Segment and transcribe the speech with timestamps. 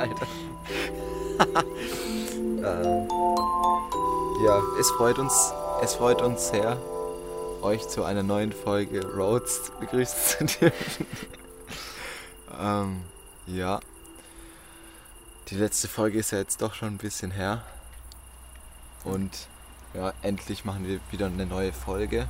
[0.00, 0.26] Alter.
[2.64, 3.08] ähm,
[4.44, 5.52] ja, es freut uns,
[5.82, 6.78] es freut uns sehr,
[7.62, 11.06] euch zu einer neuen Folge Roads begrüßen zu dürfen.
[12.60, 13.02] ähm,
[13.46, 13.80] ja.
[15.50, 17.64] Die letzte Folge ist ja jetzt doch schon ein bisschen her.
[19.02, 19.48] Und
[19.94, 22.28] ja, endlich machen wir wieder eine neue Folge.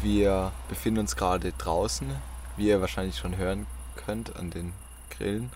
[0.00, 2.16] Wir befinden uns gerade draußen,
[2.56, 4.72] wie ihr wahrscheinlich schon hören könnt an den
[5.10, 5.52] Grillen.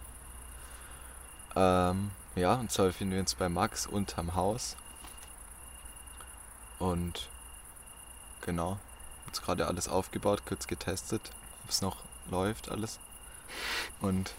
[1.54, 4.76] Ähm, ja, und zwar befinden wir uns bei Max unterm Haus.
[6.78, 7.30] Und
[8.42, 8.78] genau,
[9.26, 11.30] jetzt gerade alles aufgebaut, kurz getestet,
[11.64, 11.96] ob es noch
[12.30, 12.98] läuft alles.
[14.02, 14.34] Und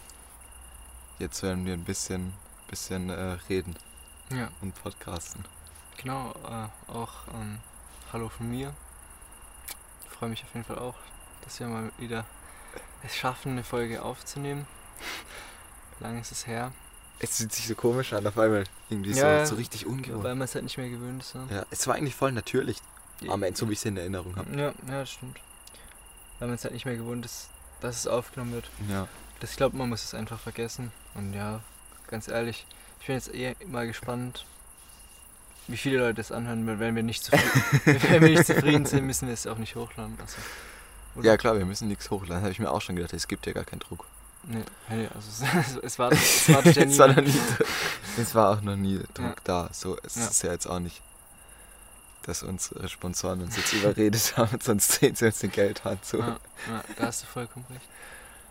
[1.18, 2.34] jetzt werden wir ein bisschen,
[2.68, 3.76] bisschen äh, reden
[4.30, 5.44] Ja, und podcasten.
[5.96, 6.34] genau.
[6.44, 7.58] Äh, auch ähm,
[8.12, 8.72] Hallo von mir.
[10.04, 10.94] Ich freue mich auf jeden Fall auch,
[11.44, 12.24] dass wir mal wieder
[13.04, 14.66] es schaffen, eine Folge aufzunehmen.
[16.00, 16.72] Lange ist es her.
[17.20, 20.24] Es fühlt sich so komisch an, auf einmal irgendwie Ja, so, so richtig ungewohnt.
[20.24, 21.34] Weil man es halt nicht mehr gewöhnt ist.
[21.34, 21.46] Ne?
[21.50, 22.80] Ja, es war eigentlich voll natürlich,
[23.28, 24.50] am Ende, so wie ich es in Erinnerung habe.
[24.56, 25.38] Ja, ja, das stimmt.
[26.38, 27.48] Weil man es halt nicht mehr gewohnt ist,
[27.80, 28.70] dass es aufgenommen wird.
[28.88, 29.08] Ja.
[29.40, 30.92] Das, ich glaube, man muss es einfach vergessen.
[31.14, 31.60] Und ja,
[32.08, 32.66] ganz ehrlich,
[33.00, 34.44] ich bin jetzt eher mal gespannt,
[35.68, 36.66] wie viele Leute es anhören.
[36.66, 37.62] weil Wenn wir nicht zufrieden,
[38.08, 40.16] wenn wir nicht zufrieden sind, müssen wir es auch nicht hochladen.
[40.20, 40.36] Also,
[41.22, 42.42] ja, klar, wir müssen nichts hochladen.
[42.42, 44.06] Habe ich mir auch schon gedacht, es gibt ja gar keinen Druck.
[44.44, 44.62] Nee,
[45.14, 47.40] also es, es war es war ja es, war noch nie,
[48.16, 49.34] es war auch noch nie Druck Ja.
[49.44, 49.68] da.
[49.72, 50.26] So, es Ja.
[50.26, 51.02] ist ja jetzt auch nicht,
[52.22, 55.98] dass unsere Sponsoren uns jetzt überredet haben, sonst drehen sie uns den Geld an.
[56.02, 56.18] So.
[56.18, 57.86] Ja, ja, da hast du vollkommen recht.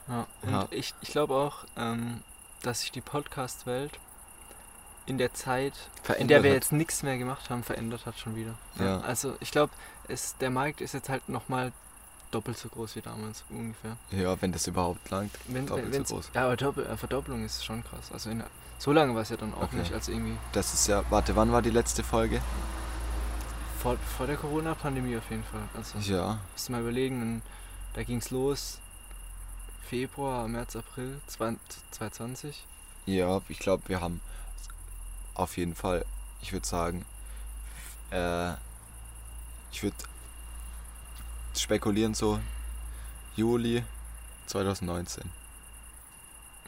[0.07, 0.67] Ja, und Ja.
[0.71, 2.21] ich, ich glaube auch, ähm,
[2.63, 3.91] dass sich die Podcast-Welt
[5.05, 5.73] in der Zeit,
[6.17, 8.55] in der wir Verändert jetzt nichts mehr gemacht haben, verändert hat schon wieder.
[8.79, 8.99] Ja.
[9.01, 9.71] Also ich glaube,
[10.41, 11.71] der Markt ist jetzt halt nochmal
[12.31, 13.91] doppelt so groß wie damals ungefähr.
[13.91, 13.97] hat.
[14.11, 15.31] Ja, wenn das überhaupt langt.
[15.47, 16.31] Wenn, Doppelt wenn, so groß.
[16.33, 18.11] Ja, aber Doppel, äh, Verdopplung ist schon krass.
[18.11, 18.43] Also in,
[18.79, 19.77] so lange war es ja dann auch Okay.
[19.77, 22.41] nicht, als irgendwie Das ist ja, warte, wann war die letzte Folge?
[23.79, 25.61] vor, vor der Corona-Pandemie auf jeden Fall.
[25.75, 27.41] Also Ja, musst du mal überlegen, und
[27.93, 28.79] da ging es los
[29.89, 32.65] Februar, März, April 20, 2020.
[33.05, 34.19] ja, ich glaube, wir haben
[35.33, 36.05] auf jeden Fall,
[36.41, 37.05] ich würde sagen,
[38.11, 38.53] äh,
[39.71, 39.95] ich würde
[41.55, 42.39] spekulieren so
[43.35, 43.83] Juli
[44.47, 45.23] 2019.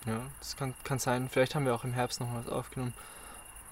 [0.05, 1.29] Ja, das kann, kann sein.
[1.29, 2.93] Vielleicht haben wir auch im Herbst noch was aufgenommen.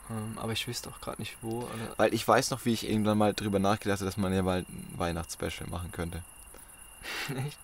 [0.10, 1.62] Ähm, aber ich wüsste auch gerade nicht wo.
[1.62, 4.42] Oder Weil ich weiß noch, wie ich irgendwann mal drüber nachgedacht habe, dass man ja
[4.44, 6.24] mal ein Weihnachtsspecial machen könnte.
[7.36, 7.58] Echt?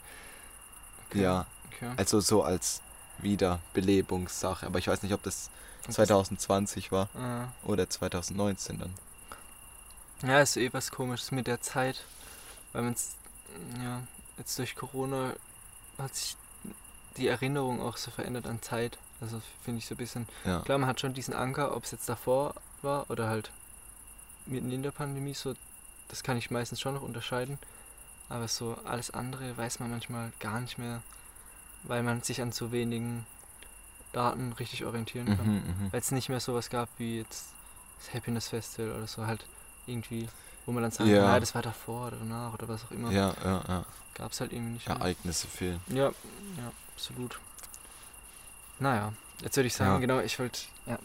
[1.10, 1.46] Okay, Ja,
[1.76, 1.92] Okay.
[1.98, 2.82] also so als
[3.20, 4.66] Wiederbelebungssache.
[4.66, 5.50] Aber ich weiß nicht, ob das
[5.90, 8.94] 2020 war Äh, oder 2019 dann.
[10.24, 12.04] ja, ist eh was komisches mit der Zeit.
[12.72, 12.96] Weil man
[13.84, 14.02] ja,
[14.38, 15.34] jetzt durch Corona
[15.98, 16.36] hat sich
[17.18, 18.98] die Erinnerung auch so verändert an Zeit.
[19.22, 20.28] Also finde ich so ein bisschen.
[20.44, 23.52] Ja, Klar, man hat schon diesen Anker, ob es jetzt davor war oder halt
[24.46, 25.54] mitten in der Pandemie, so,
[26.10, 27.60] das kann ich meistens schon noch unterscheiden.
[28.30, 31.02] Aber so alles andere weiß man manchmal gar nicht mehr,
[31.84, 33.26] weil man sich an zu wenigen
[34.12, 35.46] Daten richtig orientieren kann.
[35.48, 35.54] mhm,
[35.86, 35.92] mhm.
[35.92, 37.46] Weil es nicht mehr sowas gab wie jetzt
[38.00, 39.46] das Happiness Festival oder so, halt
[39.88, 40.28] irgendwie,
[40.66, 41.16] wo man dann sagt, Ja.
[41.26, 41.40] ja.
[41.40, 43.12] das war davor oder danach oder was auch immer.
[43.12, 43.86] ja, ja, ja.
[44.14, 44.98] Gab es halt irgendwie nicht mehr.
[44.98, 45.80] Ereignisse fehlen.
[45.88, 46.06] Ja,
[46.58, 47.40] ja, absolut.
[48.80, 49.98] Naja, jetzt würde ich sagen, Ja.
[50.00, 50.60] genau, ich wollte.
[50.86, 51.00] Ja.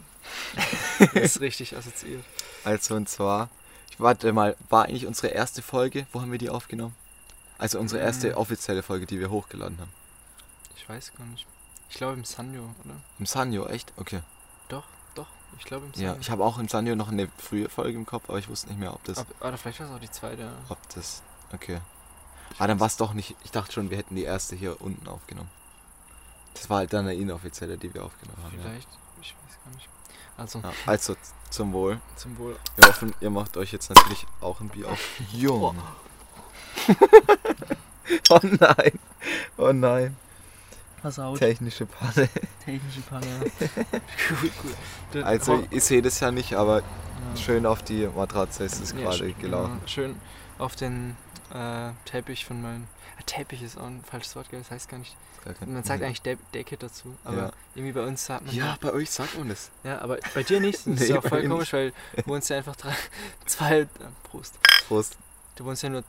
[1.13, 2.23] das ist richtig assoziiert.
[2.63, 3.49] Also und zwar,
[3.89, 6.95] ich warte mal, war eigentlich unsere erste Folge, wo haben wir die aufgenommen?
[7.57, 8.37] Also unsere erste Mm.
[8.37, 9.91] offizielle Folge, die wir hochgeladen haben.
[10.79, 11.45] Ich weiß gar nicht.
[11.89, 12.95] Ich glaube im Sanyo, oder?
[13.19, 13.91] Im Sanyo, echt?
[13.97, 14.21] Okay.
[14.69, 14.85] Doch,
[15.15, 15.27] doch.
[15.57, 16.07] Ich glaube im Sanyo.
[16.13, 18.69] Ja, ich habe auch im Sanyo noch eine frühe Folge im Kopf, aber ich wusste
[18.69, 20.43] nicht mehr, ob das, Ob, oder vielleicht war es auch die zweite.
[20.43, 20.51] ja.
[20.69, 21.21] ob das,
[21.53, 21.79] okay.
[22.57, 25.07] Ah, dann war es doch nicht, ich dachte schon, wir hätten die erste hier unten
[25.07, 25.49] aufgenommen.
[26.53, 28.55] Das war halt dann eine inoffizielle, die wir aufgenommen haben.
[28.57, 28.63] Ja.
[28.63, 28.89] Vielleicht,
[29.21, 29.89] ich weiß gar nicht.
[30.37, 31.15] Also, Ja, also
[31.49, 31.99] zum Wohl.
[32.15, 32.55] zum Wohl.
[32.75, 34.99] Wir hoffen, ihr macht euch jetzt natürlich auch ein Bier auf.
[35.33, 35.77] Jung.
[38.29, 38.99] oh nein.
[39.57, 40.15] Oh nein.
[41.01, 41.39] Pass auf.
[41.39, 42.29] Technische Panne.
[42.65, 43.25] Technische Panne.
[44.41, 44.51] cool.
[45.13, 47.37] Das- Also ich sehe das ja nicht, aber ja.
[47.37, 49.79] schön auf die Matratze ist es Ja, gerade gelaufen.
[49.81, 50.15] Ja, schön
[50.57, 51.15] auf den
[51.53, 52.83] äh, Teppich von meinem.
[53.17, 54.59] Äh, Teppich ist auch ein falsches Wort, gell?
[54.59, 55.15] Das heißt gar nicht.
[55.65, 58.53] Man sagt eigentlich De Decke dazu, aber irgendwie bei uns sagt man.
[58.53, 59.69] Ja, bei euch sagt man das.
[59.85, 60.75] Ja, aber bei dir nicht.
[60.85, 62.93] Das Nee, ist ja auch voll komisch, weil du wohnst ja einfach drei,
[63.45, 63.79] zwei.
[63.79, 63.87] Äh,
[64.23, 64.55] Prost.
[64.87, 65.17] Prost.
[65.55, 66.03] Du wohnst ja nur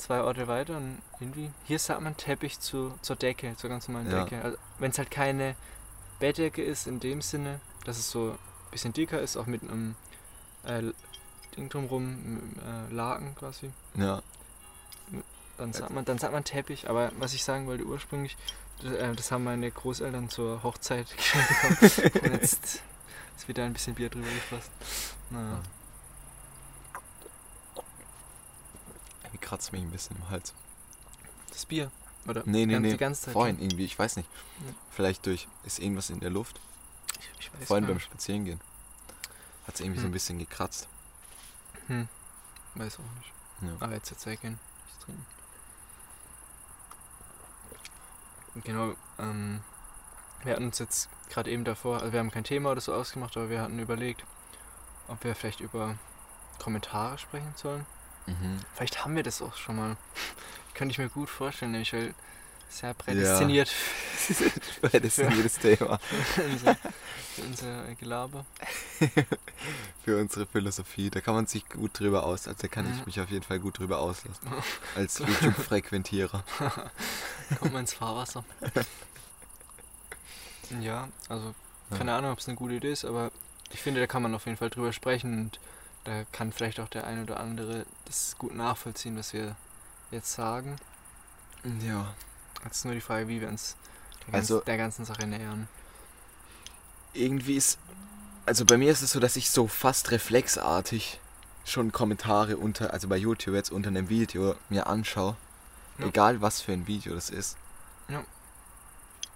[0.00, 1.50] zwei Orte weiter und irgendwie.
[1.64, 4.24] Hier sagt man Teppich zu, zur Decke, zur ganz normalen Ja.
[4.24, 4.42] Decke.
[4.42, 5.54] Also, Wenn es halt keine
[6.18, 8.38] Bettdecke ist in dem Sinne, dass es so ein
[8.70, 9.94] bisschen dicker ist, auch mit einem
[10.64, 10.82] äh,
[11.56, 12.56] Ding drumrum, m-
[12.90, 13.70] äh, Laken quasi.
[13.94, 14.22] Ja.
[15.58, 18.36] Dann sagt, man, dann sagt man Teppich, aber was ich sagen wollte ursprünglich,
[18.82, 22.24] das, äh, das haben meine Großeltern zur Hochzeit geschenkt bekommen.
[22.34, 22.82] Und jetzt
[23.36, 24.70] ist wieder ein bisschen Bier drüber geflossen.
[25.30, 25.60] Naja.
[29.32, 30.52] Wie kratzt mich ein bisschen im Hals.
[31.50, 31.90] Das Bier.
[32.26, 32.90] Oder Nee, nee, nee.
[32.92, 33.32] die ganze Zeit.
[33.32, 34.28] Vorhin irgendwie, ich weiß nicht.
[34.66, 34.72] Ja.
[34.90, 36.60] Vielleicht durch, ist irgendwas in der Luft.
[37.38, 37.98] Ich, ich Vorhin beim.
[38.00, 38.60] Spazierengehen.
[39.66, 40.10] Hat es irgendwie so Hm.
[40.10, 40.88] ein bisschen gekratzt.
[41.86, 42.08] Hm.
[42.74, 43.32] Weiß auch nicht.
[43.62, 43.76] Ja.
[43.80, 44.58] Aber jetzt jetzt weggehen.
[44.86, 45.26] Nichts trinken.
[48.64, 49.60] Genau, ähm,
[50.42, 53.36] wir hatten uns jetzt gerade eben davor, also wir haben kein Thema oder so ausgemacht,
[53.36, 54.24] aber wir hatten überlegt,
[55.08, 55.96] ob wir vielleicht über
[56.58, 57.86] Kommentare sprechen sollen.
[58.26, 58.58] Mhm.
[58.74, 59.96] Vielleicht haben wir das auch schon mal.
[60.74, 62.14] Könnte ich mir gut vorstellen, nämlich weil
[62.70, 63.68] sehr prädestiniert
[65.16, 65.28] Ja.
[65.30, 65.98] jedes Thema.
[66.34, 68.46] für, unser, für unser Gelaber.
[70.04, 71.10] Für unsere Philosophie.
[71.10, 72.46] Da kann man sich gut drüber aus.
[72.46, 72.94] Also da kann Ja.
[72.96, 74.48] ich mich auf jeden Fall gut drüber auslassen.
[74.94, 76.44] Als YouTube-Frequentierer.
[77.58, 78.44] Kommt man ins Fahrwasser.
[80.80, 81.54] ja, also
[81.96, 83.32] keine Ahnung, ob es eine gute Idee ist, aber
[83.72, 85.58] ich finde, da kann man auf jeden Fall drüber sprechen und
[86.10, 89.54] da kann vielleicht auch der ein oder andere das gut nachvollziehen, was wir
[90.10, 90.74] jetzt sagen.
[91.86, 92.12] Ja.
[92.64, 93.76] Jetzt ist nur die Frage, wie wir uns
[94.26, 95.68] der, Also- ganz, der ganzen Sache nähern.
[97.12, 97.78] Irgendwie ist.
[98.44, 101.20] Also bei mir ist es so, dass ich so fast reflexartig
[101.64, 105.36] schon Kommentare unter, also bei YouTube jetzt unter einem Video mir anschaue.
[105.98, 106.06] Ja.
[106.06, 107.56] Egal was für ein Video das ist.
[108.08, 108.24] Ja.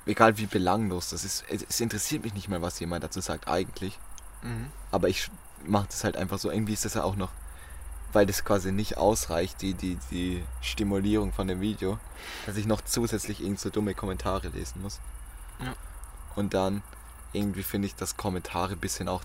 [0.06, 1.44] Egal wie belanglos das ist.
[1.48, 3.96] Es, es interessiert mich nicht mal, was jemand dazu sagt, eigentlich.
[4.42, 4.72] Mhm.
[4.90, 5.30] Aber ich
[5.66, 6.50] mache das halt einfach so.
[6.50, 7.30] Irgendwie ist das ja auch noch,
[8.12, 11.98] weil das quasi nicht ausreicht, die, die, die Stimulierung von dem Video,
[12.46, 15.00] dass ich noch zusätzlich irgend so dumme Kommentare lesen muss.
[15.60, 15.74] Ja.
[16.36, 16.82] Und dann
[17.32, 19.22] irgendwie finde ich, dass Kommentare ein bisschen auch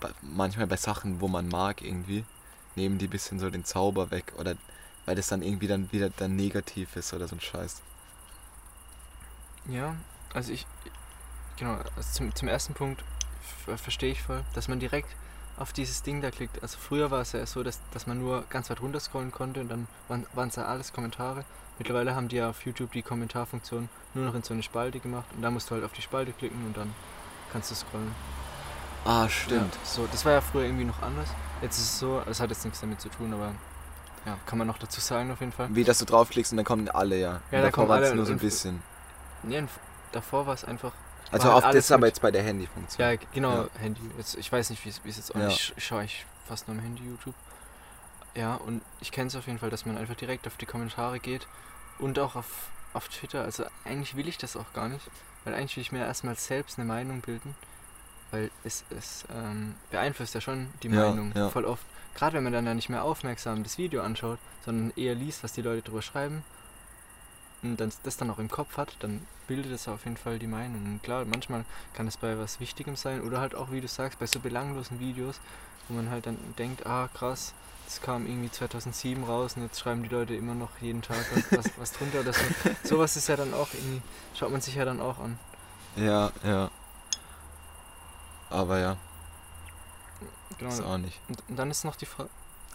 [0.00, 2.24] bei, manchmal bei Sachen, wo man mag, irgendwie,
[2.76, 4.32] nehmen die ein bisschen so den Zauber weg.
[4.38, 4.56] Oder
[5.06, 7.82] weil das dann irgendwie dann wieder dann negativ ist oder so ein Scheiß.
[9.68, 9.96] Ja,
[10.34, 10.66] also ich,
[11.56, 13.02] genau, also zum, zum ersten Punkt
[13.76, 15.08] verstehe ich voll, dass man direkt
[15.58, 16.62] auf dieses Ding da klickt.
[16.62, 19.60] Also früher war es ja so, dass, dass man nur ganz weit runter scrollen konnte
[19.60, 21.44] und dann waren es da alles Kommentare.
[21.78, 25.26] Mittlerweile haben die ja auf YouTube die Kommentarfunktion nur noch in so eine Spalte gemacht
[25.34, 26.94] und da musst du halt auf die Spalte klicken und dann
[27.52, 28.14] kannst du scrollen.
[29.04, 29.74] Ah, stimmt.
[29.74, 31.28] Ja, so, das war ja früher irgendwie noch anders.
[31.60, 33.52] Jetzt ist es so, es hat jetzt nichts damit zu tun, aber
[34.26, 35.68] ja, kann man noch dazu sagen auf jeden Fall.
[35.74, 37.40] Wie, dass du draufklickst und dann kommen alle, ja.
[37.50, 38.80] Ja, Und da kommen alle nur so ein bisschen.
[39.42, 39.64] Nee,
[40.12, 40.92] davor war es einfach
[41.32, 43.08] Also halt auf das aber mit- jetzt bei der Handyfunktion.
[43.10, 43.68] Ja, genau, Ja.
[43.80, 44.00] Handy.
[44.18, 45.48] Jetzt, ich weiß nicht, wie es jetzt auch Ja.
[45.48, 47.34] Ich, ich schaue ich fast nur am Handy YouTube.
[48.34, 51.18] Ja, und ich kenne es auf jeden Fall, dass man einfach direkt auf die Kommentare
[51.20, 51.46] geht
[51.98, 52.46] und auch auf,
[52.94, 53.42] auf Twitter.
[53.42, 55.06] Also eigentlich will ich das auch gar nicht,
[55.44, 57.54] weil eigentlich will ich mir erstmal selbst eine Meinung bilden,
[58.30, 61.84] weil es, es ähm, beeinflusst ja schon die Ja, Meinung voll oft.
[62.14, 65.52] Gerade wenn man dann da nicht mehr aufmerksam das Video anschaut, sondern eher liest, was
[65.52, 66.44] die Leute drüber schreiben
[67.62, 70.46] und dann das dann auch im Kopf hat, dann bildet es auf jeden Fall die
[70.46, 70.84] Meinung.
[70.84, 71.64] Und klar, manchmal
[71.94, 74.98] kann es bei was Wichtigem sein oder halt auch, wie du sagst, bei so belanglosen
[75.00, 75.40] Videos,
[75.88, 77.54] wo man halt dann denkt, ah krass,
[77.86, 81.58] das kam irgendwie 2007 raus und jetzt schreiben die Leute immer noch jeden Tag was,
[81.64, 82.44] was, was drunter oder so.
[82.84, 84.02] Sowas ist ja dann auch irgendwie,
[84.34, 85.38] schaut man sich ja dann auch an.
[85.96, 86.70] Ja, ja.
[88.50, 88.96] Aber ja,
[90.58, 90.70] Genau.
[90.70, 91.18] ist auch nicht.
[91.28, 92.28] Und, und dann ist noch die, Fra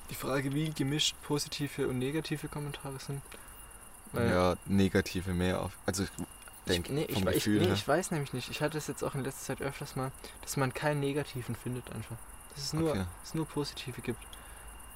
[0.09, 3.21] die Frage, wie gemischt positive und negative Kommentare sind.
[4.13, 5.71] Ja, negative mehr auf.
[5.85, 6.09] Also ich
[6.67, 8.49] denke, ich, nee, ich, vom ich, Gefühl nee, ich weiß nämlich nicht.
[8.49, 10.11] Ich hatte es jetzt auch in letzter Zeit öfters mal,
[10.41, 12.15] dass man keinen negativen findet einfach.
[12.55, 13.05] Dass es nur, Okay.
[13.23, 14.19] es nur positive gibt.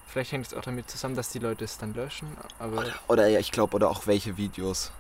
[0.08, 2.27] Vielleicht hängt es auch damit zusammen, dass die Leute es dann löschen,
[2.60, 4.91] aber Oder, oder ja, ich glaube, oder auch welche Videos.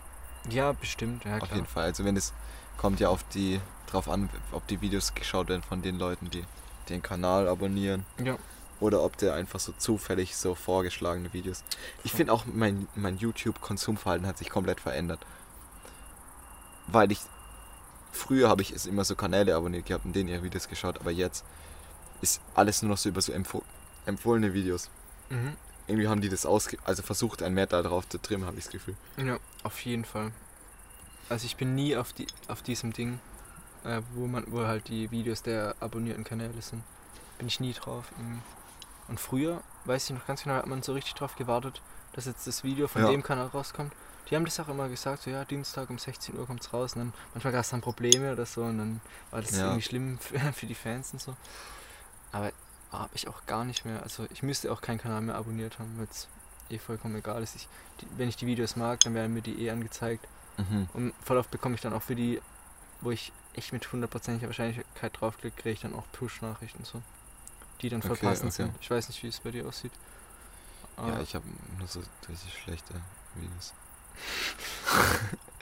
[0.49, 1.55] ja, bestimmt, ja auf klar.
[1.55, 1.83] jeden Fall.
[1.85, 2.31] Also wenn es
[2.77, 6.45] kommt ja auf die drauf an, ob die Videos geschaut werden von den Leuten, die
[6.87, 8.05] den Kanal abonnieren.
[8.23, 8.37] Ja.
[8.81, 11.63] Oder ob der einfach so zufällig so vorgeschlagene Videos.
[12.03, 15.25] Ich finde auch, mein, mein YouTube-Konsumverhalten hat sich komplett verändert.
[16.87, 17.19] Weil ich.
[18.11, 21.11] Früher habe ich es immer so Kanäle abonniert gehabt und denen ihre Videos geschaut, aber
[21.11, 21.45] jetzt
[22.19, 23.63] ist alles nur noch so über so empfoh
[24.05, 24.89] empfohlene Videos.
[25.29, 25.55] Mhm.
[25.87, 28.65] Irgendwie haben die das ausge also versucht, ein mehr da drauf zu trimmen, habe ich
[28.65, 28.97] das Gefühl.
[29.15, 30.33] Ja, auf jeden Fall.
[31.29, 33.19] Also ich bin nie auf die auf diesem Ding,
[33.85, 36.83] äh, wo man, wo halt die Videos der abonnierten Kanäle sind.
[37.37, 38.11] Bin ich nie drauf.
[38.17, 38.41] Irgendwie.
[39.11, 41.81] Und früher, weiß ich noch ganz genau, hat man so richtig drauf gewartet,
[42.13, 43.09] dass jetzt das Video von Ja.
[43.11, 43.93] dem Kanal rauskommt.
[44.29, 46.93] Die haben das auch immer gesagt, so ja, Dienstag um 16 Uhr kommt's raus.
[46.93, 49.65] Und dann manchmal gab es dann Probleme oder so und dann war das Ja.
[49.65, 51.35] irgendwie schlimm für, für die Fans und so.
[52.31, 52.53] Aber
[52.93, 54.01] habe ich auch gar nicht mehr.
[54.01, 56.27] Also ich müsste auch keinen Kanal mehr abonniert haben, weil es
[56.69, 57.55] eh vollkommen egal ist.
[57.57, 57.67] Ich,
[57.99, 60.25] die, wenn ich die Videos mag, dann werden mir die eh angezeigt.
[60.57, 60.87] Mhm.
[60.93, 62.41] Und voll oft bekomme ich dann auch für die,
[63.01, 67.01] wo ich echt mit hundertprozentiger Wahrscheinlichkeit draufklicke, kriege ich dann auch Push-Nachrichten so.
[67.81, 68.63] Die dann Okay, passend okay.
[68.63, 68.73] sind.
[68.81, 69.91] Ich weiß nicht, wie es bei dir aussieht.
[70.97, 71.45] Ja, Aber, ich habe
[71.79, 72.93] nur so richtig schlechte
[73.35, 73.73] Videos.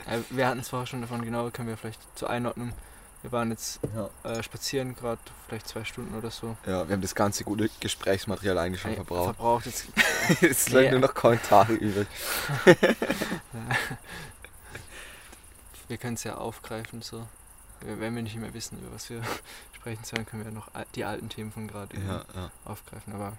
[0.08, 2.74] äh, wir hatten es vorher schon davon, genau, können wir vielleicht zur Einordnung.
[3.22, 4.10] Wir waren jetzt Ja.
[4.32, 6.56] äh, spazieren gerade, vielleicht zwei Stunden oder so.
[6.66, 9.36] ja, wir haben das ganze gute Gesprächsmaterial eigentlich schon verbraucht.
[9.36, 9.86] Verbraucht jetzt.
[10.42, 10.90] es Nee.
[10.92, 12.08] nur noch Kommentare übrig.
[15.88, 17.28] wir können es ja aufgreifen, so.
[17.82, 19.22] Wenn wir nicht mehr wissen, über was wir
[19.76, 23.14] sprechen sollen, können wir noch al- die alten Themen von gerade Ja, ja, aufgreifen.
[23.14, 23.38] Aber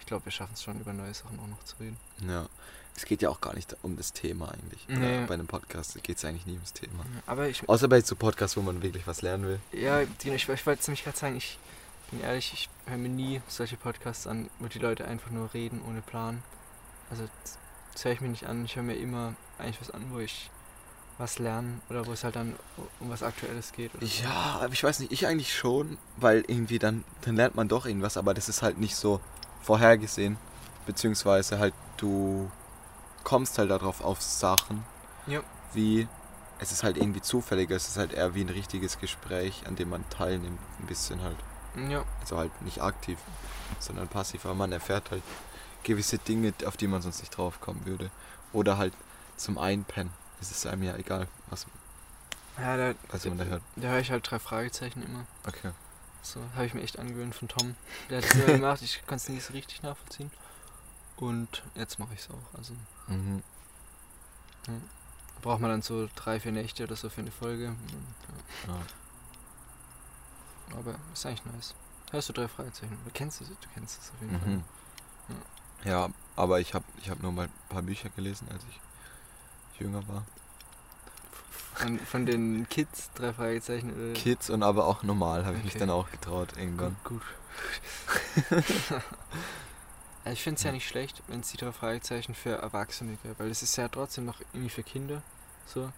[0.00, 1.96] ich glaube, wir schaffen es schon, über neue Sachen auch noch zu reden.
[2.26, 2.46] ja.
[2.98, 4.86] Es geht ja auch gar nicht um das Thema eigentlich.
[4.88, 5.26] Nee.
[5.26, 7.04] Bei einem Podcast geht es eigentlich nie ums Thema.
[7.26, 9.60] Aber ich, Außer bei so Podcasts, wo man wirklich was lernen will.
[9.72, 11.58] ja, Dino, ich, ich wollte nämlich gerade sagen, ich
[12.10, 15.82] bin ehrlich, ich höre mir nie solche Podcasts an, wo die Leute einfach nur reden
[15.86, 16.42] ohne Plan.
[17.10, 17.58] Also das,
[17.92, 18.64] das höre ich mir nicht an.
[18.64, 20.48] Ich höre mir immer eigentlich was an, wo ich
[21.18, 22.54] was lerne oder wo es halt dann
[23.00, 23.90] um was Aktuelles geht.
[24.22, 27.86] Ja, aber ich weiß nicht, ich eigentlich schon, weil irgendwie dann, dann lernt man doch
[27.86, 29.20] irgendwas, aber das ist halt nicht so
[29.62, 30.36] vorhergesehen.
[30.86, 32.50] Beziehungsweise halt du
[33.24, 34.84] kommst halt darauf auf Sachen,
[35.26, 35.40] Ja.
[35.72, 36.06] wie
[36.58, 39.90] es ist halt irgendwie zufälliger, es ist halt eher wie ein richtiges Gespräch, an dem
[39.90, 41.36] man teilnimmt, ein bisschen halt.
[41.90, 43.18] Ja, Also halt nicht aktiv,
[43.78, 45.22] sondern passiv, aber man erfährt halt
[45.82, 48.10] gewisse Dinge, auf die man sonst nicht drauf kommen würde.
[48.52, 48.94] Oder halt
[49.36, 50.12] zum Einpennen.
[50.50, 51.66] Es ist einem ja egal, was,
[52.58, 53.62] ja da, was man da hört.
[53.76, 55.26] da höre ich halt drei Fragezeichen immer.
[55.46, 55.72] Okay.
[56.22, 57.76] So, habe ich mir echt angewöhnt von Tom.
[58.10, 60.30] Der hat es immer gemacht, ich kann es nicht so richtig nachvollziehen.
[61.16, 62.58] Und jetzt mache ich es auch.
[62.58, 62.74] Also
[63.08, 63.42] Mhm.
[65.42, 67.74] braucht man dann so drei, vier Nächte oder so für eine Folge.
[68.66, 68.74] Ja.
[68.74, 68.80] ja.
[70.76, 71.74] Aber ist eigentlich nice.
[72.10, 72.98] Hörst du drei Fragezeichen?
[73.04, 74.48] Du kennst es, du kennst es auf jeden Fall.
[74.48, 74.64] Mhm.
[75.84, 78.80] Ja, aber ich habe ich hab nur mal ein paar Bücher gelesen, als ich
[79.78, 80.24] jünger war.
[81.74, 84.12] Von, von den Kids, drei Fragezeichen oder.
[84.14, 85.80] Kids und aber auch normal habe ich mich Okay.
[85.80, 86.96] dann auch getraut irgendwann.
[87.04, 88.60] Gut, gut.
[90.24, 93.38] Ja, ich finde es ja nicht schlecht, wenn es die drei Fragezeichen für Erwachsene gibt,
[93.38, 95.22] weil es ist ja trotzdem noch irgendwie für Kinder.
[95.66, 95.90] So.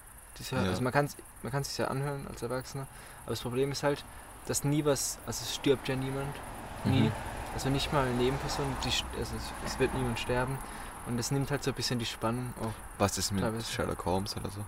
[0.50, 0.68] Ja, Ja.
[0.70, 2.86] Also man kann es man kann's sich ja anhören als Erwachsener,
[3.24, 4.04] aber das Problem ist halt,
[4.46, 6.34] dass nie was, also es stirbt ja niemand,
[6.84, 7.02] nie.
[7.02, 7.12] Mhm.
[7.54, 10.58] Also nicht mal eine Nebenperson, die, also es, es wird niemand sterben
[11.08, 12.72] und es nimmt halt so ein bisschen die Spannung auch.
[12.98, 13.70] Was ist mit Teilweise.
[13.70, 14.64] Sherlock Holmes oder so?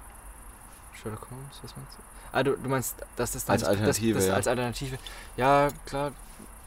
[1.01, 2.03] Sherlock Holmes, was meinst du?
[2.33, 4.35] Ah, du, du meinst, dass das dann Als Alternative, das, das ja.
[4.37, 4.99] als Alternative.
[5.37, 6.13] Ja, klar,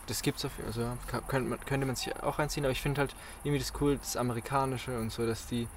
[0.07, 3.15] das gibt's auf also könnte man, könnte man sich auch reinziehen, aber ich finde halt
[3.43, 5.67] irgendwie das cool, das Amerikanische und so, dass die,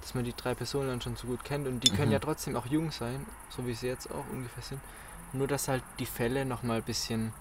[0.00, 2.12] dass man die drei Personen dann schon so gut kennt und die können Mhm.
[2.12, 4.80] ja trotzdem auch jung sein, so wie sie jetzt auch ungefähr sind.
[5.32, 7.32] Nur dass halt die Fälle nochmal ein bisschen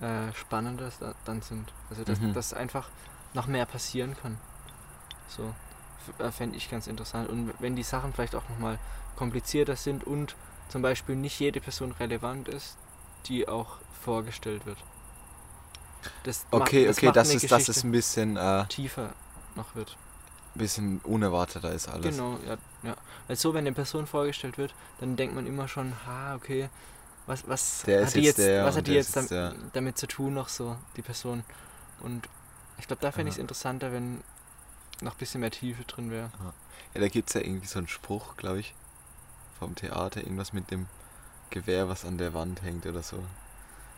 [0.00, 1.72] äh, spannender da- dann sind.
[1.90, 2.34] Also dass, Mhm.
[2.34, 2.88] dass einfach
[3.34, 4.36] noch mehr passieren kann.
[5.28, 5.54] So.
[6.32, 7.28] Fände ich ganz interessant.
[7.28, 8.78] Und wenn die Sachen vielleicht auch nochmal
[9.16, 10.34] komplizierter sind und
[10.68, 12.76] zum Beispiel nicht jede Person relevant ist,
[13.26, 14.78] die auch vorgestellt wird.
[16.24, 19.12] Das macht- Okay, okay, macht das ist, das Geschichte ist ein bisschen, äh, tiefer
[19.54, 19.96] noch wird.
[20.54, 22.04] bisschen unerwarteter ist alles.
[22.14, 22.96] Genau, ja, ja.
[23.28, 26.68] Weil so, wenn eine Person vorgestellt wird, dann denkt man immer schon, ha, okay,
[27.26, 30.34] was, was Der hat die jetzt der was hat die jetzt dam- damit zu tun
[30.34, 31.44] noch so, die Person.
[32.00, 32.28] Und
[32.78, 34.22] ich glaube, da fände ich es interessanter, wenn
[35.02, 36.30] noch ein bisschen mehr Tiefe drin wäre.
[36.94, 38.74] Ja, da gibt es ja irgendwie so einen Spruch, glaube ich,
[39.58, 40.86] vom Theater, irgendwas mit dem
[41.50, 43.18] Gewehr, was an der Wand hängt oder so.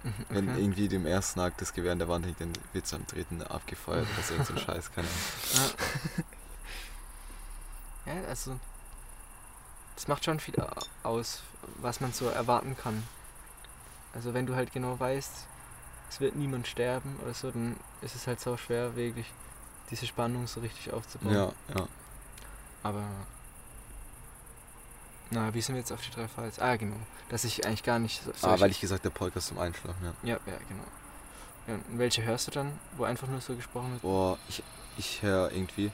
[0.03, 0.61] Mhm, Wenn okay.
[0.61, 3.43] irgendwie dem ersten Akt das Gewehr an der Wand hängt, dann wird es am dritten
[3.43, 5.73] abgefeuert oder so, irgend so ein Scheiß, keine Ahnung.
[8.07, 8.15] Ja.
[8.15, 8.59] ja, also
[9.97, 11.43] das macht schon viel au- aus,
[11.81, 13.03] was man so erwarten kann.
[14.15, 15.33] Also wenn du halt genau weißt,
[16.11, 19.27] es wird niemand sterben oder so, dann ist es halt so schwer, wirklich
[19.91, 21.35] diese Spannung so richtig aufzubauen.
[21.35, 21.87] Ja, ja.
[22.83, 23.03] Aber.
[25.31, 26.59] Na, wie sind wir jetzt auf die drei Files?
[26.59, 26.97] Ah, genau.
[27.29, 28.23] Dass ich eigentlich gar nicht.
[28.23, 30.13] So, Ah, weil ich gesagt habe, Podcast zum Einschlafen, ja.
[30.23, 30.85] Ja, ja, genau.
[31.67, 34.03] Ja, und welche hörst du dann, wo einfach nur so gesprochen wird?
[34.03, 34.63] Boah, ich,
[34.99, 35.91] ich höre irgendwie.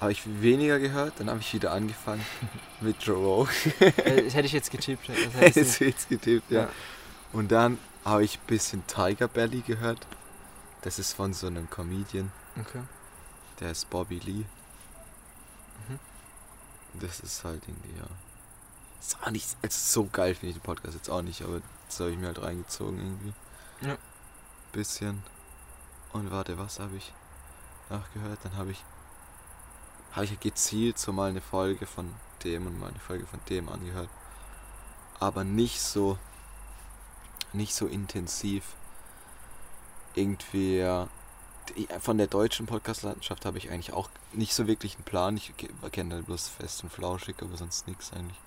[0.00, 2.24] Habe ich weniger gehört, dann habe ich wieder angefangen
[2.80, 3.54] mit Joe Rogan.
[3.78, 5.08] das hätte ich jetzt getippt.
[5.08, 6.60] Das hätte ich Jetzt getippt, ja.
[6.62, 6.68] Ja.
[7.32, 10.06] Und dann habe ich ein bisschen Tiger Belly gehört.
[10.82, 12.80] Das ist von so einem Comedian, Okay.
[13.60, 14.44] Der ist Bobby Lee.
[15.88, 15.98] Mhm.
[16.94, 18.06] Das ist halt irgendwie, ja.
[19.00, 22.00] Ist auch nicht, also so geil finde ich den Podcast jetzt auch nicht, aber das
[22.00, 23.34] habe ich mir halt reingezogen irgendwie.
[23.80, 23.96] Ja.
[24.72, 25.22] Bisschen.
[26.12, 27.12] Und warte, was habe ich
[27.88, 28.38] nachgehört?
[28.42, 28.84] Dann habe ich,
[30.12, 33.68] habe ich gezielt so mal eine Folge von dem und mal eine Folge von dem
[33.68, 34.10] angehört.
[35.18, 36.18] Aber nicht so,
[37.52, 38.64] nicht so intensiv.
[40.14, 41.08] Irgendwie, ja,
[42.00, 45.36] von der deutschen Podcast-Landschaft habe ich eigentlich auch nicht so wirklich einen Plan.
[45.36, 48.38] Ich ke- kenne halt bloß fest und flauschig, aber sonst nichts eigentlich.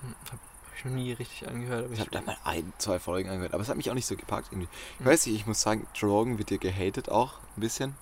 [0.00, 0.38] Hm, Hab,
[0.76, 1.84] ich noch nie richtig angehört.
[1.86, 4.06] Aber Ich habe da mal ein, zwei Folgen angehört, aber es hat mich auch nicht
[4.06, 4.68] so gepackt irgendwie.
[4.94, 5.04] Ich Mhm.
[5.06, 7.94] weiß nicht, ich muss sagen, Joe Rogan wird dir gehatet auch ein bisschen.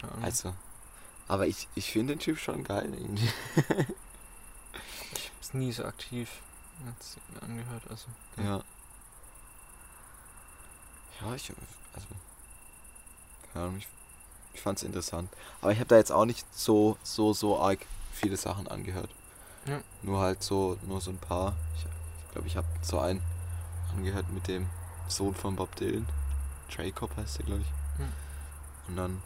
[0.00, 0.24] keine Ahnung.
[0.24, 0.54] Also,
[1.28, 3.28] aber ich, ich finde den Typ schon geil irgendwie.
[5.14, 6.28] ich hab's nie so aktiv
[7.40, 7.82] angehört.
[7.88, 8.06] Also.
[8.36, 8.62] Ja.
[11.20, 11.50] Ja, ich,
[11.94, 12.06] also,
[13.56, 13.88] keine Ahnung, ich,
[14.54, 15.30] ich fand's interessant.
[15.60, 17.78] Aber ich habe da jetzt auch nicht so, so, so arg
[18.12, 19.10] viele Sachen angehört.
[19.66, 19.80] Ja.
[20.02, 21.54] Nur halt so, nur so ein paar.
[21.76, 23.22] Ich glaube, ich, habe so einen
[23.94, 24.66] angehört mit dem
[25.08, 26.06] Sohn von Bob Dylan.
[26.68, 27.98] Jacob heißt der, glaube ich.
[27.98, 28.12] Hm.
[28.88, 29.22] Und dann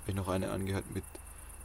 [0.00, 1.04] habe ich noch eine angehört mit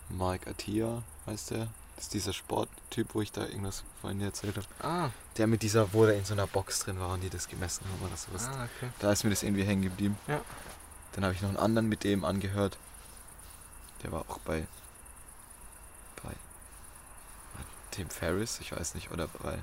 [0.09, 1.67] Mike Attia, heißt der.
[1.95, 4.67] Das ist dieser Sporttyp, wo ich da irgendwas vorhin erzählt habe.
[4.81, 7.47] Ah, Der mit dieser, wo der in so einer Box drin war und die das
[7.47, 8.47] gemessen haben oder sowas.
[8.49, 8.91] ah, okay.
[8.99, 10.17] Da ist mir das irgendwie hängen geblieben.
[10.27, 10.41] Ja.
[11.15, 12.77] Dann habe ich noch einen anderen mit dem angehört.
[14.03, 14.67] Der war auch bei.
[16.21, 16.31] bei.
[17.91, 19.57] Tim Ferriss, ich weiß nicht, oder bei.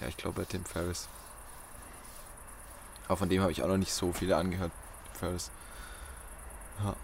[0.00, 1.08] Ja, ich glaube bei Tim Ferriss.
[3.08, 4.70] Aber von dem habe ich auch noch nicht so viele angehört.
[5.06, 5.50] Tim Ferriss.
[6.84, 6.94] Ja.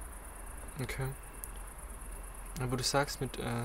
[0.81, 1.09] Okay.
[2.61, 3.64] Aber du sagst mit äh,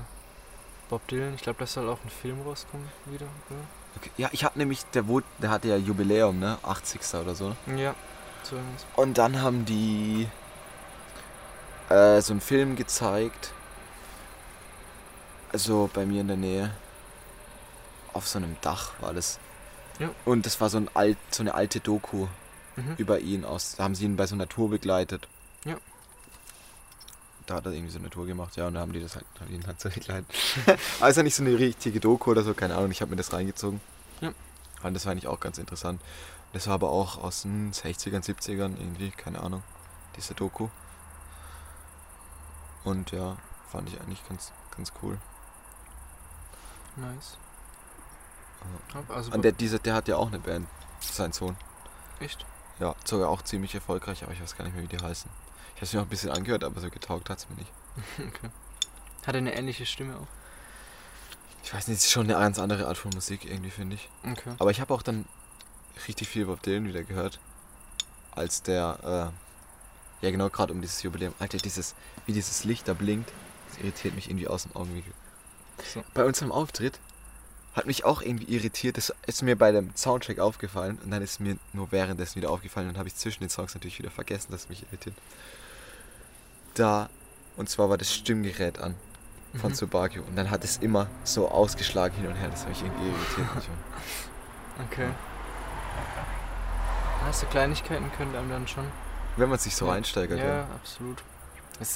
[0.88, 3.60] Bob Dylan, ich glaube, da soll auch ein Film rauskommen wieder, oder?
[3.96, 4.10] Okay.
[4.16, 6.58] Ja, ich habe nämlich, der, wurde, der hatte ja Jubiläum, ne?
[6.64, 7.00] 80.
[7.14, 7.54] oder so.
[7.66, 8.19] Ja, so irgendwas.
[8.96, 10.28] Und dann haben die
[11.88, 13.52] äh, so einen Film gezeigt.
[15.52, 16.70] Also bei mir in der Nähe.
[18.12, 19.38] Auf so einem Dach war das.
[19.98, 20.10] Ja.
[20.24, 22.26] Und das war so, ein alt, so eine alte Doku
[22.76, 22.94] Mhm.
[22.98, 23.74] über ihn aus.
[23.76, 25.26] Da haben sie ihn bei so einer Tour begleitet.
[25.64, 25.76] Ja.
[27.46, 29.26] Da hat er irgendwie so eine Tour gemacht, ja, und da haben die das halt,
[29.40, 30.26] haben ihn halt so begleitet.
[31.00, 33.80] also nicht so eine richtige Doku oder so, keine Ahnung, ich habe mir das reingezogen.
[34.20, 34.32] Ja.
[34.84, 36.00] Und das war eigentlich auch ganz interessant.
[36.52, 39.62] Das war aber auch aus den 60ern, 70ern irgendwie, keine Ahnung,
[40.16, 40.68] diese Doku.
[42.84, 43.36] Und ja,
[43.70, 45.18] fand ich eigentlich ganz, ganz cool.
[46.96, 47.38] Nice.
[49.08, 50.68] Also, Und der, dieser, der hat ja auch eine Band,
[51.00, 51.56] sein Sohn.
[52.18, 52.44] echt?
[52.78, 55.30] Ja, sogar auch ziemlich erfolgreich, aber ich weiß gar nicht mehr, wie die heißen.
[55.74, 57.72] Ich habe es mir noch ein bisschen angehört, aber so getaugt hat es mir nicht.
[58.18, 58.50] okay.
[59.26, 60.26] Hat er eine ähnliche Stimme auch?
[61.62, 64.08] Ich weiß nicht, es ist schon eine ganz andere Art von Musik irgendwie, finde ich.
[64.24, 64.54] Okay.
[64.58, 65.26] Aber ich habe auch dann
[66.06, 67.38] richtig viel Bob Dylan wieder gehört.
[68.32, 69.32] Als der,
[70.22, 71.34] äh, ja genau, gerade um dieses Jubiläum.
[71.38, 71.94] Alter, dieses,
[72.26, 73.30] wie dieses Licht da blinkt,
[73.68, 75.12] das irritiert mich irgendwie aus dem Augenwinkel.
[75.92, 76.02] So.
[76.14, 76.98] Bei unserem Auftritt
[77.74, 78.96] hat mich auch irgendwie irritiert.
[78.96, 82.88] Das ist mir bei dem Soundcheck aufgefallen und dann ist mir nur währenddessen wieder aufgefallen
[82.88, 85.16] und habe ich zwischen den Songs natürlich wieder vergessen, dass mich irritiert.
[86.74, 87.08] Da,
[87.56, 88.94] und zwar war das Stimmgerät an
[89.58, 90.22] von Mhm.
[90.28, 92.48] Und dann hat es immer so ausgeschlagen hin und her.
[92.50, 93.68] Das hat mich irgendwie irritiert.
[94.90, 95.08] Okay.
[95.08, 95.29] Hast
[97.42, 98.84] du Kleinigkeiten können einem dann schon?
[99.36, 99.92] Wenn man sich so Ja.
[99.92, 100.64] reinsteigert, ja, ja.
[100.74, 101.22] absolut.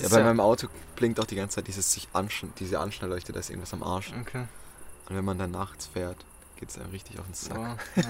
[0.00, 3.40] Ja, bei meinem Auto blinkt auch die ganze Zeit dieses sich anschn diese Anschnellleuchte, da
[3.40, 4.12] ist irgendwas am Arsch.
[4.18, 4.46] Okay.
[5.08, 6.24] Und wenn man dann nachts fährt,
[6.56, 7.58] geht es einem richtig auf den Sack.
[7.58, 8.02] Wow, ja.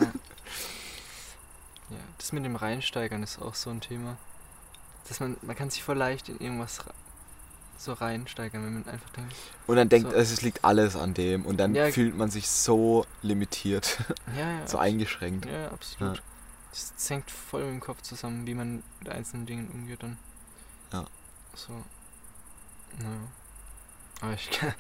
[1.90, 4.16] ja, das mit dem Reinsteigern ist auch so ein Thema.
[5.09, 6.79] Dass man, man kann sich voll leicht in irgendwas
[7.77, 9.35] so reinsteigern, wenn man einfach denkt,
[9.66, 10.16] Und dann denkt, So.
[10.16, 11.90] es liegt alles an dem und dann Ja.
[11.90, 13.98] fühlt man sich so limitiert,
[14.38, 15.46] ja, ja, so eingeschränkt.
[15.46, 16.22] Ja, absolut.
[16.97, 20.19] Das, hängt voll mit dem Kopf zusammen, wie man mit einzelnen Dingen umgeht dann.
[20.93, 21.05] Ja.
[21.55, 21.73] So.
[22.99, 23.11] Naja.
[24.21, 24.75] Aber ich kann,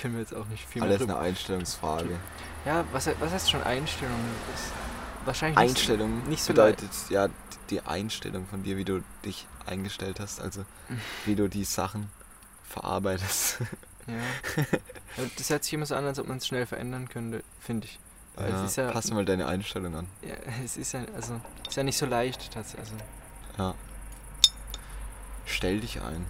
[0.00, 1.18] können wir jetzt auch nicht viel mehr Alles drüber.
[1.18, 2.18] eine Einstellungsfrage.
[2.64, 4.18] Ja, was, was heißt schon Einstellung?
[4.52, 4.62] Das
[5.26, 7.28] wahrscheinlich nicht- Einstellung nicht so bedeutet ja
[7.70, 10.64] die Einstellung von dir, wie du dich eingestellt hast, also
[11.24, 12.10] wie du die Sachen
[12.68, 13.58] verarbeitest.
[14.06, 14.14] Ja.
[15.16, 17.86] Aber das hört sich immer so an, als ob man es schnell verändern könnte, finde
[17.86, 17.98] ich.
[18.40, 20.06] Weil Ja, es ist ja, pass mal deine Einstellung an.
[20.22, 22.90] ja, es ist ja, also, ist ja nicht so leicht tatsächlich.
[22.92, 23.04] Also,
[23.58, 23.74] Ja.
[25.46, 26.26] Stell dich ein.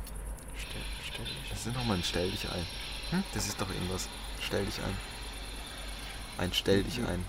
[0.57, 1.51] stell, stell dich.
[1.51, 2.67] Das ist nochmal ein Stell dich ein.
[3.11, 3.25] Hm?
[3.35, 4.09] Das ist doch irgendwas.
[4.41, 4.97] Stell dich ein.
[6.39, 7.07] Ein Stell dich Mhm.
[7.07, 7.25] ein.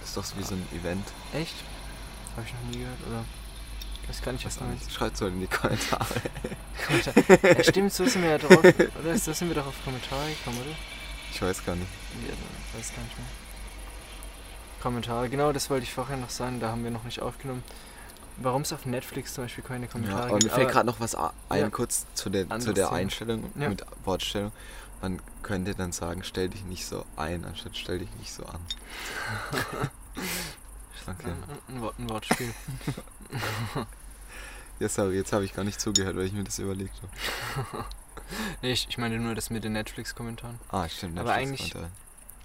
[0.00, 1.04] Das ist doch so wie so ein Event.
[1.32, 1.54] Echt?
[2.36, 3.24] Habe ich noch nie gehört, oder?
[4.04, 4.84] Ich weiß gar nicht, was du meinst.
[4.84, 4.94] nicht.
[4.94, 6.06] Schreibt so in die Kommentare.
[7.56, 9.18] ja, stimmt, so sind wir ja drauf, oder?
[9.18, 10.76] So sind wir doch auf Kommentare gekommen, oder?
[11.32, 11.88] Ich weiß gar nicht.
[12.28, 13.26] Ja, ich weiß gar nicht mehr.
[14.86, 17.64] Kommentare, genau, das wollte ich vorher noch sagen, da haben wir noch nicht aufgenommen.
[18.36, 20.52] Warum es auf Netflix zum Beispiel keine Ja, Kommentare aber mir gibt.
[20.54, 21.70] fällt gerade noch was ein, Ja.
[21.70, 22.92] kurz zu der, zu der.
[22.92, 23.68] Einstellung Ja.
[23.68, 24.52] mit Wortstellung.
[25.02, 28.60] Man könnte dann sagen, stell dich nicht so ein, anstatt stell dich nicht so an.
[31.08, 31.30] Okay.
[31.68, 32.52] Ein, ein, ein Wortspiel.
[34.78, 37.84] Ja, sorry, jetzt habe ich gar nicht zugehört, weil ich mir das überlegt habe.
[38.62, 40.58] nee, ich, ich meine nur das mit den Netflix-Kommentaren.
[40.70, 41.18] Ah, stimmt.
[41.18, 41.90] Aber Netflix eigentlich- konnte-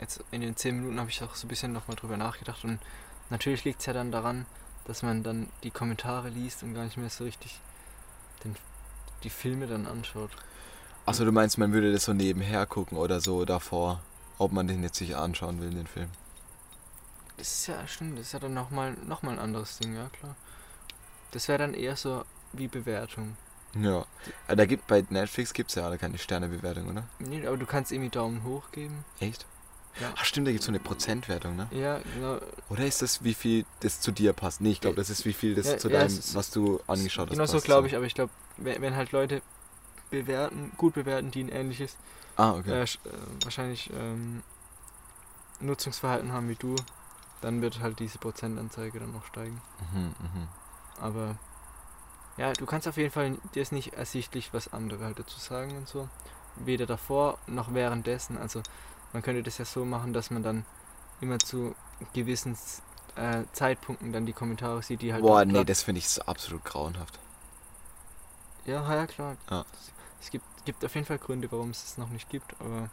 [0.02, 2.80] Jetzt in den 10 Minuten habe ich auch so ein bisschen nochmal drüber nachgedacht und
[3.30, 4.46] natürlich liegt es ja dann daran,
[4.86, 7.60] dass man dann die Kommentare liest und gar nicht mehr so richtig
[8.44, 8.56] den,
[9.24, 10.32] die Filme dann anschaut.
[11.06, 14.02] Achso, du meinst, man würde das so nebenher gucken oder so davor
[14.42, 16.10] ob man den jetzt sich anschauen will, den Film.
[17.38, 20.10] Das ist ja, stimmt, das ist ja dann nochmal noch mal ein anderes Ding, ja
[20.10, 20.36] klar.
[21.30, 23.38] Das wäre dann eher so wie Bewertung.
[23.80, 24.04] Ja.
[24.48, 27.04] Aber da gibt bei Netflix gibt's ja alle keine Sternebewertung, oder?
[27.20, 29.06] Nee, aber du kannst irgendwie Daumen hoch geben.
[29.20, 29.46] Echt?
[30.00, 30.14] Ja.
[30.18, 31.68] Ach stimmt, da gibt's so eine Prozentwertung, ne?
[31.72, 32.40] Ja, genau.
[32.70, 34.62] Oder ist das, wie viel das zu dir passt?
[34.62, 36.80] Nee, ich glaube, das ist, wie viel das Ja, zu ja, deinem, es was du
[36.88, 37.38] angeschaut hast.
[37.38, 39.42] Genau so glaube ich, aber ich glaube, wenn, wenn halt Leute
[40.10, 41.96] bewerten, gut bewerten, die ein ähnliches,
[42.38, 42.72] Ah, okay.
[42.72, 42.88] äh, äh,
[43.44, 44.42] wahrscheinlich ähm,
[45.60, 46.76] Nutzungsverhalten haben wie du,
[47.42, 49.62] dann wird halt diese Prozentanzeige dann noch steigen.
[49.94, 50.48] Mhm, mhm.
[51.00, 51.36] Aber
[52.38, 55.78] ja, du kannst auf jeden Fall, dir ist nicht ersichtlich, was andere halt dazu sagen
[55.78, 56.08] und so.
[56.56, 58.38] Weder davor noch währenddessen.
[58.38, 58.62] Also
[59.14, 60.66] man könnte das ja so machen, dass man dann
[61.20, 61.76] immer zu
[62.14, 62.58] gewissen
[63.16, 65.22] äh, Zeitpunkten dann die Kommentare sieht, die halt.
[65.22, 67.20] Boah, nee, das finde ich so absolut grauenhaft.
[68.66, 69.36] Ja, ja, klar.
[69.50, 69.66] Ja.
[70.22, 72.90] Es gibt, gibt auf jeden Fall Gründe, warum es es noch nicht gibt, aber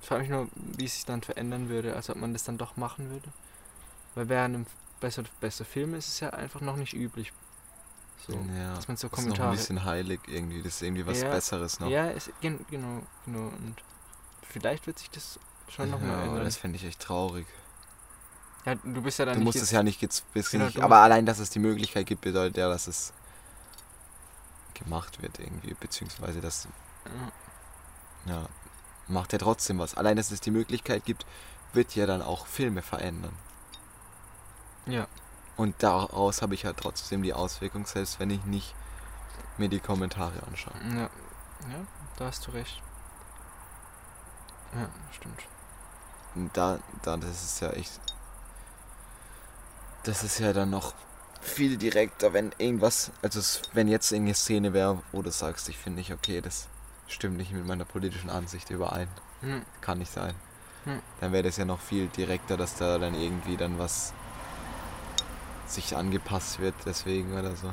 [0.00, 2.58] ich frage mich nur, wie es sich dann verändern würde, also ob man das dann
[2.58, 3.28] doch machen würde.
[4.14, 4.66] Weil während einem
[5.00, 7.32] besser, besser Film ist es ja einfach noch nicht üblich.
[8.26, 9.56] So, ja, dass man so das ist noch ein Kommentare.
[9.56, 10.62] bisschen heilig irgendwie.
[10.62, 11.88] Das ist irgendwie was Ja, Besseres noch.
[11.88, 13.46] Ja, es, gen, genau, genau.
[13.46, 13.76] Und
[14.52, 16.44] vielleicht wird sich das schon nochmal ja, ändern.
[16.44, 17.46] das fände ich echt traurig.
[18.64, 21.38] Ja, du bist ja dann Du musst es ja nicht jetzt Genau, aber allein, dass
[21.38, 23.12] es die Möglichkeit gibt, bedeutet ja, dass es
[24.74, 26.68] gemacht wird irgendwie, beziehungsweise das
[27.04, 27.32] Ja,
[28.26, 28.48] ja,
[29.08, 29.94] macht ja trotzdem was.
[29.94, 31.26] Allein, dass es die Möglichkeit gibt,
[31.72, 33.40] wird ja dann auch Filme verändern.
[34.86, 35.08] ja,
[35.56, 38.76] Und daraus habe ich ja trotzdem die Auswirkung, selbst wenn ich nicht
[39.56, 40.80] mir die Kommentare anschaue.
[40.82, 41.10] ja,
[41.68, 41.86] ja,
[42.16, 42.82] da hast du recht.
[44.74, 45.42] Ja, stimmt.
[46.34, 48.00] Und da, da, das ist ja echt.
[50.04, 50.94] Das ist ja dann noch
[51.40, 53.40] viel direkter, wenn irgendwas, also
[53.72, 56.68] wenn jetzt irgendeine Szene wäre, wo du sagst, ich finde nicht okay, das
[57.08, 59.08] stimmt nicht mit meiner politischen Ansicht überein,
[59.40, 60.34] Hm, kann nicht sein.
[60.84, 61.00] Hm.
[61.20, 64.12] Dann wäre das ja noch viel direkter, dass da dann irgendwie dann was
[65.66, 67.72] sich angepasst wird, deswegen oder so.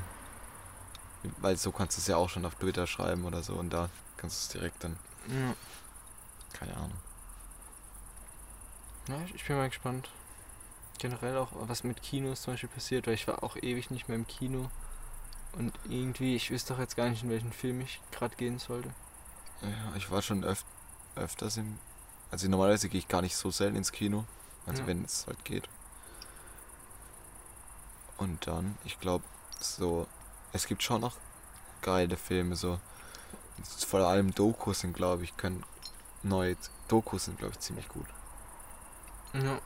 [1.38, 3.90] Weil so kannst du es ja auch schon auf Twitter schreiben oder so und da
[4.18, 5.54] kannst du es direkt dann, ja.
[6.54, 6.98] Keine Ahnung.
[9.08, 10.10] ja, ich bin mal gespannt.
[11.00, 14.18] Generell auch, was mit Kinos zum Beispiel passiert, weil ich war auch ewig nicht mehr
[14.18, 14.70] im Kino.
[15.54, 18.94] Und irgendwie, ich wüsste doch jetzt gar nicht, in welchen Film ich gerade gehen sollte.
[19.62, 20.64] Ja, ich war schon öf
[21.16, 21.80] öfters im.
[22.32, 24.26] Also normalerweise gehe ich gar nicht so selten ins Kino.
[24.68, 24.88] Also Ja.
[24.88, 25.68] wenn es halt geht.
[28.18, 29.24] Und dann, ich glaube,
[29.60, 30.08] so.
[30.52, 31.16] Es gibt schon noch
[31.82, 32.80] geile Filme, so.
[33.88, 35.64] Vor allem Dokus sind, glaube ich, können.
[36.24, 38.06] Neue Dokus sind, glaube ich, ziemlich gut.
[39.34, 39.60] Ja,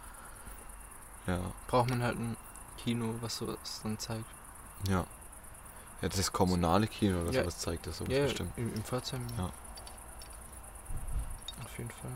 [1.28, 1.40] Ja.
[1.68, 2.36] braucht man halt ein
[2.78, 4.26] Kino, was sowas dann zeigt.
[4.88, 5.06] Ja.
[6.02, 7.42] Ja, das kommunale Kino oder Ja.
[7.42, 8.52] sowas zeigt das so Ja, bestimmt.
[8.58, 9.26] im, im Pforzheim.
[9.38, 9.50] Ja.
[11.64, 12.12] Auf jeden Fall.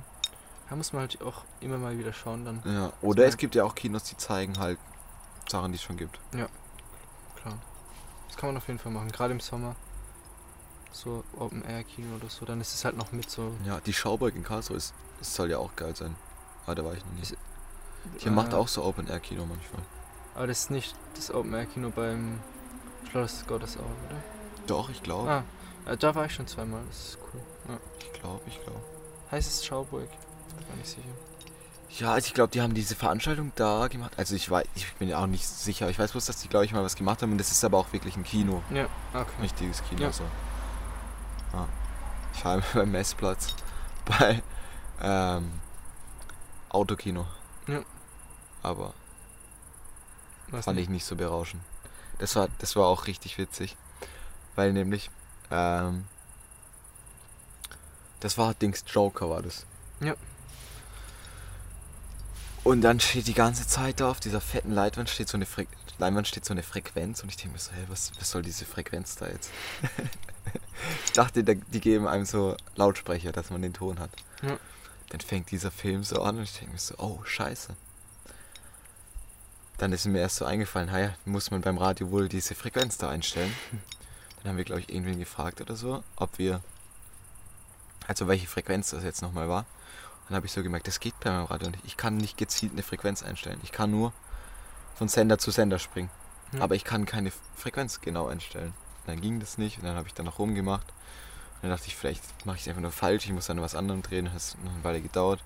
[0.69, 2.61] Da muss man halt auch immer mal wieder schauen dann.
[2.65, 2.91] Ja.
[3.01, 4.77] Oder es gibt ja auch Kinos, die zeigen halt
[5.47, 6.19] Sachen, die es schon gibt.
[6.31, 6.49] Klar.
[8.27, 9.09] Das kann man auf jeden Fall machen.
[9.11, 9.75] Gerade im Sommer.
[11.03, 12.45] So Open Air Kino oder so.
[12.45, 13.53] Dann ist es halt noch mit so.
[13.65, 16.15] Ja, die Schauburg in Karlsruhe ist, es soll ja auch geil sein.
[16.65, 17.31] Aber da war ich noch nicht.
[17.33, 17.37] Ist-
[18.17, 19.81] Hier macht äh, auch so Open-Air-Kino manchmal.
[20.35, 22.39] Aber das ist nicht das Open Air Kino beim
[23.09, 24.17] Schloss Gottesauge, oder?
[24.65, 25.29] Doch, ich glaube.
[25.29, 25.43] Ah,
[25.91, 26.81] äh, da war ich schon zweimal.
[26.89, 27.41] Das ist cool.
[27.69, 27.77] Ja.
[27.99, 28.81] Ich glaube, ich glaube.
[29.31, 30.09] Heißt es Schauburg?
[30.09, 31.03] Bin mir nicht sicher.
[31.99, 34.11] Ja, also ich glaube, die haben diese Veranstaltung da gemacht.
[34.17, 35.89] Also ich weiß, ich bin ja auch nicht sicher.
[35.89, 37.31] Ich weiß bloß, dass die, glaube ich, mal was gemacht haben.
[37.31, 38.61] Und das ist aber auch wirklich ein Kino.
[38.73, 39.25] Ja, okay.
[39.41, 40.01] Richtiges Kino.
[40.03, 40.11] Ja.
[40.11, 40.23] So.
[41.57, 41.67] Ja.
[42.33, 43.53] Ich war beim Messplatz
[44.05, 44.41] bei
[45.01, 45.51] ähm,
[46.69, 47.25] Autokino.
[47.67, 47.81] Ja.
[48.63, 48.93] Aber
[50.49, 51.63] Was fand ich nicht so berauschend.
[52.19, 53.75] Das war, das war auch richtig witzig.
[54.55, 55.09] Weil nämlich,
[55.51, 56.05] ähm,
[58.19, 59.65] das war Dings Joker war das.
[59.99, 60.15] Ja.
[62.63, 65.67] Und dann steht die ganze Zeit da auf dieser fetten Leinwand steht so eine Fre
[65.99, 68.65] Leinwand steht so eine Frequenz und ich denke mir so, hey, was, was soll diese
[68.65, 69.49] Frequenz da jetzt?
[71.05, 74.11] ich dachte, da- die geben einem so Lautsprecher, dass man den Ton hat.
[74.41, 74.57] Ja.
[75.09, 77.75] Dann fängt dieser Film so an und ich denke mir so, oh, scheiße.
[79.77, 83.09] Dann ist mir erst so eingefallen, naja, muss man beim Radio wohl diese Frequenz da
[83.09, 83.53] einstellen.
[84.41, 86.61] Dann haben wir, glaube ich, irgendwen gefragt oder so, ob wir,
[88.07, 89.65] also welche Frequenz das jetzt nochmal war.
[90.27, 91.85] Dann habe ich so gemerkt, das geht bei meinem Radio nicht.
[91.85, 93.59] Ich kann nicht gezielt eine Frequenz einstellen.
[93.63, 94.13] Ich kann nur
[94.95, 96.09] von Sender zu Sender springen.
[96.51, 96.61] Ja.
[96.61, 98.73] Aber ich kann keine Frequenz genau einstellen.
[99.07, 100.87] Dann ging das nicht und dann habe ich dann noch rumgemacht.
[100.87, 103.75] Und dann dachte ich, vielleicht mache ich es einfach nur falsch, ich muss dann was
[103.75, 104.29] anderem drehen.
[104.31, 105.43] Das hat noch eine Weile gedauert.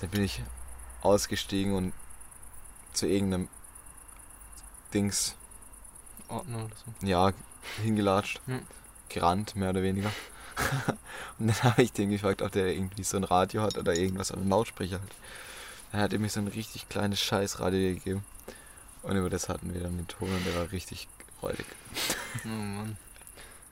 [0.00, 0.42] Dann bin ich
[1.02, 1.92] ausgestiegen und
[2.92, 3.48] zu irgendeinem
[4.92, 5.34] Dings,
[6.28, 7.06] Ordner oder so.
[7.06, 7.32] ja,
[7.82, 8.40] hingelatscht.
[8.46, 8.62] Hm.
[9.08, 10.10] gerannt, mehr oder weniger.
[11.38, 14.30] und dann habe ich den gefragt, ob der irgendwie so ein Radio hat oder irgendwas
[14.30, 15.10] an einem Lautsprecher hat.
[15.92, 18.24] Dann hat er mir so ein richtig kleines Scheißradio gegeben.
[19.02, 21.08] Und über das hatten wir dann den Ton und der war richtig
[21.42, 21.66] räudig.
[22.44, 22.96] Oh Mann.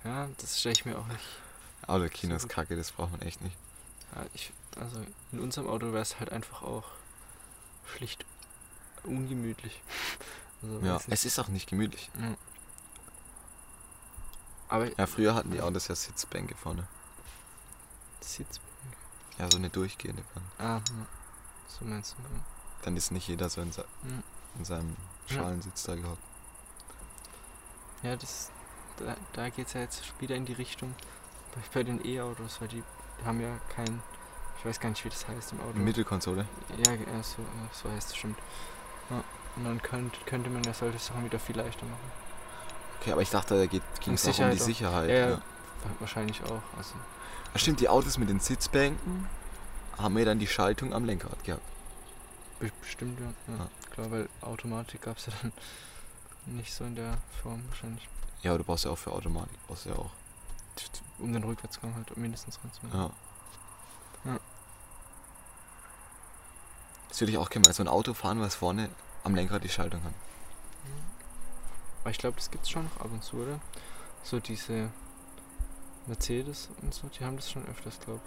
[0.04, 1.20] Ja, das stelle ich mir auch nicht.
[1.86, 3.56] Autokino ist kacke, das braucht man echt nicht.
[4.14, 5.00] Ja, ich, also
[5.32, 6.84] in unserem Auto wäre es halt einfach auch
[7.94, 8.24] schlicht
[9.04, 9.80] ungemütlich.
[10.62, 12.10] Also, Ja, es ist auch nicht gemütlich.
[12.20, 12.34] Ja.
[14.68, 16.86] Aber Ja, früher hatten die Autos ja Sitzbänke vorne.
[18.20, 18.60] Sitz.
[19.38, 20.46] Ja, so eine durchgehende Bank.
[20.58, 21.06] Ah, ja.
[21.68, 22.22] so meinst du.
[22.22, 22.40] ja.
[22.82, 23.84] Dann ist nicht jeder so in, se
[24.58, 24.96] in seinem.
[25.30, 26.22] Schalensitz da gehockt.
[28.02, 28.50] Ja, das,
[28.98, 30.94] da, da geht es ja jetzt wieder in die Richtung
[31.72, 32.82] bei, den E-Autos, weil die
[33.24, 34.00] haben ja kein,
[34.58, 35.78] ich weiß gar nicht, wie das heißt im Auto.
[35.78, 36.44] Mittelkonsole.
[36.84, 38.38] Ja, ja, so, ja, so heißt es stimmt.
[39.10, 39.22] Ja,
[39.56, 42.12] und dann könnt, könnte man ja solche Sachen wieder viel leichter machen.
[43.00, 43.82] Okay, aber ich dachte, da ging
[44.14, 44.64] es auch um die auch.
[44.64, 45.08] Sicherheit.
[45.10, 45.28] Ja, ja.
[45.30, 45.36] ja.
[45.36, 45.42] Wa-
[46.00, 46.62] Wahrscheinlich auch.
[46.76, 46.94] Also,
[47.54, 49.26] Ah, stimmt, die Autos mit den Sitzbänken
[49.96, 51.62] haben ja dann die Schaltung am Lenkrad gehabt.
[52.60, 53.26] be- bestimmt, ja.
[53.54, 53.58] ja.
[53.60, 53.68] Ja.
[53.90, 55.52] Klar, weil Automatik gab es ja dann
[56.56, 58.08] nicht so in der Form wahrscheinlich.
[58.42, 60.10] Ja, aber du brauchst ja auch für Automatik, brauchst du ja auch.
[61.18, 63.00] Um den Rückwärtsgang halt mindestens ranzumachen.
[64.24, 64.30] Ja.
[64.32, 64.40] Ja.
[67.08, 68.88] Das würde ich auch gerne mal so ein Auto fahren, was vorne
[69.24, 70.12] am Lenkrad die Schaltung hat.
[72.02, 73.60] Aber ich glaube, das gibt es schon noch ab und zu, oder?
[74.22, 74.90] So diese
[76.06, 78.20] Mercedes und so, die haben das schon öfters, glaube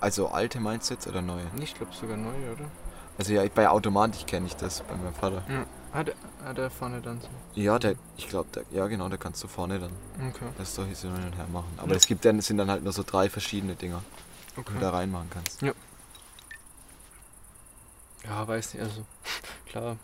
[0.00, 1.46] Also alte meinst du jetzt oder neue?
[1.56, 1.62] ich.
[1.62, 2.70] Ich glaube sogar neu, oder?
[3.18, 5.42] Also ja, bei Automatik kenne ich das bei meinem Vater.
[5.92, 6.14] Hat, er-
[6.46, 7.28] hat er vorne dann so.
[7.54, 9.90] Ja, der, ich glaube, der, ja genau, da kannst du vorne dann
[10.28, 10.46] Okay.
[10.56, 11.72] das doch so hin und her machen.
[11.78, 11.96] Aber Ja.
[11.96, 14.02] es gibt dann, sind dann halt nur so drei verschiedene Dinger,
[14.56, 14.96] die du da okay.
[14.96, 15.62] reinmachen kannst.
[15.62, 15.72] Ja,
[18.46, 19.04] weiß nicht, also
[19.66, 19.96] klar,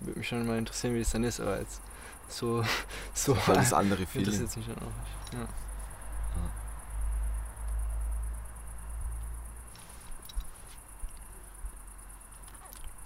[0.00, 1.80] würde mich schon mal interessieren, wie das dann ist, aber jetzt
[2.28, 2.64] so,
[3.14, 4.32] so das andere Feeling.
[4.32, 4.92] interessiert mich dann auch
[5.32, 5.32] nicht.
[5.34, 5.48] Ja.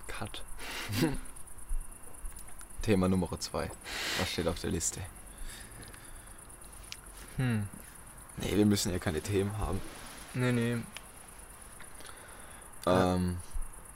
[0.09, 0.43] Cut.
[2.83, 3.71] Thema Nummer zwei.
[4.19, 5.01] Was steht auf der Liste?
[7.37, 7.69] Hm.
[8.39, 9.81] Nee, wir müssen ja keine Themen haben.
[10.35, 10.79] Nee, nee.
[12.87, 13.15] Ja.
[13.15, 13.39] Ähm,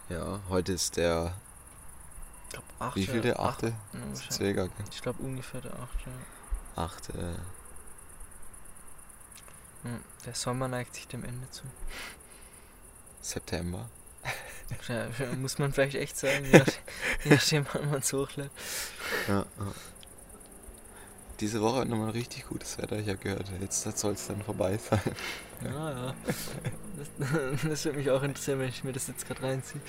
[0.09, 1.35] ja, heute ist der,
[2.45, 2.97] Ich glaube, acht.
[2.97, 3.41] wie viel der?
[3.41, 3.55] Acht.
[3.65, 3.75] Achte?
[3.93, 4.17] Ja.
[4.31, 4.71] Circa, gell?
[4.93, 6.83] Ich glaube ungefähr der acht, ja.
[6.83, 7.37] Achte.
[9.85, 9.91] Ja,
[10.27, 11.63] Der Sommer neigt sich dem Ende zu.
[13.23, 13.89] September.
[14.89, 15.07] Ja,
[15.41, 16.67] muss man vielleicht echt sagen, je nach-
[17.25, 18.51] je nachdem, wann man es hochlädt.
[19.29, 19.73] Ja, ja.
[21.41, 23.51] Diese Woche hat nochmal richtig gutes Wetter, ich habe gehört.
[23.61, 25.01] Jetzt soll es dann vorbei sein.
[25.65, 26.15] Ja, ja.
[26.99, 27.09] Das,
[27.69, 29.81] das würde mich auch interessieren, wenn ich mir das jetzt gerade reinziehe.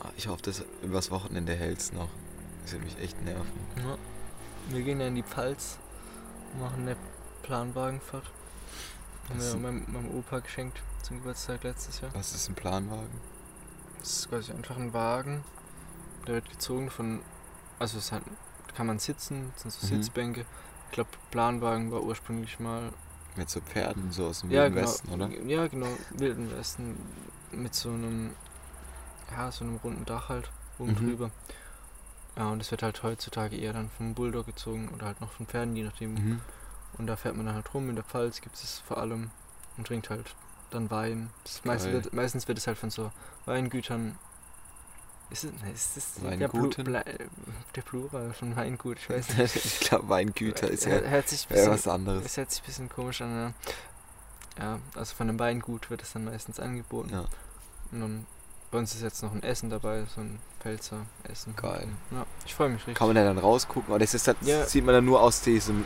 [0.00, 2.08] Ah, Ich hoffe, dass übers Wochenende hält's noch.
[2.62, 3.46] Das wird mich echt nerven.
[3.78, 3.96] Ja.
[4.68, 5.78] Wir gehen ja in die Pfalz,
[6.60, 6.96] machen eine
[7.42, 8.30] Planwagenfahrt.
[9.28, 12.12] Haben Das wir meinem, meinem Opa geschenkt zum Geburtstag letztes Jahr.
[12.14, 13.20] Was ist ein Planwagen?
[14.00, 15.44] Das ist quasi einfach ein Wagen,
[16.26, 17.22] der wird gezogen von,
[17.78, 18.22] also es hat,
[18.74, 20.02] kann man sitzen, das sind so Mhm.
[20.02, 20.44] Sitzbänke.
[20.86, 22.92] Ich glaube, Planwagen war ursprünglich mal
[23.36, 25.28] Mit so Pferden, so aus dem ja, Wilden genau, Westen, oder?
[25.28, 26.96] Ja, genau, Wilden Westen
[27.52, 28.34] mit so einem,
[29.30, 30.96] ja, so einem runden Dach halt oben Mhm.
[30.96, 31.30] drüber.
[32.36, 35.46] Ja, und das wird halt heutzutage eher dann vom Bulldog gezogen oder halt noch von
[35.46, 36.14] Pferden, je nachdem.
[36.14, 36.40] Mhm.
[36.98, 37.88] Und da fährt man dann halt rum.
[37.88, 39.30] In der Pfalz gibt es vor allem
[39.76, 40.34] und trinkt halt
[40.70, 41.30] dann Wein.
[41.84, 41.92] Geil.
[41.94, 43.10] wird, meistens wird es halt von so
[43.46, 44.18] Weingütern.
[45.28, 46.68] Ist es, ne, ist das der, Plu?
[46.70, 47.02] Ble,
[47.74, 48.98] der Plural von Weingut?
[48.98, 49.56] Ich weiß nicht.
[49.56, 52.24] ich glaube, Weingüter ist ja Hört- sich bisschen, was anderes.
[52.24, 53.54] es hört sich ein bisschen komisch an.
[54.58, 54.64] Ja.
[54.64, 57.10] ja, also von einem Weingut wird es dann meistens angeboten.
[57.10, 57.24] Ja.
[57.90, 58.26] Und dann,
[58.70, 61.56] bei uns ist jetzt noch ein Essen dabei, so ein Pfälzer Essen.
[61.56, 61.88] Geil.
[62.12, 62.94] Ja, ich freue mich richtig.
[62.96, 63.92] Kann man da dann rausgucken?
[63.94, 64.64] Oder ist das, das Ja.
[64.64, 65.84] sieht man dann nur aus diesem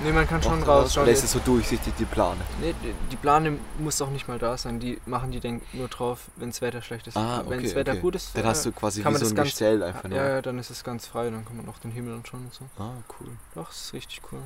[0.00, 1.04] nee, man kann schon rausschauen.
[1.04, 2.40] Oder ist es so durchsichtig, die Plane?
[2.60, 2.74] Nee,
[3.10, 4.80] die- Plane muss auch nicht mal da sein.
[4.80, 7.16] Die machen die dann nur drauf, wenn das Wetter schlecht ist.
[7.16, 8.00] Ah, wenn das okay, Wetter okay.
[8.00, 10.18] gut ist, Dann äh, hast du quasi kann wie so ein ganz- Gestell einfach nur.
[10.18, 12.52] ja, ja, dann ist es ganz frei, dann kann man auch den Himmel anschauen und
[12.54, 12.64] so.
[12.78, 13.28] Ah, cool.
[13.54, 14.42] Doch, das ist richtig cool.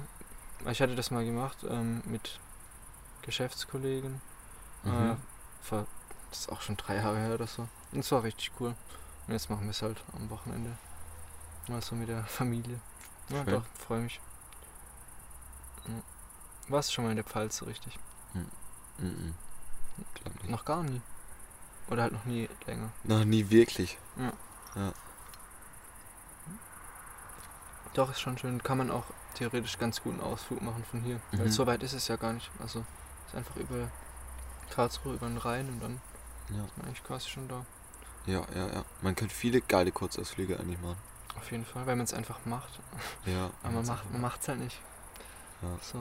[0.70, 2.38] Ich hatte das mal gemacht ähm, mit
[3.22, 4.20] Geschäftskollegen.
[4.84, 5.10] Mhm.
[5.10, 5.16] Äh,
[5.62, 5.86] vor,
[6.30, 7.66] das ist auch schon drei Jahre her oder so.
[7.92, 8.74] Und es war richtig cool.
[9.26, 10.70] Und jetzt machen wir es halt am Wochenende.
[11.68, 12.80] Mal so mit der Familie.
[13.28, 13.54] Ja, Schön.
[13.54, 14.20] doch, freue mich.
[15.88, 15.94] Ja.
[16.68, 17.98] Warst du schon mal in der Pfalz so richtig?
[18.98, 19.34] Mhm.
[20.14, 20.50] Glaub nicht.
[20.50, 21.00] Noch gar nie.
[21.90, 22.90] Oder halt noch nie länger.
[23.04, 23.96] Noch nie wirklich.
[27.94, 28.62] Doch, ist schon schön.
[28.62, 31.20] Kann man auch theoretisch ganz guten Ausflug machen von hier.
[31.32, 31.50] Weil Mhm.
[31.52, 32.50] so weit ist es ja gar nicht.
[32.60, 32.84] Also
[33.26, 33.88] ist einfach über
[34.70, 36.00] Karlsruhe, über den Rhein und dann
[36.50, 36.64] Ja.
[36.64, 37.64] ist man eigentlich quasi schon da.
[38.26, 38.84] ja, ja, ja.
[39.00, 40.98] Man könnte viele geile Kurzausflüge eigentlich machen.
[41.36, 42.78] Auf jeden Fall, weil man es einfach macht.
[43.24, 43.50] Ja.
[43.62, 44.80] Aber man macht macht's halt nicht.
[45.62, 45.68] Ja.
[45.82, 45.98] So,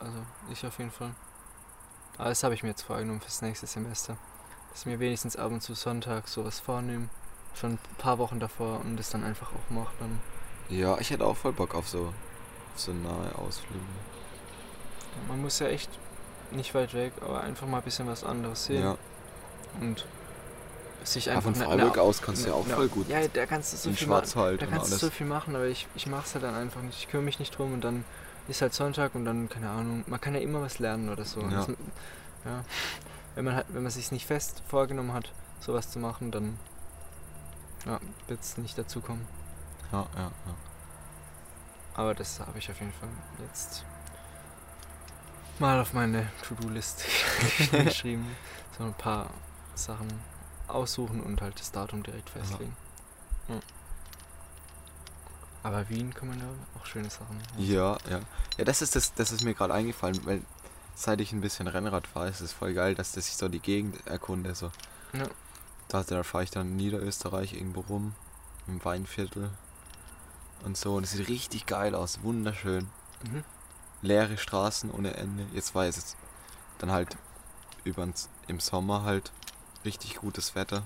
[0.00, 0.18] also
[0.50, 1.14] ich auf jeden Fall.
[2.18, 4.16] Aber das habe ich mir jetzt vorgenommen fürs nächste Semester.
[4.72, 7.08] Dass mir wenigstens ab und zu Sonntag sowas vornehme.
[7.54, 9.92] Schon ein paar Wochen davor und das dann einfach auch mache.
[10.00, 10.20] Dann.
[10.68, 12.06] Ja, ich hätte auch voll Bock auf so,
[12.74, 13.78] auf so nahe Ausflüge.
[15.28, 15.90] Man muss ja echt
[16.50, 18.82] nicht weit weg, aber einfach mal ein bisschen was anderes sehen.
[18.82, 18.96] Ja,
[19.80, 20.04] Und
[21.04, 23.26] sich einfach von ne- Freiburg ne- aus kannst du ja auch ne- voll gut Ja,
[23.28, 24.56] da kannst du so viel machen.
[24.58, 26.98] Da kannst du so viel machen, aber ich, ich mache es halt dann einfach nicht.
[26.98, 28.04] Ich kümmere mich nicht drum und dann
[28.48, 31.40] ist halt Sonntag und dann, keine Ahnung, man kann ja immer was lernen oder so.
[31.40, 31.50] Ja.
[31.50, 32.64] Das, ja.
[33.34, 36.58] Wenn man halt, wenn man sich nicht fest vorgenommen hat, sowas zu machen, dann
[37.86, 39.26] ja, wird es nicht dazu kommen.
[39.92, 40.54] Ja, ja, ja.
[41.94, 43.08] Aber das habe ich auf jeden Fall
[43.46, 43.84] jetzt
[45.58, 47.04] mal auf meine To-Do-List
[47.70, 48.26] geschrieben.
[48.76, 49.30] So ein paar
[49.74, 50.08] Sachen
[50.66, 52.76] aussuchen und halt das Datum direkt festlegen.
[53.48, 53.54] Ja.
[55.64, 56.46] Aber Wien kann man da
[56.78, 57.58] auch schöne Sachen machen.
[57.58, 58.20] Ja, ja.
[58.58, 60.42] Ja, das ist das, das ist mir gerade eingefallen, weil
[60.94, 63.60] seit ich ein bisschen Rennrad fahre, ist es voll geil, dass, dass ich so die
[63.60, 64.54] Gegend erkunde.
[64.54, 64.70] So.
[65.14, 65.26] Ja.
[65.88, 68.14] Da, da fahre ich dann in Niederösterreich irgendwo rum,
[68.66, 69.50] im Weinviertel
[70.64, 70.96] und so.
[70.96, 72.90] Und es sieht richtig geil aus, wunderschön.
[73.26, 73.42] Mhm.
[74.02, 75.46] Leere Straßen ohne Ende.
[75.54, 76.14] Jetzt war es
[76.76, 77.16] dann halt
[77.84, 79.32] übers, im Sommer halt
[79.86, 80.82] richtig gutes Wetter.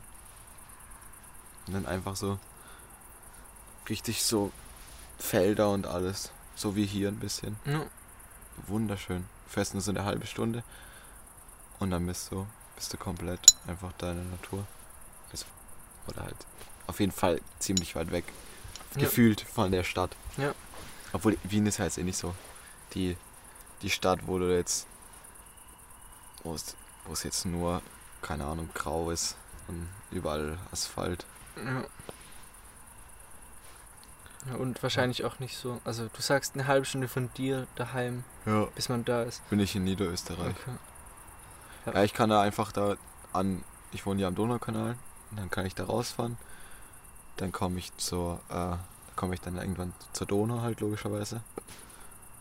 [1.66, 2.38] Und dann einfach so
[3.88, 4.52] richtig so
[5.18, 6.30] Felder und alles.
[6.54, 7.56] So wie hier ein bisschen.
[7.64, 7.84] Ja.
[8.66, 9.26] Wunderschön.
[9.48, 10.62] Fährst nur so eine halbe Stunde
[11.78, 14.66] und dann bist du, bist du komplett einfach deine Natur.
[15.30, 15.46] Also,
[16.08, 16.36] oder halt
[16.86, 18.24] auf jeden Fall ziemlich weit weg.
[18.94, 19.02] Ja.
[19.02, 20.16] Gefühlt von der Stadt.
[20.36, 20.54] Ja.
[21.12, 22.34] Obwohl Wien ist ja jetzt eh nicht so
[22.94, 23.16] die,
[23.82, 24.86] die Stadt, wo du jetzt,
[26.42, 27.82] wo es, wo es jetzt nur,
[28.22, 29.36] keine Ahnung, grau ist
[29.68, 31.26] und überall Asphalt.
[31.56, 31.84] Ja.
[34.46, 34.54] Ja.
[34.56, 35.80] Und wahrscheinlich auch nicht so.
[35.84, 38.66] Also du sagst eine halbe Stunde von dir daheim, Ja.
[38.74, 39.48] bis man da ist.
[39.50, 40.54] Bin ich in Niederösterreich.
[40.66, 40.76] Okay.
[41.94, 42.96] Ja, ich kann da einfach da
[43.32, 44.96] an, ich wohne hier am Donaukanal,
[45.30, 46.36] und dann kann ich da rausfahren.
[47.36, 48.76] Dann komme ich zur, äh,
[49.16, 51.40] komme ich dann irgendwann zur Donau halt logischerweise.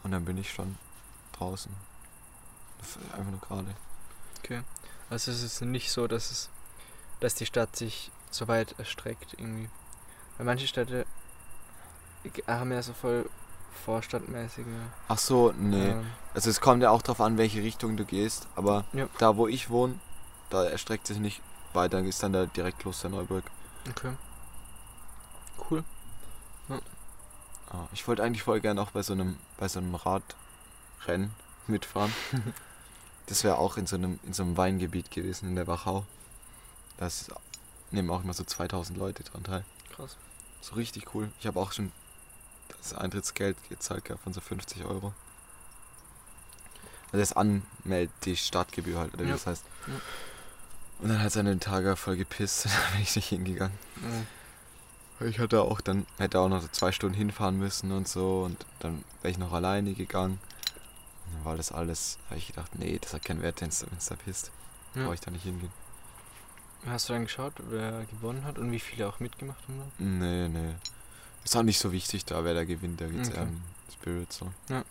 [0.03, 0.77] Und dann bin ich schon
[1.33, 1.71] draußen.
[3.11, 3.75] Einfach nur gerade.
[4.39, 4.61] Okay.
[5.09, 6.49] Also es ist nicht so, dass es,
[7.19, 9.69] dass die Stadt sich so weit erstreckt irgendwie.
[10.37, 11.05] Weil manche Städte
[12.47, 13.29] haben ja so voll
[13.85, 14.65] vorstadtmäßige.
[15.07, 15.89] Ach so, nee.
[15.91, 18.47] ähm, Also es kommt ja auch drauf an, welche Richtung du gehst.
[18.55, 19.07] Aber Ja.
[19.19, 19.99] da wo ich wohne,
[20.49, 21.41] da erstreckt sich nicht
[21.73, 23.43] weiter, ist dann da direkt Klosterneuburg.
[23.89, 24.13] okay.
[25.69, 25.83] Cool.
[27.69, 31.31] Ah, ich wollte eigentlich voll gerne auch bei so einem, bei so einem Radrennen
[31.67, 32.13] mitfahren.
[33.25, 36.05] das wäre auch in so einem, in so einem Weingebiet gewesen in der Wachau.
[36.97, 37.09] Da
[37.91, 39.65] nehmen auch immer so 2000 Leute dran teil.
[39.93, 40.15] Krass.
[40.61, 41.29] So richtig cool.
[41.41, 41.91] Ich habe auch schon
[42.89, 45.13] das Eintrittsgeld gezahlt gehabt von so 50 Euro.
[47.11, 49.33] Also das Anmeld, die Startgebühr halt, oder wie Ja.
[49.35, 49.63] das heißt.
[49.87, 49.93] Ja.
[50.99, 53.77] Und dann hat es an den Tag voll gepisst, da bin ich nicht hingegangen.
[53.97, 54.27] Mhm.
[55.27, 58.65] Ich hatte auch dann, hätte auch noch so zwei Stunden hinfahren müssen und so und
[58.79, 60.39] dann wäre ich noch alleine gegangen.
[61.25, 63.83] Und dann war das alles, habe ich gedacht, nee, das hat keinen Wert, wenn es
[64.07, 64.51] da pisst.
[64.93, 65.03] Ja.
[65.05, 65.71] Brauche ich da nicht hingehen.
[66.85, 69.79] Hast du dann geschaut, wer gewonnen hat und wie viele auch mitgemacht haben?
[69.79, 70.03] da?
[70.03, 70.75] Nee, nee.
[71.47, 73.37] Ist auch nicht so wichtig da, wer da gewinnt, da geht's Okay.
[73.37, 74.51] eher um Spirit so.
[74.67, 74.83] Ja.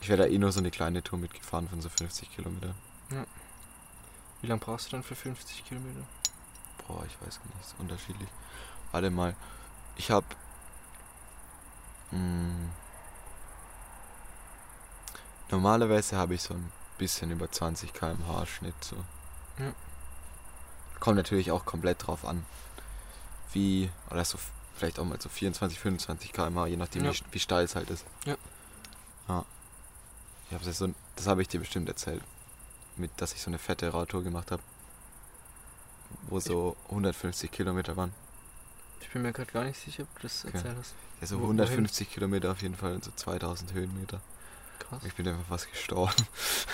[0.00, 2.76] Ich wäre da eh nur so eine kleine Tour mitgefahren von so 50 Kilometer.
[4.40, 6.06] Wie lange brauchst du dann für 50 Kilometer?
[6.86, 8.28] Boah, ich weiß gar nicht, ist unterschiedlich.
[8.92, 9.34] Warte mal,
[9.96, 10.22] ich hab.
[12.12, 12.68] Mh,
[15.50, 18.94] normalerweise habe ich so ein bisschen über 20 km/h Schnitt so.
[19.58, 19.72] Ja.
[21.00, 22.46] Kommt natürlich auch komplett drauf an,
[23.52, 24.38] wie, oder so
[24.76, 27.12] vielleicht auch mal so 24, 25 km/h, je nachdem Ja.
[27.12, 28.04] wie, wie steil es halt ist.
[28.24, 28.36] Ja.
[29.28, 29.44] Ja.
[30.48, 32.22] Ich habe das so, das habe ich dir bestimmt erzählt,
[32.96, 34.62] mit, dass ich so eine fette Radtour gemacht habe,
[36.28, 38.12] wo so 150 Kilometer waren.
[39.00, 40.56] Ich bin mir gerade gar nicht sicher, ob du das Okay.
[40.56, 40.94] erzählt hast.
[41.20, 44.20] Ja, so Wo- 150 Kilometer auf jeden Fall und so 2000 Höhenmeter.
[44.78, 45.02] Krass.
[45.04, 46.12] Ich bin einfach fast gestorben.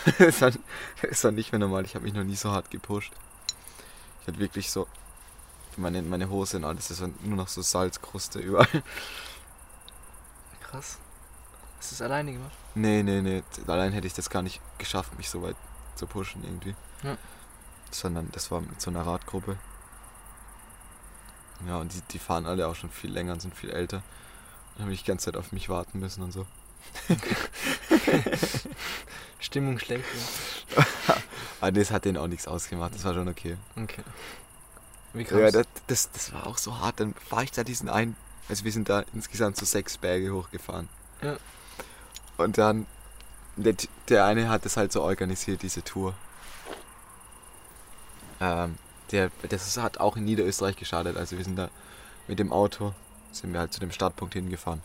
[0.04, 0.58] das, ist dann,
[1.00, 1.84] das ist dann nicht mehr normal.
[1.84, 3.12] Ich habe mich noch nie so hart gepusht.
[4.20, 4.86] Ich hatte wirklich so.
[5.76, 8.82] Meine, meine Hose und alles ist nur noch so Salzkruste überall.
[10.60, 10.98] Krass.
[11.78, 12.52] Hast du es alleine gemacht?
[12.74, 13.42] Nee, nee, nee.
[13.66, 15.56] Allein hätte ich das gar nicht geschafft, mich so weit
[15.96, 16.74] zu pushen irgendwie.
[17.02, 17.16] Ja.
[17.90, 19.58] Sondern das war mit so einer Radgruppe.
[21.66, 24.02] Ja, und die, die fahren alle auch schon viel länger und sind viel älter.
[24.74, 26.46] Dann habe ich die ganze Zeit auf mich warten müssen und so.
[29.38, 30.04] Stimmung schlecht.
[31.60, 32.94] Aber das hat denen auch nichts ausgemacht.
[32.94, 33.56] Das war schon okay.
[33.76, 33.82] Ja.
[33.82, 34.02] Okay.
[35.14, 37.00] Wie Ja, das, das, das war auch so hart.
[37.00, 38.16] Dann fahre ich da diesen einen.
[38.48, 40.88] Also wir sind da insgesamt so sechs Berge hochgefahren.
[41.22, 41.36] Ja.
[42.36, 42.86] Und dann,
[43.56, 43.74] der,
[44.08, 46.14] der eine hat das halt so organisiert, diese Tour.
[48.40, 48.76] Ähm,
[49.10, 51.16] der, das hat auch in Niederösterreich geschadet.
[51.16, 51.68] Also wir sind da
[52.26, 52.94] mit dem Auto,
[53.30, 54.82] sind wir halt zu dem Startpunkt hingefahren.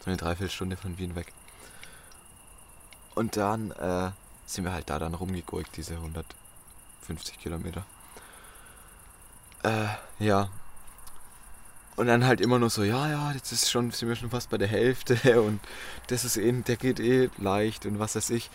[0.00, 1.32] So eine Dreiviertelstunde von Wien weg.
[3.14, 4.10] Und dann äh,
[4.46, 7.84] sind wir halt da dann rumgegurkt, diese 150 Kilometer.
[9.62, 9.86] Äh,
[10.18, 10.48] ja.
[11.96, 14.50] Und dann halt immer nur so, ja, ja, jetzt ist schon, sind wir schon fast
[14.50, 15.60] bei der Hälfte und
[16.06, 18.50] das ist eh, der geht eh leicht und was weiß ich.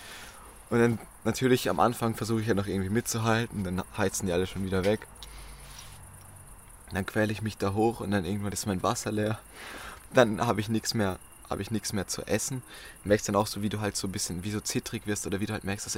[0.70, 4.48] Und dann natürlich am Anfang versuche ich ja noch irgendwie mitzuhalten, dann heizen die alle
[4.48, 5.08] schon wieder weg.
[6.94, 9.40] Dann quäle ich mich da hoch und dann irgendwann ist mein Wasser leer.
[10.14, 11.18] Dann habe ich nichts mehr,
[11.50, 12.62] habe ich nichts mehr zu essen.
[13.04, 15.40] Merkst dann auch so, wie du halt so ein bisschen, wie so zittrig wirst oder
[15.40, 15.98] wie du halt merkst, dass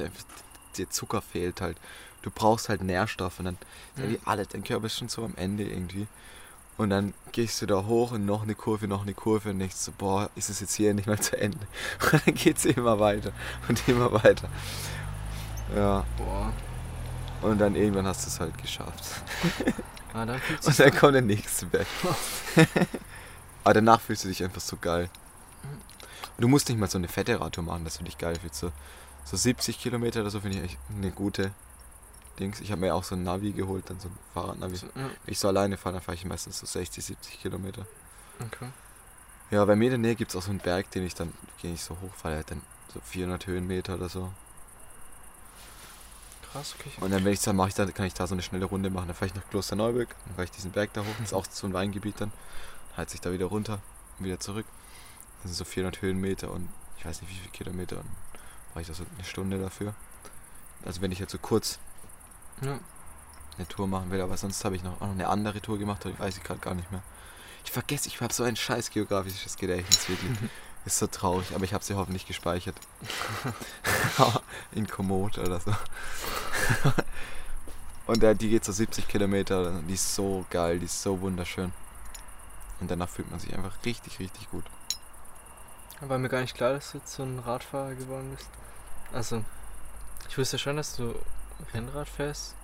[0.76, 1.76] dir Zucker fehlt halt.
[2.22, 3.58] Du brauchst halt Nährstoffe und dann
[3.96, 4.10] mhm.
[4.10, 6.06] wie alles, dein Körper ist schon so am Ende irgendwie.
[6.76, 9.76] Und dann gehst du da hoch und noch eine Kurve, noch eine Kurve und denkst
[9.76, 11.66] so, boah, ist es jetzt hier nicht mal zu Ende?
[12.12, 13.32] Und dann geht es immer weiter
[13.66, 14.48] und immer weiter.
[15.74, 16.04] Ja.
[16.18, 16.52] Boah.
[17.40, 19.04] Und dann irgendwann hast du es halt geschafft.
[20.12, 21.86] Ah, dann und dann kommt der nächste Berg.
[23.64, 25.08] Aber danach fühlst du dich einfach so geil.
[26.36, 28.56] Und du musst nicht mal so eine fette Radtour machen, dass du dich geil fühlst.
[28.56, 28.72] So,
[29.26, 31.52] so 70 Kilometer oder so finde ich echt eine gute
[32.38, 32.60] Dings.
[32.60, 34.76] Ich habe mir auch so ein Navi geholt, dann so ein Fahrradnavi.
[34.76, 34.90] Ja.
[34.94, 37.86] Wenn ich so alleine fahre, dann fahre ich meistens so 60, 70 Kilometer.
[38.40, 38.68] Okay.
[39.50, 41.32] Ja, bei mir in der Nähe gibt es auch so einen Berg, den ich dann,
[41.62, 42.62] den ich so hochfahre, der hat dann
[42.92, 44.32] so 400 Höhenmeter oder so.
[46.52, 46.90] Krass, okay.
[47.00, 48.90] Und dann, wenn ich dann mache, ich da, kann ich da so eine schnelle Runde
[48.90, 49.08] machen.
[49.08, 51.46] Dann fahre ich nach Klosterneuburg, dann fahre ich diesen Berg da hoch, das ist auch
[51.50, 52.30] so ein Weingebiet dann.
[52.90, 53.80] Dann heizt ich da wieder runter
[54.18, 54.66] und wieder zurück.
[55.42, 56.68] Das sind so 400 Höhenmeter und
[56.98, 57.98] ich weiß nicht wie viele Kilometer.
[57.98, 58.06] Und
[58.76, 59.94] brauche ich da so eine Stunde dafür.
[60.84, 61.78] Also wenn ich jetzt so kurz
[62.60, 62.78] ja.
[63.56, 66.04] eine Tour machen will, aber sonst habe ich noch, auch noch eine andere Tour gemacht,
[66.04, 67.00] aber ich weiß ich gerade gar nicht mehr.
[67.64, 70.30] Ich vergesse, ich habe so ein scheiß geografisches Gedächtnis, wirklich.
[70.84, 72.76] Ist so traurig, aber ich habe sie hoffentlich gespeichert.
[74.72, 75.74] In Komoot oder so.
[78.06, 81.72] Und äh, die geht so 70 Kilometer, die ist so geil, die ist so wunderschön.
[82.78, 84.64] Und danach fühlt man sich einfach richtig, richtig gut.
[86.00, 88.48] War mir gar nicht klar, dass du jetzt so ein Radfahrer geworden bist.
[89.12, 89.44] Also,
[90.28, 91.14] ich wusste schon, dass du
[91.72, 92.54] Rennrad fährst,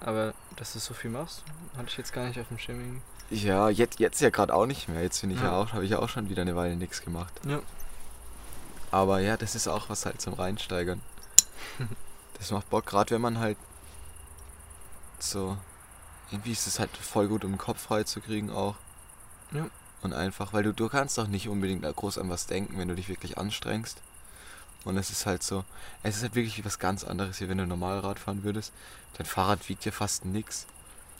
[0.00, 1.42] aber dass du so viel machst,
[1.76, 3.02] hatte ich jetzt gar nicht auf dem Schirm.
[3.30, 5.02] Ja, jetzt, jetzt ja gerade auch nicht mehr.
[5.02, 7.02] Jetzt finde ich ja, ja auch, habe ich ja auch schon wieder eine Weile nichts
[7.02, 7.32] gemacht.
[7.44, 7.60] Ja.
[8.90, 11.00] Aber ja, das ist auch was halt zum Reinsteigern.
[12.38, 13.58] das macht Bock, gerade wenn man halt
[15.18, 15.56] so.
[16.32, 18.76] Irgendwie ist es halt voll gut, um den Kopf frei zu kriegen auch.
[19.52, 19.66] Ja.
[20.02, 22.94] Und einfach, weil du, du kannst doch nicht unbedingt groß an was denken, wenn du
[22.94, 24.00] dich wirklich anstrengst.
[24.84, 25.64] Und es ist halt so,
[26.02, 28.72] es ist halt wirklich was ganz anderes, wie wenn du normal Rad fahren würdest.
[29.18, 30.66] Dein Fahrrad wiegt ja fast nix.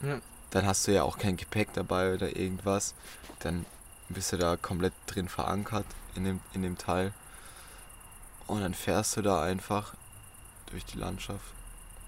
[0.02, 0.20] Ja.
[0.50, 2.94] Dann hast du ja auch kein Gepäck dabei oder irgendwas.
[3.40, 3.66] Dann
[4.08, 7.12] bist du da komplett drin verankert in dem, in dem Teil.
[8.46, 9.94] Und dann fährst du da einfach
[10.66, 11.52] durch die Landschaft.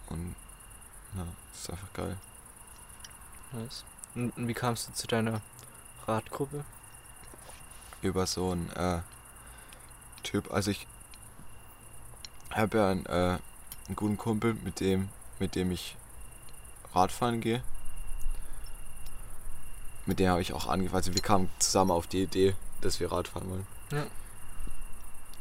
[0.08, 0.34] Und
[1.14, 2.16] ja, das ist einfach geil.
[3.52, 3.84] Nice.
[4.14, 5.40] Und wie kamst du zu deiner
[6.06, 6.64] Radgruppe?
[8.02, 9.00] Über so einen äh,
[10.22, 10.52] Typ.
[10.52, 10.86] Also ich
[12.50, 13.38] habe ja einen, äh,
[13.86, 15.96] einen guten Kumpel, mit dem, mit dem ich
[16.94, 17.62] Radfahren gehe.
[20.06, 20.96] Mit dem habe ich auch angefangen.
[20.96, 23.66] Also wir kamen zusammen auf die Idee, dass wir Radfahren wollen.
[23.92, 24.06] Ja.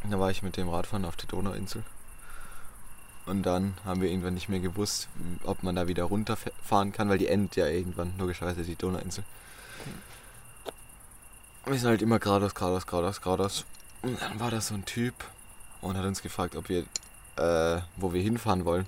[0.10, 1.84] Da war ich mit dem Radfahren auf der Donauinsel.
[3.26, 5.08] Und dann haben wir irgendwann nicht mehr gewusst,
[5.44, 9.24] ob man da wieder runterfahren kann, weil die endet ja irgendwann, logischerweise die Donauinsel.
[11.66, 13.66] Wir sind halt immer geradeaus, geradeaus, geradeaus, geradeaus.
[14.02, 15.14] Und dann war da so ein Typ
[15.82, 16.86] und hat uns gefragt, ob wir,
[17.36, 18.88] äh, wo wir hinfahren wollen.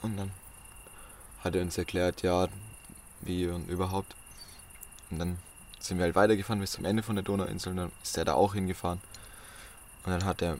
[0.00, 0.30] Und dann
[1.44, 2.48] hat er uns erklärt, ja,
[3.20, 4.16] wie und überhaupt.
[5.10, 5.38] Und dann
[5.78, 8.32] sind wir halt weitergefahren bis zum Ende von der Donauinsel und dann ist er da
[8.32, 9.00] auch hingefahren.
[10.04, 10.58] Und dann hat er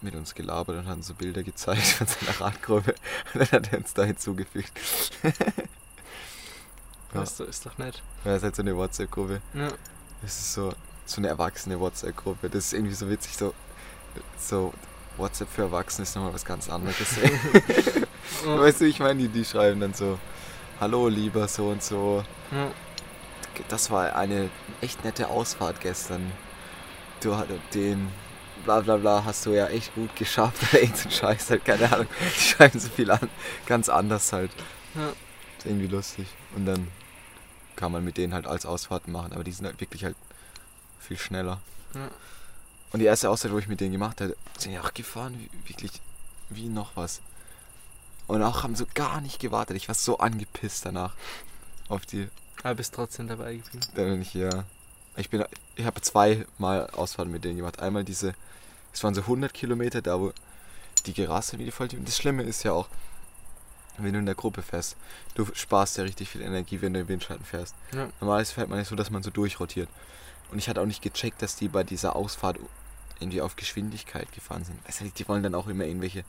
[0.00, 2.94] mit uns gelabert und hat uns so Bilder gezeigt von seiner Radgruppe.
[3.34, 4.72] Und dann hat er uns da hinzugefügt.
[7.14, 7.20] ja.
[7.20, 8.02] Das ist doch nett.
[8.24, 9.40] Ja, das ist halt so eine WhatsApp-Gruppe.
[9.54, 9.68] Ja.
[10.22, 10.72] Das ist so,
[11.06, 12.50] so eine erwachsene WhatsApp-Gruppe.
[12.50, 13.54] Das ist irgendwie so witzig, so,
[14.38, 14.72] so
[15.16, 16.96] WhatsApp für Erwachsene ist nochmal was ganz anderes.
[18.44, 20.18] weißt du, ich meine, die, die schreiben dann so,
[20.80, 22.24] hallo lieber so und so.
[22.50, 22.70] Ja.
[23.68, 24.48] Das war eine
[24.80, 26.32] echt nette Ausfahrt gestern.
[27.20, 28.08] Du hattest den
[28.64, 32.06] bla bla bla hast du ja echt gut geschafft oder irgendein Scheiß halt, keine Ahnung.
[32.36, 33.28] Die schreiben so viel an,
[33.66, 34.50] ganz anders halt.
[34.94, 35.08] Ja.
[35.58, 36.26] Ist irgendwie lustig.
[36.56, 36.88] Und dann
[37.80, 40.16] kann man mit denen halt als Ausfahrten machen, aber die sind halt wirklich halt
[41.00, 41.60] viel schneller.
[41.94, 42.08] Ja.
[42.92, 45.68] Und die erste Ausfahrt, wo ich mit denen gemacht habe, sind ja auch gefahren, wie,
[45.68, 45.92] wirklich
[46.50, 47.22] wie noch was.
[48.26, 49.76] Und auch haben so gar nicht gewartet.
[49.76, 51.14] Ich war so angepisst danach
[51.88, 52.28] auf die.
[52.62, 53.86] Aber bist trotzdem dabei geblieben.
[53.94, 54.64] Dann bin ich ja.
[55.16, 57.80] Ich bin, ich habe zweimal Ausfahrten mit denen gemacht.
[57.80, 58.34] Einmal diese,
[58.92, 60.32] es waren so 100 Kilometer, da wo
[61.06, 61.88] die Gerasse wie die voll.
[61.88, 62.88] Das Schlimme ist ja auch,
[64.04, 64.96] wenn du in der Gruppe fährst,
[65.34, 67.74] du sparst ja richtig viel Energie, wenn du im Windschatten fährst.
[67.92, 68.08] Ja.
[68.20, 69.88] Normalerweise fährt man ja so, dass man so durchrotiert.
[70.50, 72.58] Und ich hatte auch nicht gecheckt, dass die bei dieser Ausfahrt
[73.20, 74.78] irgendwie auf Geschwindigkeit gefahren sind.
[74.86, 76.24] Weißt du, die wollen dann auch immer irgendwelche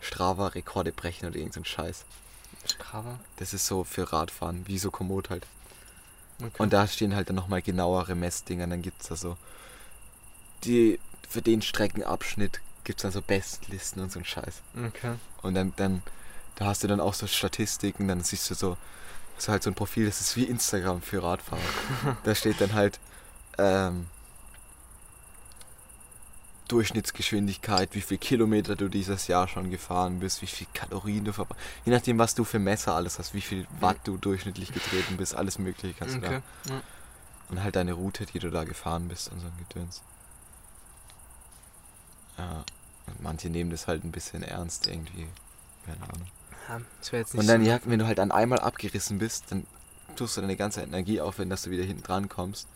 [0.00, 2.04] Strava-Rekorde brechen oder irgendeinen Scheiß.
[2.66, 3.20] Strava.
[3.36, 5.46] Das ist so für Radfahren, wie so Komoot halt.
[6.40, 6.50] Okay.
[6.58, 8.66] Und da stehen halt dann nochmal genauere Messdinger.
[8.66, 9.36] Dann gibt es da so.
[10.64, 10.98] Die,
[11.28, 14.62] für den Streckenabschnitt gibt es dann so Bestlisten und so ein Scheiß.
[14.76, 15.14] Okay.
[15.42, 16.02] Und dann, dann,
[16.62, 18.76] da hast du dann auch so Statistiken, dann siehst du so,
[19.36, 21.60] so halt so ein Profil, das ist wie Instagram für Radfahrer.
[22.24, 23.00] da steht dann halt
[23.58, 24.06] ähm,
[26.68, 31.60] Durchschnittsgeschwindigkeit, wie viel Kilometer du dieses Jahr schon gefahren bist, wie viel Kalorien du verbrauchst.
[31.84, 35.34] Je nachdem, was du für Messer alles hast, wie viel Watt du durchschnittlich getreten bist,
[35.34, 36.28] alles mögliche kannst du da.
[36.28, 36.40] Okay.
[36.68, 36.80] Ja.
[37.48, 40.00] Und halt deine Route, die du da gefahren bist und so ein Gedöns.
[42.38, 42.64] Ja.
[43.08, 45.26] Und manche nehmen das halt ein bisschen ernst irgendwie.
[45.84, 46.28] Keine Ahnung.
[47.00, 47.70] Das wäre jetzt nicht Und dann, so.
[47.70, 49.66] ja, wenn du halt dann einmal abgerissen bist, dann
[50.16, 52.68] tust du deine ganze Energie aufwenden, dass du wieder hinten dran kommst.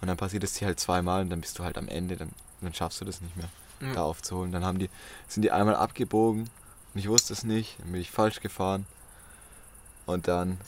[0.00, 2.30] Und dann passiert es dir halt zweimal und dann bist du halt am Ende, dann,
[2.60, 3.48] dann schaffst du das nicht mehr,
[3.80, 3.94] Ja.
[3.94, 4.52] da aufzuholen.
[4.52, 4.90] Dann haben die,
[5.28, 6.42] sind die einmal abgebogen
[6.94, 8.86] und ich wusste es nicht, dann bin ich falsch gefahren.
[10.06, 10.58] Und dann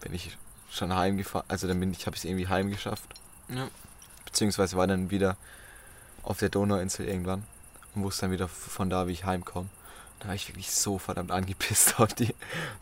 [0.00, 0.36] bin ich
[0.70, 3.08] schon heimgefahren, also dann bin ich, habe ich es irgendwie heimgeschafft.
[3.48, 3.68] Ja.
[4.24, 5.36] Beziehungsweise war dann wieder
[6.22, 7.44] auf der Donauinsel irgendwann
[7.94, 9.68] und wusste dann wieder von da, wie ich heimkomme.
[10.20, 12.34] Da war ich wirklich so verdammt angepisst auf die.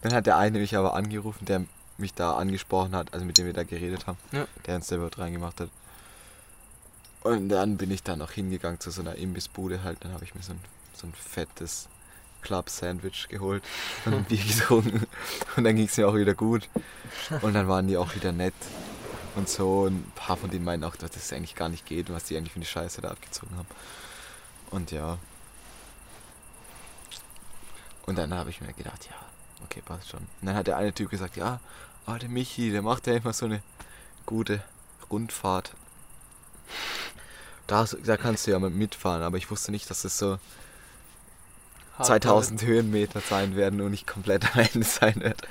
[0.02, 1.64] Dann hat der eine mich aber angerufen, der
[1.98, 4.46] mich da angesprochen hat, also mit dem wir da geredet haben, Ja.
[4.66, 5.68] der uns selber reingemacht hat.
[7.22, 9.98] Und dann bin ich dann noch hingegangen zu so einer Imbissbude halt.
[10.04, 10.60] Dann habe ich mir so ein,
[10.94, 11.88] so ein fettes
[12.42, 13.62] Club-Sandwich geholt
[14.04, 15.06] und ein Bier getrunken.
[15.56, 16.68] Und dann ging es mir auch wieder gut.
[17.42, 18.54] Und dann waren die auch wieder nett
[19.36, 19.82] und so.
[19.82, 22.24] Und ein paar von denen meinten auch, dass das eigentlich gar nicht geht und was
[22.24, 23.68] die eigentlich für eine Scheiße da abgezogen haben.
[24.70, 25.18] Und ja.
[28.06, 29.16] Und dann habe ich mir gedacht, ja,
[29.64, 30.20] okay, passt schon.
[30.20, 31.60] Und dann hat der eine Typ gesagt, ja,
[32.06, 33.62] ah, der Michi, der macht ja immer so eine
[34.26, 34.62] gute
[35.10, 35.72] Rundfahrt.
[37.66, 40.38] Da, da kannst du ja mal mitfahren, aber ich wusste nicht, dass es so
[41.96, 45.46] Hart 2000 Höhenmeter sein werden und nicht komplett Ende sein wird.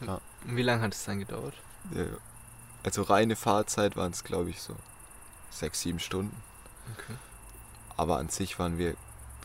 [0.00, 0.22] damit.
[0.44, 1.54] Wie lange hat es dann gedauert?
[1.94, 2.04] Ja.
[2.82, 4.76] Also reine Fahrzeit waren es, glaube ich, so
[5.50, 6.36] sechs, sieben Stunden.
[6.92, 7.14] Okay.
[7.96, 8.94] Aber an sich waren wir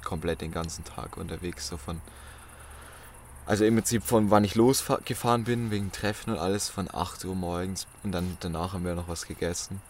[0.03, 2.01] komplett den ganzen Tag unterwegs, so von.
[3.45, 7.35] Also im Prinzip von wann ich losgefahren bin, wegen Treffen und alles, von 8 Uhr
[7.35, 9.81] morgens und dann danach haben wir noch was gegessen.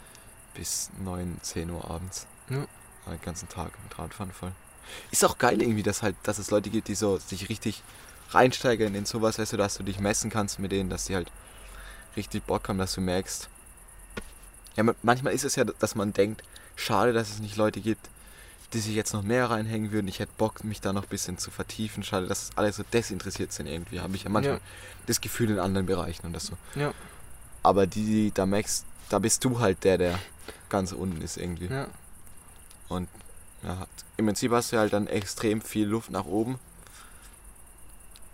[0.53, 2.26] Bis 9, 10 Uhr abends.
[2.49, 2.66] Ja.
[3.12, 4.51] Den ganzen Tag mit Radfahren voll.
[5.12, 7.84] Ist auch geil irgendwie, dass halt, dass es Leute gibt, die so sich richtig
[8.32, 11.32] reinsteigern in sowas, weißt du, dass du dich messen kannst mit denen, dass die halt
[12.16, 13.49] richtig Bock haben, dass du merkst.
[14.76, 16.43] Ja, ma- manchmal ist es ja, dass man denkt,
[16.76, 18.10] schade, dass es nicht Leute gibt,
[18.74, 20.07] die sich jetzt noch mehr reinhängen würden.
[20.07, 22.03] Ich hätte Bock, mich da noch ein bisschen zu vertiefen.
[22.03, 23.99] Schade, dass alle so desinteressiert sind irgendwie.
[23.99, 24.61] Habe ich ja manchmal Ja.
[25.07, 26.57] das Gefühl in anderen Bereichen und das so.
[26.76, 26.93] Ja.
[27.63, 30.20] Aber die, die da merkst, da bist du halt der, der
[30.70, 31.65] ganz unten ist irgendwie.
[31.65, 31.88] Ja.
[32.89, 33.09] Und
[33.63, 36.59] ja, im Prinzip hast du halt dann extrem viel Luft nach oben.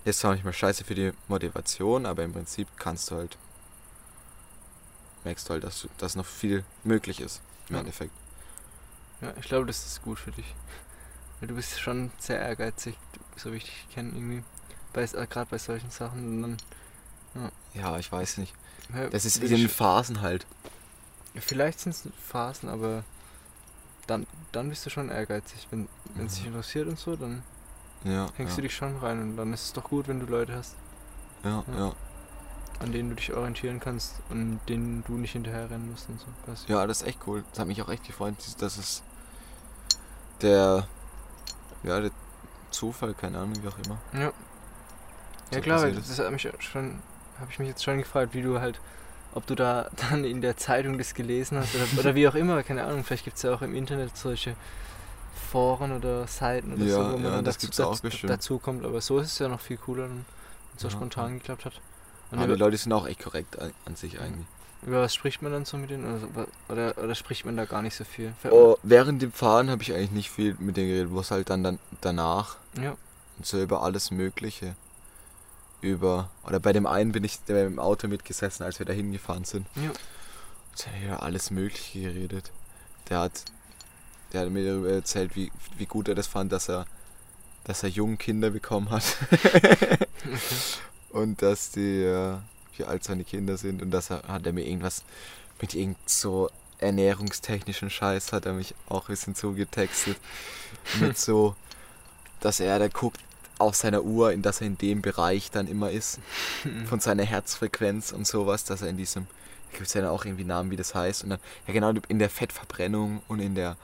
[0.04, 3.38] Ist zwar manchmal scheiße für die Motivation, aber im Prinzip kannst du halt,
[5.24, 7.80] merkst du halt, dass, du, dass noch viel möglich ist im Ja.
[7.82, 8.12] Endeffekt.
[9.22, 10.54] Ja, ich glaube, das ist gut für dich.
[11.40, 12.98] Weil du bist schon sehr ehrgeizig,
[13.36, 14.44] so wie ich dich kenne irgendwie.
[14.94, 16.44] Bei, Gerade bei solchen Sachen.
[16.44, 16.58] Und
[17.34, 18.54] dann, Ja, ich weiß nicht.
[18.94, 20.46] ja, Das ist in den Phasen halt.
[21.34, 23.04] Ja, Vielleicht sind es Phasen, aber
[24.08, 25.68] dann, dann bist du schon ehrgeizig.
[25.72, 25.88] Wenn
[26.26, 26.48] es dich Mhm.
[26.50, 27.44] interessiert und so, dann
[28.04, 30.28] Ja, hängst ja, du dich schon rein und dann ist es doch gut, wenn du
[30.28, 30.76] Leute hast,
[31.44, 31.78] ja, Ja.
[31.78, 31.94] ja.
[32.80, 36.28] an denen du dich orientieren kannst und denen du nicht hinterherrennen musst und so.
[36.46, 36.72] Du?
[36.74, 37.44] Ja, das ist echt cool.
[37.52, 39.02] Das hat mich auch echt gefreut, dass es
[40.42, 40.88] der,
[41.84, 42.12] ja, der
[42.72, 43.98] Zufall, keine Ahnung, wie auch immer.
[44.14, 44.32] Ja.
[45.52, 46.10] So Ja klar, ist.
[46.10, 47.00] das hat mich schon,
[47.40, 48.80] habe ich mich jetzt schon gefragt, wie du halt,
[49.34, 52.64] ob du da dann in der Zeitung das gelesen hast oder, oder wie auch immer,
[52.64, 54.56] keine Ahnung, vielleicht gibt es ja auch im Internet solche
[55.52, 58.84] Foren oder Seiten oder Ja, so, wo man ja, dann das dazu, dazu, dazu kommt,
[58.86, 60.26] aber so ist es ja noch viel cooler, wenn
[60.76, 61.82] es so Ja, spontan geklappt hat.
[62.32, 64.48] Und Aber die Leute sind auch echt korrekt an, an sich eigentlich.
[64.84, 66.28] Über was spricht man dann so mit denen oder, so,
[66.74, 68.34] oder, oder spricht man da gar nicht so viel?
[68.50, 71.64] Oh, während dem Fahren habe ich eigentlich nicht viel mit denen geredet, bloß halt dann,
[71.64, 72.96] dann danach Ja,
[73.38, 74.76] und so über alles Mögliche.
[75.82, 79.68] Über, oder bei dem einen bin ich im Auto mitgesessen, als wir da hingefahren sind.
[79.76, 82.52] ja, Und hat über alles Mögliche geredet.
[83.10, 83.44] Der hat,
[84.34, 86.86] der hat mir darüber erzählt, wie, wie gut er das fand, dass er,
[87.66, 89.04] dass er jungen Kinder bekommen hat.
[89.32, 89.98] okay.
[91.10, 92.38] Und dass die, äh,
[92.78, 95.04] wie alt seine Kinder sind und das hat er mir irgendwas
[95.62, 96.50] mit irgend so
[96.80, 100.18] ernährungstechnischen Scheiß hat er mich auch ein bisschen zugetextet.
[101.00, 101.56] mit so,
[102.42, 103.20] dass er da guckt
[103.58, 106.20] auf seiner Uhr, in dass er in dem Bereich dann immer ist,
[106.86, 109.28] von seiner Herzfrequenz und sowas, dass er in diesem,
[109.72, 112.20] gibt es ja dann auch irgendwie Namen, wie das heißt, und dann, ja genau, in
[112.20, 113.78] der Fettverbrennung und in der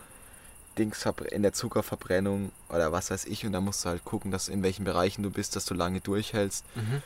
[0.78, 4.48] Dings in der Zuckerverbrennung oder was weiß ich und da musst du halt gucken, dass
[4.48, 7.02] in welchen Bereichen du bist, dass du lange durchhältst Mhm.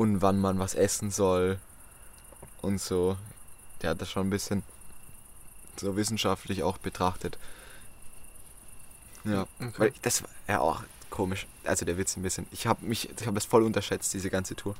[0.00, 1.58] Und wann man was essen soll
[2.62, 3.18] und so.
[3.82, 4.62] Der hat das schon ein bisschen
[5.76, 7.36] so wissenschaftlich auch betrachtet.
[9.24, 9.72] Ja, Okay.
[9.76, 11.46] weil das war ja auch komisch.
[11.64, 12.46] Also der Witz ein bisschen.
[12.50, 14.74] Ich habe mich, ich habe das voll unterschätzt diese ganze Tour.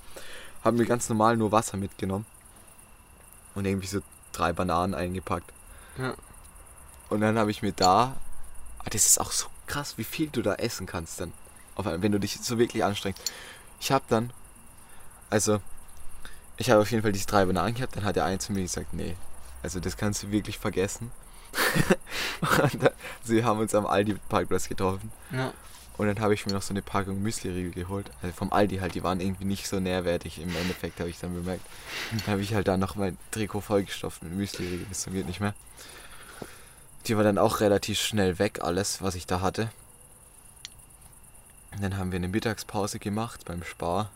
[0.65, 2.25] Haben mir ganz normal nur Wasser mitgenommen
[3.55, 4.01] und irgendwie so
[4.33, 5.53] drei Bananen eingepackt.
[5.99, 6.15] Ja.
[7.11, 8.17] Und dann habe ich mir da,
[8.79, 11.33] ah, das ist auch so krass, wie viel du da essen kannst dann,
[11.75, 13.21] auf einmal, wenn du dich so wirklich anstrengst.
[13.81, 14.33] Ich habe dann,
[15.31, 15.61] also,
[16.57, 18.63] ich habe auf jeden Fall diese drei Bananen gehabt, dann hat der eine zu mir
[18.63, 19.17] gesagt, nee,
[19.63, 21.11] also das kannst du wirklich vergessen.
[22.41, 22.93] und dann,
[23.25, 25.53] sie haben uns am Aldi-Parkplatz getroffen Ja.
[25.99, 28.95] und dann habe ich mir noch so eine Packung Müsli-Riegel geholt, also vom Aldi halt,
[28.95, 31.65] die waren irgendwie nicht so nährwertig im Endeffekt, habe ich dann bemerkt.
[32.13, 35.55] Dann habe ich halt da noch mein Trikot vollgestopft mit Müsli-Riegel, das geht nicht mehr.
[37.07, 39.71] Die war dann auch relativ schnell weg, alles, was ich da hatte.
[41.73, 44.11] Und dann haben wir eine Mittagspause gemacht beim Spar.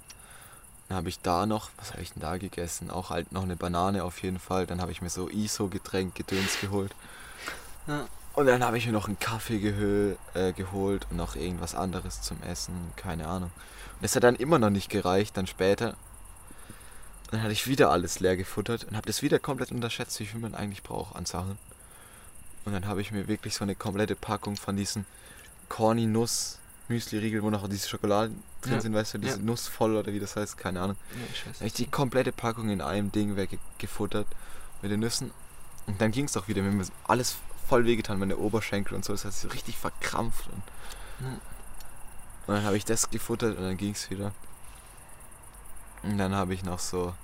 [0.95, 2.88] Dann habe ich da noch, was habe ich denn da gegessen?
[2.88, 4.64] Auch halt noch eine Banane auf jeden Fall.
[4.64, 6.95] Dann habe ich mir so ISO-Getränk, Gedöns geholt.
[7.88, 8.07] Ja.
[8.34, 12.22] Und dann habe ich mir noch einen Kaffee gehö äh, geholt und noch irgendwas anderes
[12.22, 13.51] zum Essen, keine Ahnung.
[13.95, 15.97] Und das hat dann immer noch nicht gereicht, dann später.
[17.32, 20.38] Dann hatte ich wieder alles leer gefuttert und habe das wieder komplett unterschätzt, wie viel
[20.38, 21.59] man eigentlich braucht an Sachen.
[22.66, 25.07] Und dann habe ich mir wirklich so eine komplette Packung von diesen
[25.68, 28.80] Corny Nuss Müsli-Riegel, wo noch diese Schokoladen drin Ja.
[28.80, 29.43] sind, weißt du, diese Ja.
[29.43, 30.97] Nuss voll oder wie das heißt, keine Ahnung.
[31.12, 34.26] ja Habe ich die komplette Packung in einem Ding weggefuttert
[34.82, 35.30] mit den Nüssen.
[35.87, 36.62] Und dann ging es doch wieder.
[36.62, 37.37] Mir hat alles
[37.68, 39.12] voll wehgetan, meine Oberschenkel und so.
[39.12, 40.47] Das hat sich so richtig verkrampft.
[40.49, 40.62] Und,
[41.20, 41.32] Ja.
[42.47, 44.32] und dann habe ich das gefuttert und dann ging es wieder.
[46.03, 47.14] Und dann habe ich noch so,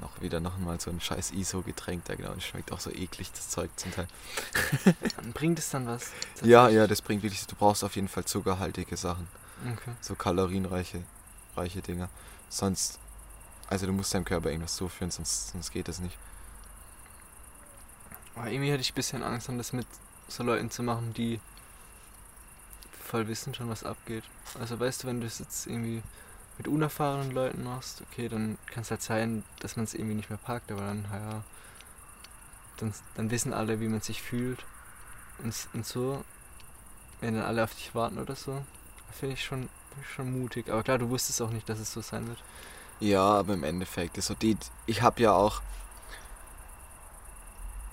[0.00, 2.32] noch wieder noch mal so ein scheiß ISO-Getränk da genau.
[2.32, 4.08] Und schmeckt auch so eklig, das Zeug zum Teil.
[5.16, 6.10] Dann Bringt es dann was?
[6.42, 9.28] Ja, ja, das bringt wirklich, du brauchst auf jeden Fall zuckerhaltige Sachen.
[9.72, 9.92] Okay.
[10.00, 11.02] So kalorienreiche
[11.56, 12.08] reiche Dinger.
[12.48, 12.98] Sonst,
[13.68, 16.18] also du musst deinem Körper irgendwas zuführen, sonst, sonst geht das nicht.
[18.34, 19.86] Aber irgendwie hätte ich ein bisschen Angst, dann das mit
[20.28, 21.40] so Leuten zu machen, die
[23.04, 24.24] voll wissen schon, was abgeht.
[24.58, 26.02] Also weißt du, wenn du es jetzt irgendwie
[26.58, 30.30] mit unerfahrenen Leuten machst, okay, dann kann es halt sein, dass man es irgendwie nicht
[30.30, 31.42] mehr packt, aber dann, ja,
[32.76, 34.64] dann, dann wissen alle, wie man sich fühlt.
[35.42, 36.24] Und, und so,
[37.20, 38.64] wenn dann alle auf dich warten oder so,
[39.12, 39.68] finde ich schon,
[40.14, 40.70] schon mutig.
[40.70, 42.42] Aber klar, du wusstest auch nicht, dass es so sein wird.
[43.00, 44.56] Ja, aber im Endeffekt ist so die.
[44.86, 45.62] Ich habe ja auch.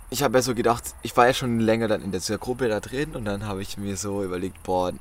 [0.09, 2.81] Ich habe ja so gedacht, ich war ja schon länger dann in dieser Gruppe da
[2.81, 4.91] drin und dann habe ich mir so überlegt, boah,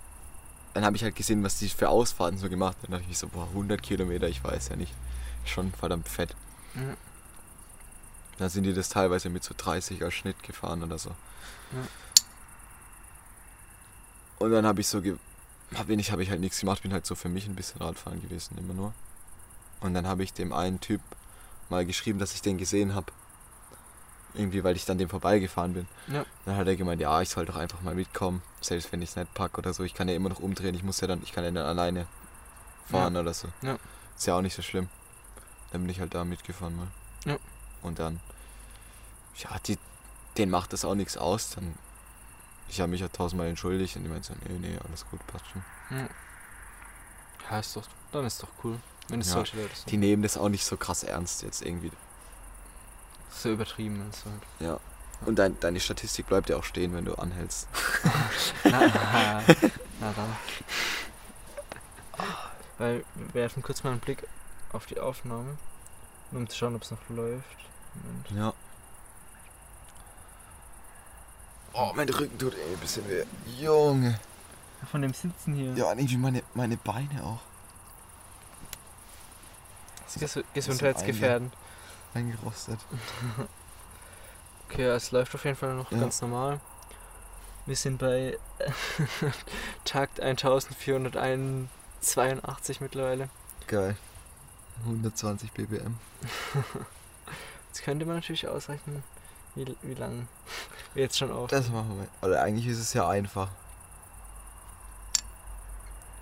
[0.75, 2.93] dann habe ich halt gesehen, was die für Ausfahrten so gemacht haben.
[2.93, 4.95] Dann dachte ich mir so, boah, 100 Kilometer, ich weiß ja nicht.
[5.45, 6.35] Schon verdammt fett.
[6.75, 6.97] Ja.
[8.39, 11.11] Da sind die das teilweise mit so 30er Schnitt gefahren oder so.
[11.11, 11.87] Ja.
[14.39, 15.17] Und dann habe ich so, ge
[15.75, 18.21] hab wenig habe ich halt nichts gemacht, bin halt so für mich ein bisschen Radfahren
[18.21, 18.95] gewesen, immer nur.
[19.81, 21.01] Und dann habe ich dem einen Typ
[21.69, 23.13] mal geschrieben, dass ich den gesehen habe.
[24.35, 25.89] Irgendwie, weil ich dann dem vorbeigefahren bin.
[26.07, 26.25] Ja.
[26.45, 29.17] Dann hat er gemeint, ja, ich soll doch einfach mal mitkommen, selbst wenn ich es
[29.17, 29.83] nicht packe oder so.
[29.83, 32.07] Ich kann ja immer noch umdrehen, ich muss ja dann, ich kann ja dann alleine
[32.87, 33.49] fahren oder so.
[33.63, 33.79] Ja.
[34.17, 34.89] Ist ja auch nicht so schlimm.
[35.73, 36.89] Dann bin ich halt da mitgefahren mal.
[37.25, 37.37] Ja.
[37.83, 38.21] Und dann,
[39.37, 39.79] ja, die,
[40.37, 41.51] denen macht das auch nichts aus.
[41.51, 41.75] Dann,
[42.69, 45.47] ich habe mich ja tausendmal entschuldigt und die meinen so, nee, nee, alles gut, passt
[45.49, 45.65] schon.
[45.91, 46.09] Ja.
[47.51, 48.79] Ja, ist doch, dann ist doch cool.
[49.09, 49.91] Wenn es Ja, solche Leute sind.
[49.91, 51.91] Die nehmen das auch nicht so krass ernst jetzt irgendwie.
[53.31, 54.43] So übertrieben ist halt.
[54.61, 54.81] Ja.
[55.27, 57.69] Und dein, deine Statistik bleibt ja auch stehen, wenn du anhältst.
[58.65, 58.81] Na,
[60.01, 60.37] na dann.
[62.79, 64.27] Weil wir werfen kurz mal einen Blick
[64.73, 65.59] auf die Aufnahme,
[66.33, 67.45] um zu schauen, ob es noch läuft.
[67.95, 68.31] Moment.
[68.35, 68.55] Ja.
[71.73, 73.25] Oh, mein Rücken tut eh ein bisschen weh.
[73.59, 74.19] Junge.
[74.91, 75.75] Von dem Sitzen hier.
[75.75, 77.41] Ja, und irgendwie meine, meine Beine auch.
[80.07, 81.53] Ist ges gesundheitsgefährdend.
[82.15, 82.79] Eingerostet.
[84.73, 85.99] Okay, es läuft auf jeden Fall noch Ja.
[85.99, 86.61] ganz normal.
[87.67, 88.39] Wir sind bei
[89.85, 93.31] Takt 1482 mittlerweile.
[93.67, 93.97] Geil.
[94.85, 95.99] 120 ppm.
[97.69, 99.03] Jetzt könnte man natürlich ausrechnen,
[99.57, 100.29] wie, wie lang
[100.95, 101.51] wir jetzt schon auf.
[101.51, 102.07] Das machen wir.
[102.29, 103.49] Oder eigentlich ist es ja einfach.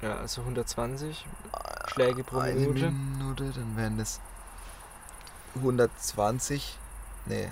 [0.01, 1.26] Ja, also 120
[1.89, 2.91] Schläge pro Eine Minute.
[2.91, 4.20] Minute, dann wären das
[5.59, 6.76] 120.
[7.26, 7.48] Nee.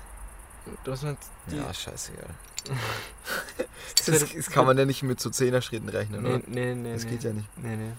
[0.84, 1.16] Du hast mit
[1.50, 1.57] die.
[1.59, 2.28] Ja, scheißegal.
[3.96, 6.42] das Das, das kann man ja nicht mit so 10er Schritten rechnen, Nee, oder?
[6.46, 6.92] nee, nee.
[6.94, 7.11] Das nee.
[7.11, 7.48] geht ja nicht.
[7.59, 7.92] Nee, nee.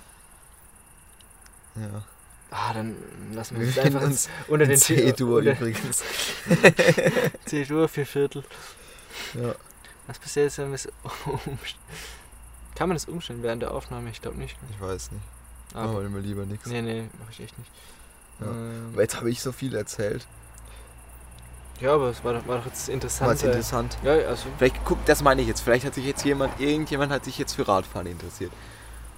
[1.81, 2.03] Ja.
[2.49, 2.95] Ah, dann
[3.33, 6.03] lassen wir Wir uns einfach uns unter den C-Dur übrigens.
[7.45, 8.43] C-Dur, vier Viertel.
[9.33, 9.53] Ja.
[10.07, 10.87] Was passiert jetzt, wenn wir es
[11.25, 11.79] umstellen?
[12.75, 14.09] Kann man das umstellen während der Aufnahme?
[14.09, 14.55] Ich glaube nicht.
[14.71, 15.23] Ich weiß nicht.
[15.73, 16.65] Aber, Machen wir lieber nichts.
[16.67, 17.69] nee, nee, mache ich echt nicht.
[18.39, 18.47] Ja.
[18.47, 20.27] Ähm, Aber jetzt habe ich so viel erzählt.
[21.79, 23.27] ja, aber es war doch, war doch jetzt interessant.
[23.27, 23.97] War jetzt interessant.
[24.03, 25.61] Ja, also, Vielleicht, guck, das meine ich jetzt.
[25.61, 28.51] Vielleicht hat sich jetzt jemand, irgendjemand hat sich jetzt für Radfahren interessiert.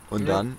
[0.10, 0.38] Und Ja.
[0.38, 0.58] dann,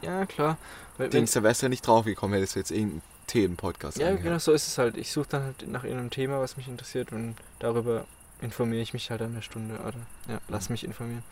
[0.00, 0.56] ja, klar.
[0.98, 4.24] Weil, du ja nicht draufgekommen, hättest du jetzt irgendeinen Themenpodcast ja, angehört.
[4.24, 4.96] genau so ist es halt.
[4.96, 8.04] Ich suche dann halt nach irgendeinem Thema, was mich interessiert und darüber
[8.40, 9.76] informiere ich mich halt eine Stunde.
[9.76, 9.94] Oder,
[10.28, 11.22] ja, lass mich informieren.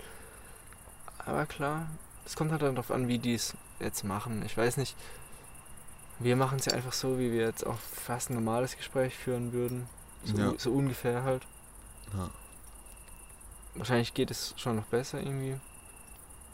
[1.19, 1.87] Aber klar,
[2.25, 4.43] es kommt halt dann darauf an, wie die es jetzt machen.
[4.47, 4.97] Ich weiß nicht.
[6.21, 9.53] Wir machen es ja einfach so, wie wir jetzt auch fast ein normales Gespräch führen
[9.53, 9.87] würden.
[10.25, 10.53] So, Ja.
[10.59, 11.47] so ungefähr halt.
[12.13, 12.29] Ja.
[13.75, 15.59] Wahrscheinlich geht es schon noch besser irgendwie.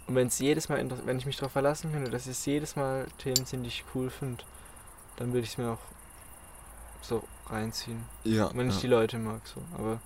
[0.07, 3.07] Und wenn es jedes Mal, wenn ich mich darauf verlassen könnte, dass es jedes Mal
[3.19, 4.45] Themen sind, die ich cool finde,
[5.17, 5.79] dann würde ich es mir auch
[7.03, 8.05] so reinziehen.
[8.25, 8.81] Ja, Wenn ich ja.
[8.83, 9.61] die Leute mag, so.
[9.75, 10.01] Aber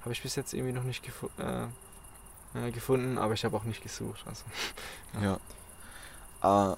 [0.00, 1.66] habe ich bis jetzt irgendwie noch nicht gefu äh,
[2.58, 4.24] äh, gefunden, aber ich habe auch nicht gesucht.
[4.26, 4.44] Also.
[6.42, 6.72] Ja.
[6.72, 6.76] Äh,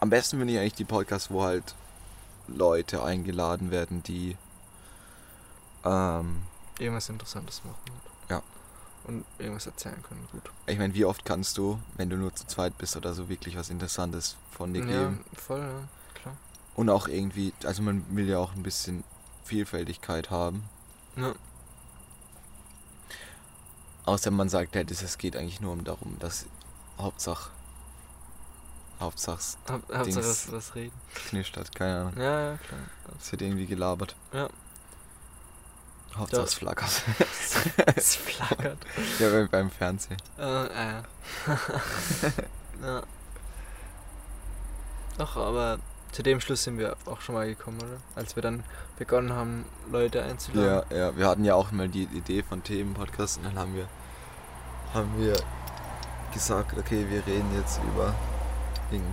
[0.00, 1.74] am besten finde ich eigentlich die Podcasts, wo halt
[2.48, 4.36] Leute eingeladen werden, die
[5.84, 6.42] ähm,
[6.78, 7.92] Irgendwas Interessantes machen.
[8.28, 8.42] Ja.
[9.04, 10.42] Und irgendwas erzählen können, gut.
[10.66, 13.56] ich meine, wie oft kannst du, wenn du nur zu zweit bist oder so, wirklich
[13.56, 15.24] was Interessantes von dir Ja, geben?
[15.34, 15.88] voll, ja,
[16.20, 16.36] klar.
[16.74, 19.04] Und auch irgendwie, also man will ja auch ein bisschen
[19.44, 20.64] Vielfältigkeit haben.
[21.16, 21.34] Ja.
[24.06, 26.46] Außer man sagt halt, es geht eigentlich nur um darum, dass
[26.98, 27.50] Hauptsache
[29.00, 30.92] Hauptsache Hab, Hauptsache was, was reden.
[31.28, 32.14] knirscht hat, keine Ahnung.
[32.16, 32.80] Ja, ja, klar.
[33.18, 34.14] Es wird irgendwie gelabert.
[34.32, 34.48] Ja.
[36.14, 37.02] Hauptsache es flackert.
[37.96, 38.78] es flackert.
[39.18, 40.18] ja, beim, beim Fernsehen.
[40.38, 41.02] Äh, äh.
[42.82, 43.02] ja.
[45.16, 45.78] Doch, aber
[46.12, 47.98] zu dem Schluss sind wir auch schon mal gekommen, oder?
[48.16, 48.64] Als wir dann
[48.98, 50.84] begonnen haben, Leute einzuladen.
[50.90, 53.88] Ja, ja, wir hatten ja auch mal die Idee von Themenpodcast und dann haben wir
[54.92, 55.36] haben wir
[56.34, 58.14] gesagt, okay, wir reden jetzt über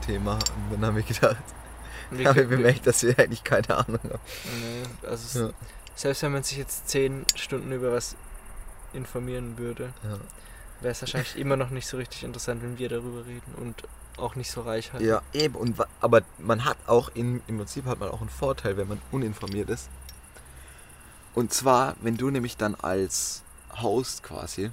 [0.06, 1.38] Thema und dann haben wir gedacht,
[2.12, 4.20] Und haben wir bemerkt, dass wir eigentlich keine Ahnung haben.
[4.62, 5.50] Nee, also Ja.
[5.96, 8.16] selbst wenn man sich jetzt zehn Stunden über was
[8.94, 10.18] informieren würde, Ja.
[10.82, 13.84] wäre es wahrscheinlich immer noch nicht so richtig interessant, wenn wir darüber reden und
[14.18, 15.04] auch nicht so reich halt.
[15.04, 15.54] Ja, eben.
[15.56, 19.00] Und, aber man hat auch, in, im Prinzip hat man auch einen Vorteil, wenn man
[19.12, 19.90] uninformiert ist.
[21.36, 23.44] Und zwar, wenn du nämlich dann als
[23.82, 24.72] Host quasi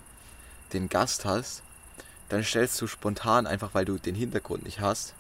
[0.72, 1.62] den Gast hast,
[2.28, 5.14] dann stellst du spontan, einfach weil du den Hintergrund nicht hast,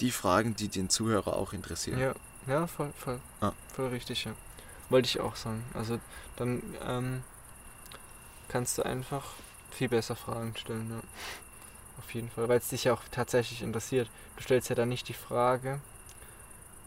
[0.00, 1.98] die Fragen, die den Zuhörer auch interessieren.
[2.00, 2.14] Ja,
[2.46, 3.20] ja, voll, voll.
[3.40, 3.52] Ja.
[3.74, 4.32] Voll richtig, ja.
[4.90, 5.64] Wollte ich auch sagen.
[5.72, 5.98] Also
[6.36, 7.22] dann ähm,
[8.48, 9.24] kannst du einfach
[9.70, 11.00] viel besser Fragen stellen, ja.
[11.98, 14.10] Auf jeden Fall, weil es dich ja auch tatsächlich interessiert.
[14.36, 15.80] Du stellst ja dann nicht die Frage,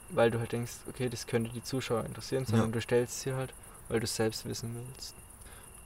[0.09, 2.73] weil du halt denkst, okay, das könnte die Zuschauer interessieren, sondern Ja.
[2.73, 3.53] du stellst sie halt,
[3.87, 5.15] weil du es selbst wissen willst.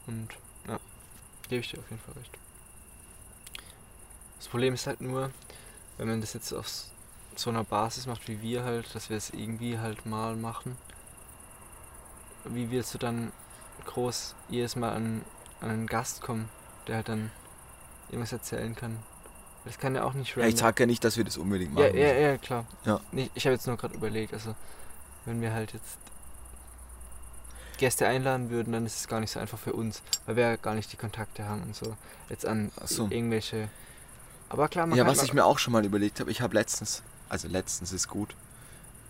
[0.07, 0.30] Und
[0.68, 0.80] ja,
[1.49, 2.32] gebe ich dir auf jeden Fall recht.
[4.41, 5.29] Das Problem ist halt nur,
[5.99, 6.65] wenn man das jetzt auf
[7.35, 10.75] so einer Basis macht wie wir halt, dass wir es irgendwie halt mal machen,
[12.45, 13.31] wie willst du dann
[13.85, 15.21] groß jedes Mal an,
[15.61, 16.49] an einen Gast kommen,
[16.87, 17.29] der halt dann
[18.09, 18.97] irgendwas erzählen kann?
[19.63, 21.85] Das kann ja auch nicht Ja, ich sag ja nicht, dass wir das unbedingt ja,
[21.85, 21.97] machen.
[21.97, 22.21] ja, müssen.
[22.23, 22.65] ja, klar.
[22.83, 22.99] Ja.
[23.11, 24.55] Nee, ich habe jetzt nur gerade überlegt, also
[25.25, 25.99] wenn wir halt jetzt
[27.77, 30.55] Gäste einladen würden, dann ist es gar nicht so einfach für uns, weil wir ja
[30.55, 31.95] gar nicht die Kontakte haben und so.
[32.27, 33.07] Jetzt an so.
[33.11, 33.69] irgendwelche.
[34.51, 36.53] Aber klar, man Ja, kann was ich mir auch schon mal überlegt habe, ich habe
[36.55, 38.35] letztens, also letztens ist gut,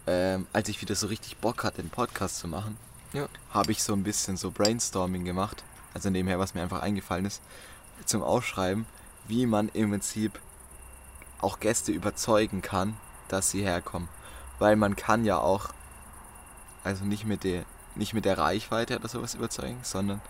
[0.06, 2.78] ähm, als ich wieder so richtig Bock hatte, einen Podcast zu machen,
[3.14, 3.28] Ja.
[3.52, 5.64] habe ich so ein bisschen so Brainstorming gemacht,
[5.96, 7.42] also nebenher, was mir einfach eingefallen ist,
[8.06, 8.86] zum Aufschreiben,
[9.28, 10.40] wie man im Prinzip
[11.40, 12.96] auch Gäste überzeugen kann,
[13.28, 14.10] dass sie herkommen.
[14.60, 15.70] Weil man kann ja auch,
[16.84, 17.64] also nicht mit der,
[17.96, 20.22] nicht mit der Reichweite oder sowas überzeugen, sondern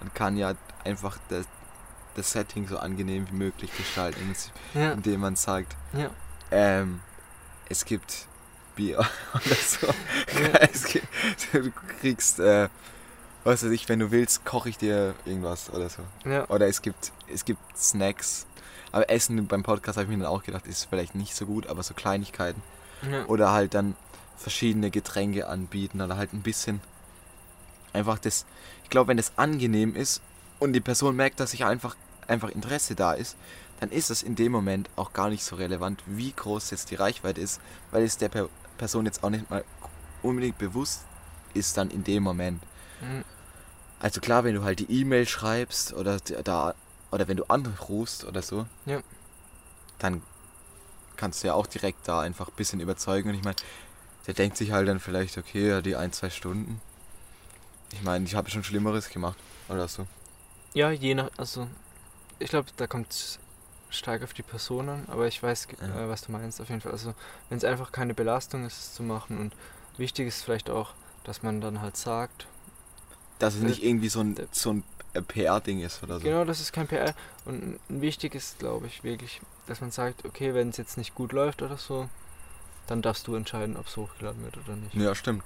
[0.00, 0.54] man kann ja
[0.84, 1.16] einfach
[2.14, 4.34] das, Setting so angenehm wie möglich gestalten.
[4.74, 6.10] Ja, indem man sagt, ja,
[6.50, 7.00] ähm,
[7.68, 8.26] es gibt
[8.74, 8.98] Bier
[9.34, 9.86] oder so.
[9.86, 10.66] Ja.
[10.92, 11.06] gibt,
[11.52, 12.68] du kriegst, äh,
[13.44, 16.02] was weiß ich, wenn du willst, koche ich dir irgendwas oder so.
[16.48, 18.46] Oder es gibt, es gibt Snacks.
[18.92, 21.68] Aber Essen beim Podcast habe ich mir dann auch gedacht, ist vielleicht nicht so gut,
[21.68, 22.60] aber so Kleinigkeiten.
[23.28, 23.96] Oder halt dann
[24.36, 26.80] verschiedene Getränke anbieten oder halt ein bisschen
[27.92, 28.46] einfach das.
[28.84, 30.20] Ich glaube, wenn das angenehm ist
[30.60, 31.96] und die Person merkt, dass sich einfach,
[32.28, 33.36] einfach Interesse da ist,
[33.80, 36.94] dann ist es in dem Moment auch gar nicht so relevant, wie groß jetzt die
[36.94, 38.48] Reichweite ist, weil es der per
[38.78, 39.64] Person jetzt auch nicht mal
[40.22, 41.00] unbedingt bewusst
[41.54, 42.62] ist dann in dem Moment.
[43.00, 43.24] Mhm.
[43.98, 46.74] Also klar, wenn du halt die E-Mail schreibst oder da
[47.10, 49.00] oder wenn du anrufst oder so, Ja.
[49.98, 50.22] dann
[51.16, 53.30] kannst du ja auch direkt da einfach ein bisschen überzeugen.
[53.30, 53.56] Und ich meine,
[54.26, 56.80] der denkt sich halt dann vielleicht, okay, ja, die ein, zwei Stunden.
[57.92, 59.36] Ich meine, ich habe schon Schlimmeres gemacht
[59.68, 60.06] oder so.
[60.74, 61.66] Ja, je nach, also
[62.38, 63.38] ich glaube, da kommt es
[63.90, 66.04] stark auf die Person an, aber ich weiß, Ja.
[66.04, 66.92] äh, was du meinst auf jeden Fall.
[66.92, 67.14] Also
[67.48, 69.52] wenn es einfach keine Belastung ist, es zu machen und
[69.98, 70.94] wichtig ist vielleicht auch,
[71.24, 72.46] dass man dann halt sagt,
[73.40, 76.24] Dass es Äh, nicht irgendwie so ein, so ein äh, PR-Ding ist oder so.
[76.24, 77.14] genau, das ist kein PR
[77.46, 81.32] und wichtig ist, glaube ich, wirklich, dass man sagt, okay, wenn es jetzt nicht gut
[81.32, 82.08] läuft oder so,
[82.86, 84.94] dann darfst du entscheiden, ob es hochgeladen wird oder nicht.
[84.94, 85.42] Ja, stimmt.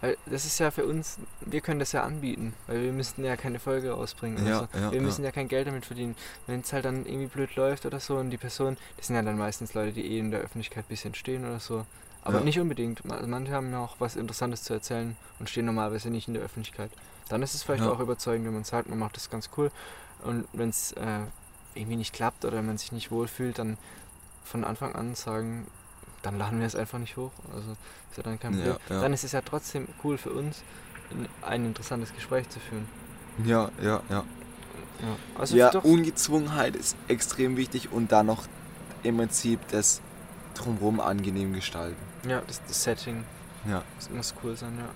[0.00, 3.36] Weil das ist ja für uns, wir können das ja anbieten, weil wir müssten ja
[3.36, 4.46] keine Folge rausbringen.
[4.46, 4.78] Ja, so.
[4.78, 5.04] ja, wir ja.
[5.04, 6.14] müssen ja kein Geld damit verdienen.
[6.46, 9.22] Wenn es halt dann irgendwie blöd läuft oder so und die Person, das sind ja
[9.22, 11.86] dann meistens Leute, die eh in der Öffentlichkeit ein bisschen stehen oder so.
[12.22, 12.44] Aber Ja.
[12.44, 13.04] nicht unbedingt.
[13.04, 16.42] Ma- Manche haben ja auch was Interessantes zu erzählen und stehen normalerweise nicht in der
[16.42, 16.90] Öffentlichkeit.
[17.28, 17.90] Dann ist es vielleicht Ja.
[17.90, 19.70] auch überzeugend, wenn man sagt, man macht das ganz cool.
[20.22, 21.20] Und wenn es äh,
[21.74, 23.78] irgendwie nicht klappt oder man sich nicht wohlfühlt, dann
[24.44, 25.66] von Anfang an sagen,
[26.24, 27.32] dann laden wir es einfach nicht hoch.
[27.54, 27.72] Also
[28.10, 28.76] ist ja dann kein Problem.
[28.88, 29.00] Ja, ja.
[29.02, 30.62] Dann ist es ja trotzdem cool für uns,
[31.10, 32.88] in- ein interessantes Gespräch zu führen.
[33.44, 34.24] Ja, ja, ja.
[35.00, 38.44] Ja, also ja, Ungezwungenheit ist extrem wichtig und dann noch
[39.02, 40.00] im Prinzip das
[40.54, 41.96] drumherum angenehm gestalten.
[42.28, 43.24] ja das, das Setting
[43.68, 43.82] Ja.
[43.98, 44.88] das muss cool sein, ja.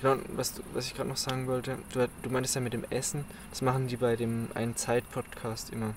[0.00, 3.24] Genau, was, was ich gerade noch sagen wollte, du, du meintest ja mit dem Essen,
[3.50, 5.94] das machen die bei dem einen Zeit-Podcast immer.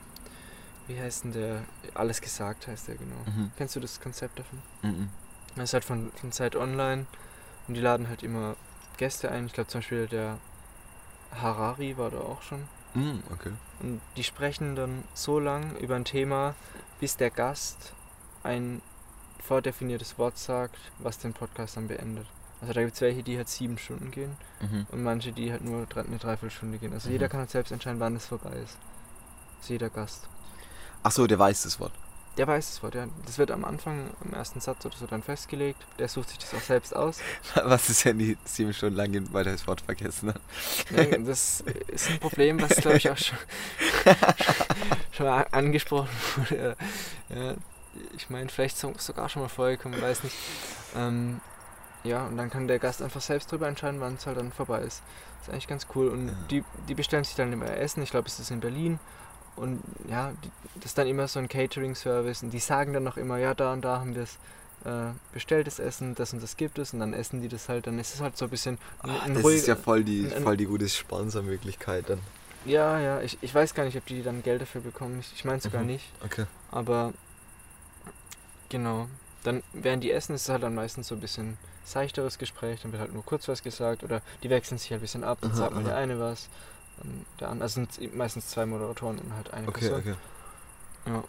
[0.89, 1.63] Wie heißt denn der?
[1.93, 3.15] Alles gesagt heißt der genau.
[3.27, 3.51] Mhm.
[3.57, 4.59] Kennst du das Konzept davon?
[4.81, 5.09] Mhm.
[5.55, 7.05] Das ist halt von, von Zeit Online
[7.67, 8.55] und die laden halt immer
[8.97, 9.45] Gäste ein.
[9.45, 10.37] Ich glaube zum Beispiel der
[11.31, 12.63] Harari war da auch schon.
[12.95, 13.51] Mhm, okay.
[13.81, 16.55] Und die sprechen dann so lang über ein Thema,
[16.99, 17.93] bis der Gast
[18.43, 18.81] ein
[19.43, 22.25] vordefiniertes Wort sagt, was den Podcast dann beendet.
[22.61, 24.87] Also da gibt es welche, die halt sieben Stunden gehen Mhm.
[24.91, 26.93] und manche, die halt nur drei, eine Dreiviertelstunde gehen.
[26.93, 27.13] Also Mhm.
[27.13, 28.77] jeder kann halt selbst entscheiden, wann es vorbei ist.
[29.61, 30.27] Also jeder Gast.
[31.03, 31.93] Ach so, der weiß das Wort.
[32.37, 33.07] Der weiß das Wort, ja.
[33.25, 35.85] Das wird am Anfang, im ersten Satz oder so dann festgelegt.
[35.97, 37.19] Der sucht sich das auch selbst aus.
[37.55, 40.41] Was ist, wenn die sieben Stunden lang gehen, weil er das Wort vergessen hat?
[40.89, 43.37] Nee, das ist ein Problem, was glaube ich auch schon,
[45.11, 46.75] schon mal angesprochen wurde.
[47.29, 47.53] Ja,
[48.15, 50.35] ich meine, vielleicht so, sogar schon mal vorgekommen, weiß nicht.
[50.95, 51.41] Ähm,
[52.03, 54.79] ja, und dann kann der Gast einfach selbst drüber entscheiden, wann es halt dann vorbei
[54.79, 55.01] ist.
[55.41, 56.07] ist eigentlich ganz cool.
[56.07, 56.33] Und Ja.
[56.49, 58.01] die, die bestellen sich dann immer Essen.
[58.03, 58.99] Ich glaube, es ist in Berlin.
[59.59, 60.31] Und ja,
[60.75, 62.43] das ist dann immer so ein Catering-Service.
[62.43, 64.37] Und die sagen dann noch immer, ja, da und da haben wir es
[64.85, 66.93] äh, bestelltes Essen, das und das gibt es.
[66.93, 67.85] Und dann essen die das halt.
[67.87, 70.03] Dann ist es halt so ein bisschen ein, Ah, ein das ruhig- ist ja voll
[70.03, 72.19] die, ein- voll die gute Sponsormöglichkeit dann.
[72.65, 75.19] Ja, ja, ich, ich weiß gar nicht, ob die dann Geld dafür bekommen.
[75.19, 75.87] Ich, ich meine sogar Mhm.
[75.87, 76.05] nicht.
[76.25, 76.45] Okay.
[76.71, 77.13] Aber
[78.69, 79.07] genau.
[79.43, 82.81] Dann während die essen, ist es halt dann meistens so ein bisschen seichteres Gespräch.
[82.81, 85.37] Dann wird halt nur kurz was gesagt oder die wechseln sich halt ein bisschen ab.
[85.41, 86.49] Dann Aha, sagt mal der eine was,
[87.39, 87.63] der andere.
[87.65, 89.99] Also sind meistens zwei Moderatoren und halt eine Okay, Person.
[89.99, 90.15] okay.
[91.07, 91.23] Ja.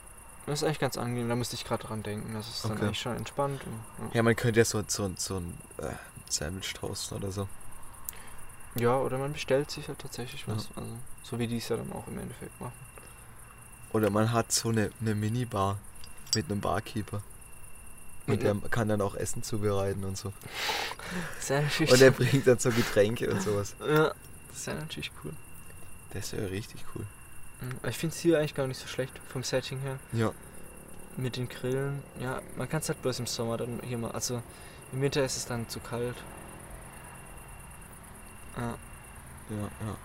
[0.46, 1.28] Das ist eigentlich ganz angenehm.
[1.28, 2.32] Da musste ich gerade dran denken.
[2.34, 2.84] Das ist dann Okay.
[2.86, 3.60] eigentlich schon entspannt.
[3.64, 4.14] Und, ja.
[4.14, 5.90] Ja, man könnte ja so, so, so ein äh,
[6.28, 7.46] Sandwich toasten oder so.
[8.74, 10.56] ja, oder man bestellt sich halt tatsächlich Ja.
[10.56, 10.68] was.
[10.74, 10.88] Also
[11.22, 12.72] so wie die es ja dann auch im Endeffekt machen.
[13.92, 15.78] Oder man hat so eine, eine Minibar
[16.34, 17.22] mit einem Barkeeper.
[18.26, 20.32] Und der kann dann auch Essen zubereiten und so.
[21.40, 21.92] Sehr natürlich.
[21.92, 23.74] Und er bringt dann so Getränke und sowas.
[23.80, 24.14] ja,
[24.48, 25.32] das ist ja natürlich cool.
[26.12, 27.06] Das wäre richtig cool.
[27.60, 27.88] Mhm.
[27.88, 29.98] Ich finde es hier eigentlich gar nicht so schlecht vom Setting her.
[30.12, 30.32] Ja.
[31.16, 32.02] Mit den Grillen.
[32.18, 34.10] Ja, man kann es halt bloß im Sommer dann hier mal.
[34.12, 34.42] Also
[34.92, 36.16] im Winter ist es dann zu kalt.
[38.56, 38.74] Ja.
[39.50, 39.96] Ja, ja.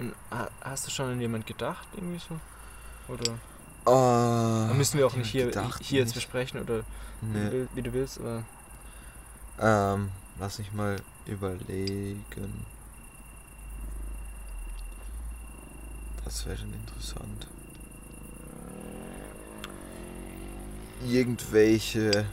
[0.00, 2.38] Und ha- hast du schon an jemand gedacht, irgendwie so?
[3.12, 3.38] Oder
[3.84, 6.80] Da müssen wir auch nicht hier, hier jetzt besprechen oder
[7.20, 7.66] wie, Nee.
[7.74, 8.44] wie du willst, aber
[9.60, 10.96] Ähm, lass mich mal
[11.26, 12.24] überlegen.
[16.28, 17.46] Das wäre schon interessant.
[21.06, 22.26] Irgendwelche.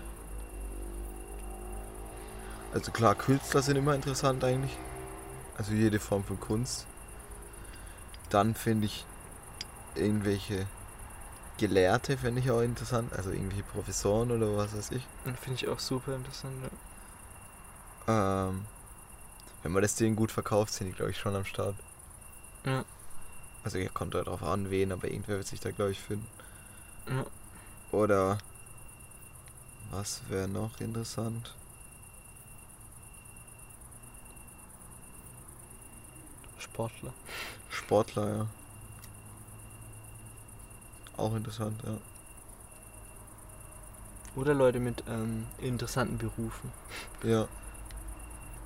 [2.73, 4.75] Also klar, Künstler sind immer interessant eigentlich.
[5.57, 6.85] Also jede Form von Kunst.
[8.29, 9.05] Dann finde ich
[9.95, 10.67] irgendwelche
[11.57, 13.13] Gelehrte finde ich auch interessant.
[13.13, 15.07] Also irgendwelche Professoren oder was weiß ich.
[15.23, 16.53] finde ich auch super interessant.
[18.07, 18.49] Ja.
[18.49, 18.65] Ähm,
[19.63, 21.77] wenn man das Ding gut verkauft, sind die, glaube ich, schon am Start.
[22.65, 22.83] Ja.
[23.65, 26.27] Also, kommt darauf an, wen, aber irgendwer wird sich da, glaube ich, finden.
[27.09, 27.25] Ja.
[27.91, 28.37] Oder
[29.89, 31.55] was wäre noch interessant?
[36.59, 37.13] Sportler.
[37.69, 38.47] Sportler, ja.
[41.17, 41.97] Auch interessant, ja.
[44.35, 46.71] Oder Leute mit ähm, interessanten Berufen,
[47.23, 47.47] Ja.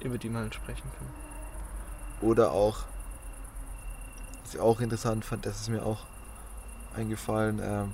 [0.02, 2.28] über die man halt sprechen kann.
[2.28, 2.80] Oder auch,
[4.50, 6.08] was ich auch interessant fand, das ist mir auch
[6.96, 7.94] eingefallen, ähm,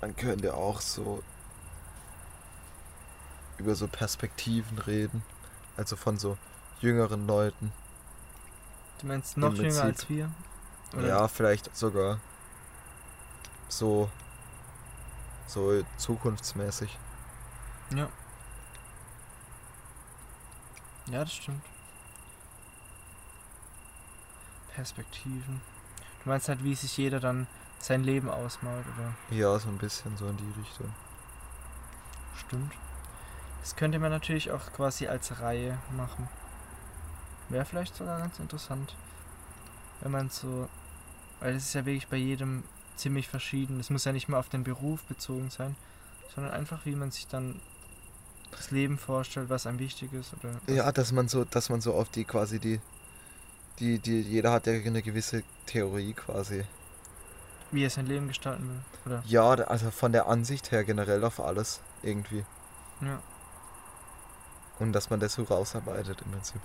[0.00, 1.22] man könnte auch so
[3.58, 5.22] über so Perspektiven reden.
[5.76, 6.38] Also von so
[6.80, 7.74] jüngeren Leuten.
[9.00, 10.30] Du meinst noch jünger als wir?
[10.94, 11.08] Oder?
[11.08, 12.20] Ja, vielleicht sogar
[13.68, 14.10] so
[15.46, 16.98] so zukunftsmäßig.
[17.94, 18.08] Ja.
[21.10, 21.62] Ja, das stimmt.
[24.80, 25.60] Perspektiven.
[26.24, 27.46] Du meinst halt, wie sich jeder dann
[27.80, 29.36] sein Leben ausmalt, oder?
[29.36, 30.90] Ja, so ein bisschen so in die Richtung.
[32.34, 32.72] Stimmt.
[33.60, 36.30] Das könnte man natürlich auch quasi als Reihe machen.
[37.50, 38.96] Wäre vielleicht sogar ganz interessant.
[40.00, 40.66] Wenn man so.
[41.40, 42.64] Weil es ist ja wirklich bei jedem
[42.96, 43.80] ziemlich verschieden.
[43.80, 45.76] Es muss ja nicht mal auf den Beruf bezogen sein,
[46.34, 47.60] sondern einfach, wie man sich dann
[48.50, 50.32] das Leben vorstellt, was einem wichtig ist.
[50.34, 52.80] Oder Ja, dass man so, dass man so auf die quasi die,
[53.78, 56.64] die, die, jeder hat ja eine gewisse Theorie quasi.
[57.70, 58.80] wie er sein Leben gestalten will.
[59.06, 59.22] Oder?
[59.26, 62.44] Ja, also von der Ansicht her generell auf alles irgendwie.
[63.00, 63.22] Ja.
[64.78, 66.60] Und dass man das so rausarbeitet im Prinzip.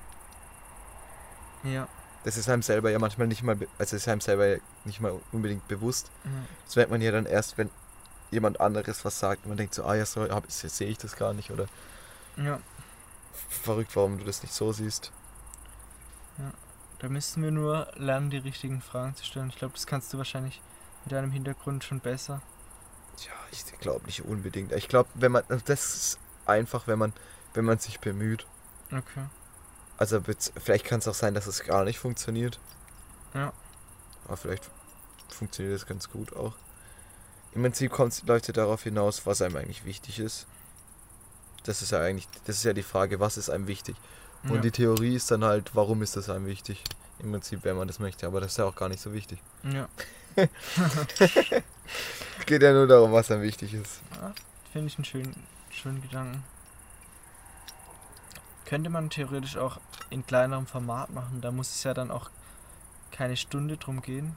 [1.64, 1.88] Ja.
[2.24, 5.68] Das ist einem selber ja manchmal nicht mal, also ist einem selber nicht mal unbedingt
[5.68, 6.10] bewusst.
[6.24, 6.32] ja.
[6.66, 7.70] Das merkt man ja dann erst, wenn
[8.32, 11.34] jemand anderes was sagt und man denkt so, ah ja, so sehe ich das gar
[11.34, 11.68] nicht oder
[12.38, 12.60] Ja.
[13.49, 15.12] verrückt, warum du das nicht so siehst.
[17.06, 19.49] Da müssten wir nur lernen, die richtigen Fragen zu stellen.
[19.49, 20.60] Ich glaube, das kannst du wahrscheinlich
[21.03, 22.41] mit deinem Hintergrund schon besser.
[23.20, 24.72] Ja, ich glaube nicht unbedingt.
[24.72, 27.14] Ich glaube, wenn man, das ist einfach, wenn man,
[27.53, 28.47] wenn man sich bemüht.
[28.91, 29.24] Okay.
[29.99, 30.20] Also
[30.60, 32.60] vielleicht kann es auch sein, dass es gar nicht funktioniert.
[33.36, 33.53] Ja.
[34.26, 34.68] Aber vielleicht
[35.30, 36.56] funktioniert es ganz gut auch.
[37.51, 40.47] Im Prinzip kommt ja darauf hinaus, was einem eigentlich wichtig ist.
[41.66, 43.95] Das ist ja eigentlich, das ist ja die Frage, was ist einem wichtig.
[44.48, 44.62] Und ja.
[44.62, 46.84] die Theorie ist dann halt, warum ist das einem wichtig?
[47.20, 49.39] Im Prinzip, wenn man das möchte, aber das ist ja auch gar nicht so wichtig.
[49.64, 49.88] ja.
[52.46, 54.02] Geht ja nur darum, was einem wichtig ist.
[54.74, 55.34] Finde ich einen schönen,
[55.70, 56.43] schönen Gedanken.
[58.66, 59.80] Könnte man theoretisch auch
[60.10, 61.39] in kleinerem Format machen.
[61.41, 62.30] Da muss es ja dann auch
[63.12, 64.36] keine Stunde drum gehen,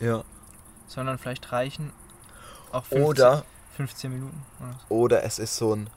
[0.00, 0.24] Ja.
[0.88, 1.92] sondern vielleicht reichen
[2.72, 3.44] auch 15, Oder
[3.76, 4.42] 15 Minuten.
[4.60, 4.94] Oder so.
[4.94, 5.90] Oder es ist so ein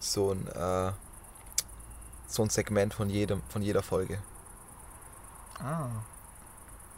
[0.00, 0.92] so ein äh,
[2.32, 4.18] so ein Segment von jedem von jeder Folge,
[5.60, 5.88] Ah,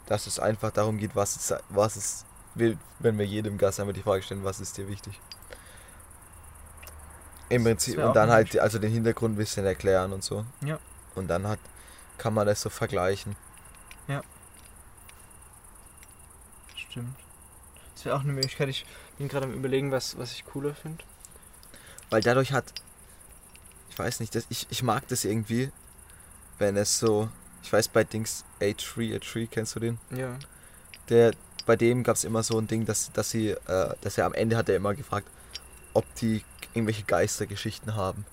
[0.07, 2.25] dass es einfach darum geht, was es was
[2.55, 5.19] will, wenn wir jedem Gast einmal die Frage stellen, was ist dir wichtig.
[7.49, 10.45] Im Prinzip und dann halt also den Hintergrund ein bisschen erklären und so.
[10.61, 10.79] Ja.
[11.13, 11.59] Und dann hat
[12.17, 13.35] kann man das so vergleichen.
[16.95, 17.15] stimmt.
[17.93, 18.69] Das wäre auch eine Möglichkeit.
[18.69, 18.85] Ich
[19.17, 21.03] bin gerade am überlegen, was, was ich cooler finde.
[22.09, 22.73] Weil dadurch hat,
[23.95, 25.71] ich weiß nicht, das, ich, ich mag das irgendwie,
[26.59, 27.29] wenn es so,
[27.63, 29.97] ich weiß bei Dings A3, A3, kennst du den?
[30.11, 30.37] Ja.
[31.07, 31.31] Der,
[31.65, 34.33] bei dem gab es immer so ein Ding, dass, dass sie, äh, dass er am
[34.33, 35.27] Ende hat er immer gefragt,
[35.93, 36.43] ob die
[36.73, 38.25] irgendwelche Geistergeschichten haben.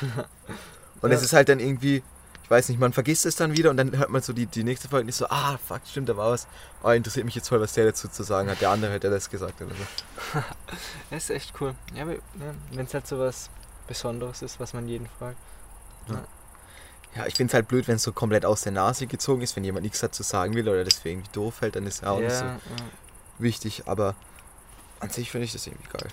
[1.02, 1.16] Und Ja.
[1.16, 2.02] es ist halt dann irgendwie,
[2.42, 4.64] ich weiß nicht, man vergisst es dann wieder und dann hört man so die, die
[4.64, 6.46] nächste Folge nicht so, ah, fuck, stimmt, da war was.
[6.82, 8.60] Oh, interessiert mich jetzt voll, was der dazu zu sagen hat.
[8.60, 10.40] Der andere hätte das gesagt oder so.
[11.10, 11.74] Das ist echt cool.
[11.94, 12.06] Ja,
[12.72, 13.50] wenn es halt so was
[13.86, 15.38] Besonderes ist, was man jeden fragt.
[17.16, 19.56] Ja, ich finde es halt blöd, wenn es so komplett aus der Nase gezogen ist,
[19.56, 22.10] wenn jemand nichts dazu sagen will oder das für irgendwie doof fällt, dann ist ja
[22.10, 22.58] auch nicht so ja.
[23.38, 24.14] wichtig, aber
[25.00, 26.08] an sich finde ich das irgendwie geil.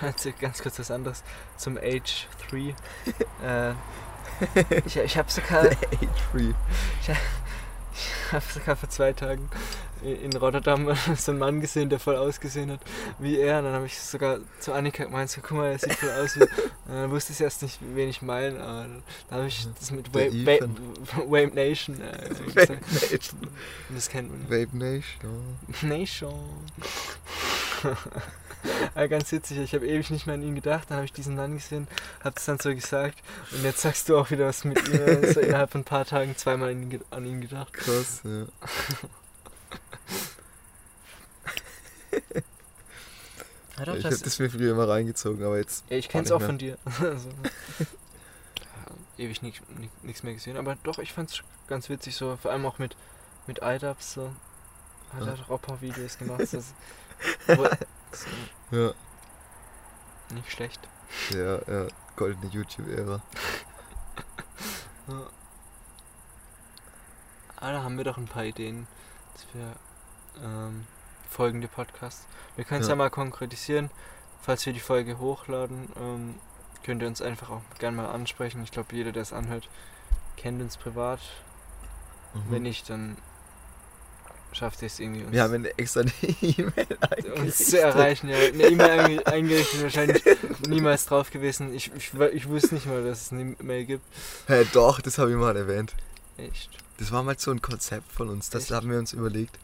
[0.00, 1.22] Also ganz kurz was anderes
[1.56, 2.74] zum Age 3.
[3.70, 3.74] äh,
[4.84, 6.54] ich ich habe sogar, A3.
[7.00, 9.48] ich hab sogar vor zwei Tagen
[10.14, 12.80] in Rotterdam so einen Mann gesehen, der voll ausgesehen hat
[13.18, 13.58] wie er.
[13.58, 16.36] Und dann habe ich sogar zu Annika gemeint, so, guck mal, er sieht voll aus
[16.36, 16.42] wie...
[16.42, 16.50] Und
[16.88, 18.60] dann wusste ich erst nicht, wen ich meine.
[18.60, 18.86] Aber
[19.28, 20.76] dann habe ich das mit Wave, Ethan.
[21.26, 22.56] Wave Nation äh, gesagt.
[22.56, 23.40] Vape Nation.
[23.90, 24.42] Das kennt man.
[24.44, 25.58] Vape Nation.
[25.82, 26.34] Nation.
[28.94, 31.36] Aber ganz witzig, ich habe ewig nicht mehr an ihn gedacht, dann habe ich diesen
[31.36, 31.86] Mann gesehen,
[32.24, 33.18] habe es dann so gesagt
[33.52, 35.32] und jetzt sagst du auch wieder was mit ihm.
[35.32, 37.72] So innerhalb von ein paar Tagen zweimal an ihn, ge- an ihn gedacht.
[37.74, 38.46] Krass, ja.
[43.78, 45.84] Ja, doch, ich das, habe das mir früher immer reingezogen, aber jetzt.
[45.90, 46.48] ja, ich kenne es nicht auch mehr.
[46.48, 46.78] von dir.
[47.00, 52.52] also, ja, ewig nichts mehr gesehen, aber doch, ich fand es ganz witzig, so vor
[52.52, 52.96] allem auch mit,
[53.46, 54.30] mit iDubbbz, so.
[55.12, 55.32] Hat Ja.
[55.32, 56.40] er doch Opera-Videos gemacht.
[56.52, 56.72] Das,
[57.46, 57.64] wo,
[58.12, 58.92] so, Ja,
[60.34, 60.80] nicht schlecht.
[61.30, 61.86] ja, ja.
[62.14, 63.22] Goldene YouTube-Ära.
[65.08, 65.26] Ja.
[67.56, 68.86] Ah, da haben wir doch ein paar Ideen,
[69.52, 69.72] wir
[70.44, 70.86] ähm,
[71.30, 72.26] folgende Podcasts.
[72.56, 72.92] Wir können es Ja.
[72.92, 72.96] ja.
[72.96, 73.90] mal konkretisieren.
[74.42, 76.34] Falls wir die Folge hochladen, ähm,
[76.84, 78.62] könnt ihr uns einfach auch gerne mal ansprechen.
[78.62, 79.68] Ich glaube, jeder, der es anhört,
[80.36, 81.20] kennt uns privat.
[82.34, 82.40] Mhm.
[82.50, 83.16] Wenn nicht, dann
[84.52, 86.02] schafft ihr es irgendwie uns, Wir haben eine extra
[86.40, 86.86] E-Mail
[87.36, 88.28] uns zu erreichen.
[88.28, 90.22] Ja, eine E-Mail einge- eingerichtet, wahrscheinlich
[90.68, 91.74] niemals drauf gewesen.
[91.74, 94.04] Ich, ich, ich wusste nicht mal, dass es eine E-Mail gibt.
[94.46, 95.94] Hä, doch, das habe ich mal erwähnt.
[96.38, 96.70] Echt.
[96.98, 98.50] Das war mal so ein Konzept von uns.
[98.50, 98.72] Das Echt?
[98.72, 99.58] haben wir uns überlegt,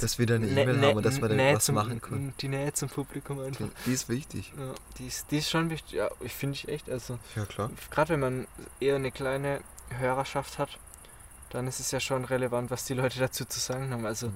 [0.00, 2.34] dass wir da eine E-Mail haben und dass wir da Nähe was zum, machen können.
[2.40, 3.66] Die Nähe zum Publikum einfach.
[3.86, 4.52] Die ist wichtig.
[4.56, 5.94] Ja, die ist, die ist schon wichtig.
[5.94, 6.88] Ja, ich finde ich echt.
[6.88, 7.70] Also, Ja, klar.
[7.90, 8.46] gerade wenn man
[8.78, 9.60] eher eine kleine
[9.98, 10.78] Hörerschaft hat,
[11.50, 14.06] dann ist es ja schon relevant, was die Leute dazu zu sagen haben.
[14.06, 14.30] Also,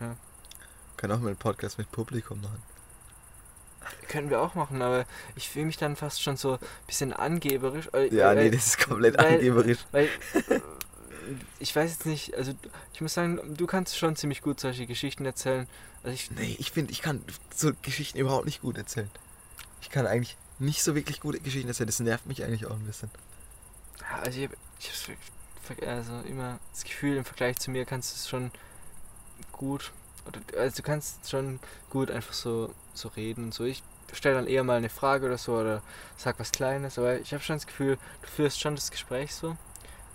[0.00, 0.16] ja.
[0.98, 2.62] Können auch mal einen Podcast mit Publikum machen.
[4.08, 5.04] Können wir auch machen, aber
[5.36, 7.88] ich fühle mich dann fast schon so ein bisschen angeberisch.
[7.92, 9.78] weil- Ja, nee, das ist komplett weil- angeberisch.
[9.92, 10.04] Weil,
[10.48, 10.60] äh,
[11.60, 12.52] ich weiß jetzt nicht, also
[12.92, 15.66] ich muss sagen, du kannst schon ziemlich gut solche Geschichten erzählen.
[16.02, 17.22] Also ich, Nee, ich finde, ich kann
[17.54, 19.10] so Geschichten überhaupt nicht gut erzählen.
[19.80, 21.86] Ich kann eigentlich nicht so wirklich gute Geschichten erzählen.
[21.86, 23.10] Das nervt mich eigentlich auch ein bisschen.
[24.22, 24.48] Also ich,
[24.80, 28.50] ich also immer das Gefühl, im Vergleich zu mir kannst du es schon
[29.52, 29.92] gut,
[30.56, 31.60] also du kannst schon
[31.90, 33.64] gut einfach so, so reden und so.
[33.64, 35.82] Ich stelle dann eher mal eine Frage oder so oder
[36.16, 39.56] sag was Kleines, aber ich habe schon das Gefühl, du führst schon das Gespräch so.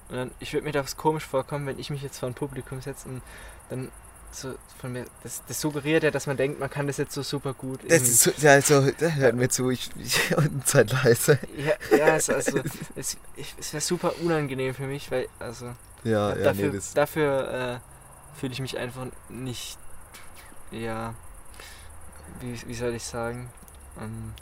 [0.09, 2.81] Und dann, ich würde mir das komisch vorkommen, wenn ich mich jetzt vor ein Publikum
[2.81, 3.21] setze und
[3.69, 3.89] dann
[4.31, 7.23] so von mir, das, das suggeriert ja, dass man denkt, man kann das jetzt so
[7.23, 7.79] super gut.
[7.89, 11.39] Das ist so, ja, so, da hört mir zu, ich, ich und Zeit leise.
[11.57, 12.59] ja, ja, es, also,
[12.95, 16.93] es, es wäre super unangenehm für mich, weil, also, Ja, ja, dafür, nee, das.
[16.93, 19.77] dafür äh, fühle ich mich einfach nicht,
[20.71, 21.13] ja,
[22.39, 23.49] wie, wie soll ich sagen,
[23.99, 24.33] ähm,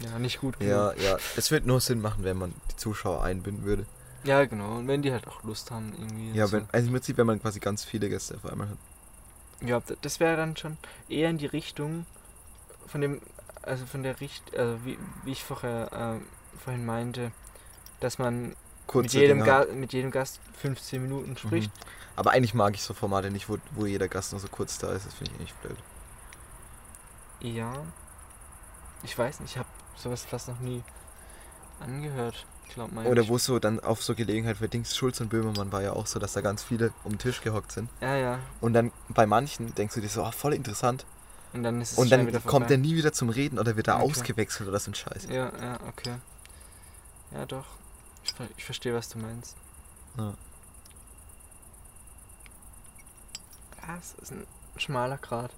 [0.00, 0.72] ja, nicht gut genug.
[0.72, 1.16] Ja, ja.
[1.36, 3.86] Es wird nur Sinn machen, wenn man die Zuschauer einbinden würde.
[4.24, 6.32] Ja, genau, und wenn die halt auch Lust haben irgendwie.
[6.32, 6.52] Ja, so.
[6.54, 8.78] wenn, also im Prinzip, wenn man quasi ganz viele Gäste auf einmal hat.
[9.60, 10.76] Ja, das wäre dann schon
[11.08, 12.04] eher in die Richtung
[12.86, 13.22] von dem,
[13.62, 16.26] also von der Richt, also wie, wie ich vorher, ähm,
[16.62, 17.32] vorhin meinte,
[18.00, 18.54] dass man
[18.94, 19.42] mit jedem.
[19.44, 21.70] Ga mit jedem Gast 15 Minuten spricht.
[21.74, 21.90] Mhm.
[22.16, 24.90] Aber eigentlich mag ich so Formate nicht, wo, wo jeder Gast nur so kurz da
[24.92, 25.06] ist.
[25.06, 25.76] Das finde ich eigentlich blöd.
[27.40, 27.72] Ja.
[29.02, 30.82] Ich weiß nicht, ich habe sowas fast noch nie
[31.80, 32.46] angehört.
[32.92, 33.06] Mal.
[33.06, 36.06] Oder wo so dann auf so Gelegenheit für Dings, Schulz und Böhmermann war ja auch
[36.06, 37.88] so, dass da ganz viele um den Tisch gehockt sind.
[38.02, 38.38] Ja, ja.
[38.60, 41.06] Und dann bei manchen denkst du dir so, ah, voll interessant.
[41.54, 42.66] Und dann ist es Und dann kommt vorbei.
[42.74, 44.10] er nie wieder zum Reden oder wird er Okay.
[44.10, 45.28] ausgewechselt oder so ein Scheiß.
[45.30, 46.16] Ja, ja, okay.
[47.32, 47.64] Ja, doch.
[48.24, 49.56] Ich, ich verstehe, was du meinst.
[50.18, 50.34] Ja.
[53.86, 55.52] Ja, es ist ein schmaler Grat.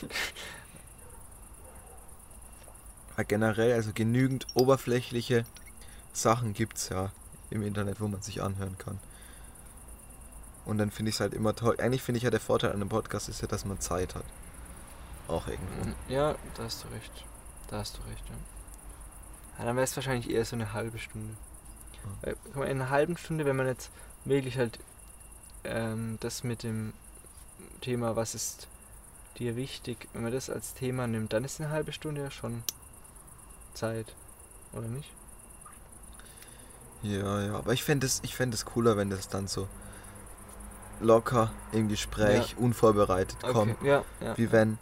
[3.14, 5.44] Aber generell, also genügend oberflächliche
[6.12, 7.10] Sachen gibt es ja
[7.50, 8.98] im Internet, wo man sich anhören kann.
[10.64, 11.76] Und dann finde ich es halt immer toll.
[11.78, 14.24] Eigentlich finde ich ja der Vorteil an einem Podcast ist ja, dass man Zeit hat.
[15.28, 15.92] Auch irgendwo.
[16.08, 17.24] Ja, da hast du recht.
[17.68, 18.34] Da hast du recht, ja.
[19.58, 21.34] ja dann wäre es wahrscheinlich eher so eine halbe Stunde.
[22.24, 22.62] Ja.
[22.64, 23.90] In einer halben Stunde, wenn man jetzt
[24.24, 24.78] wirklich halt
[25.64, 26.92] ähm, das mit dem
[27.80, 28.66] Thema, was ist
[29.38, 32.62] dir wichtig, wenn man das als Thema nimmt, dann ist eine halbe Stunde ja schon
[33.74, 34.14] Zeit,
[34.72, 35.10] oder nicht?
[37.02, 37.54] Ja, ja.
[37.56, 39.68] Aber ich fände es fänd cooler, wenn das dann so
[41.00, 43.80] locker im Gespräch, unvorbereitet kommt.
[43.82, 44.38] ja, ja.
[44.38, 44.78] Wie wenn,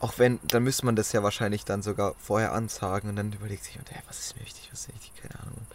[0.00, 3.64] auch wenn, dann müsste man das ja wahrscheinlich dann sogar vorher ansagen und dann überlegt
[3.64, 5.66] sich, und, hey, was ist mir wichtig, was ist mir wichtig, keine Ahnung.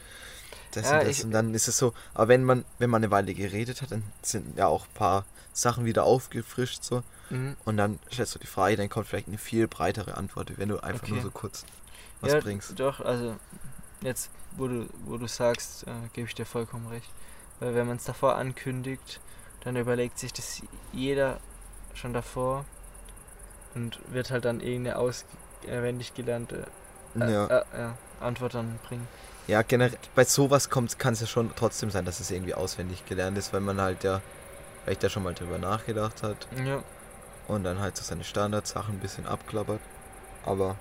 [0.72, 1.18] Das Ja, und das.
[1.20, 3.92] ich- und dann ist es so, aber wenn man, wenn man eine Weile geredet hat,
[3.92, 7.04] dann sind ja auch ein paar Sachen wieder aufgefrischt so.
[7.30, 7.56] Mhm.
[7.66, 10.80] Und dann stellst du die Frage, dann kommt vielleicht eine viel breitere Antwort, wenn du
[10.80, 11.26] einfach nur Okay.
[11.28, 11.66] so kurz
[12.22, 12.80] was ja, bringst.
[12.80, 13.36] Doch, also
[14.02, 17.10] jetzt, wo du, wo du sagst, äh, gebe ich dir vollkommen recht.
[17.60, 19.20] Weil wenn man es davor ankündigt,
[19.64, 20.62] dann überlegt sich das
[20.94, 21.40] jeder
[21.94, 22.66] schon davor
[23.76, 26.66] und wird halt dann irgendeine auswendig gelernte
[27.20, 27.48] äh, Ja.
[27.48, 27.90] äh,
[28.20, 29.08] Antwort dann bringen.
[29.48, 33.06] Ja, generell, bei sowas kommt kann es ja schon trotzdem sein, dass es irgendwie auswendig
[33.06, 34.22] gelernt ist, weil man halt ja
[34.84, 36.84] vielleicht da schon mal drüber nachgedacht hat Ja,
[37.48, 39.82] und dann halt so seine Standardsachen ein bisschen abklappert.
[40.46, 40.76] Aber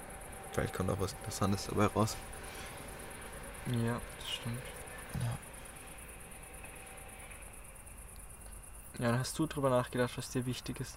[0.52, 2.16] vielleicht kommt auch was Interessantes dabei raus.
[3.66, 4.62] ja, das stimmt.
[5.20, 5.38] Ja.
[9.04, 10.96] Ja, dann hast du drüber nachgedacht, was dir wichtig ist.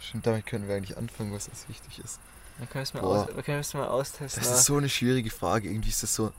[0.00, 2.20] Stimmt, damit können wir eigentlich anfangen, was uns wichtig ist.
[2.58, 4.42] Dann können wir mal, aus, es mal austesten.
[4.42, 5.68] Das ist so eine schwierige Frage.
[5.68, 6.32] Irgendwie ist das so.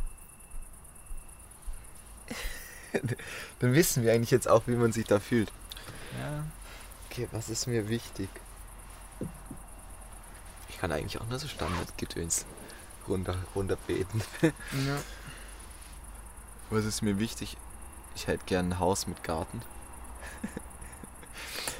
[3.59, 5.51] Dann wissen wir eigentlich jetzt auch, wie man sich da fühlt.
[6.19, 6.43] ja,
[7.09, 8.29] Okay, was ist mir wichtig?
[10.69, 12.45] Ich kann eigentlich auch nur so Standardgedöns
[13.07, 14.21] runter, runterbeten.
[14.41, 14.51] ja.
[16.69, 17.57] Was ist mir wichtig?
[18.15, 19.61] Ich hätte gern ein Haus mit Garten.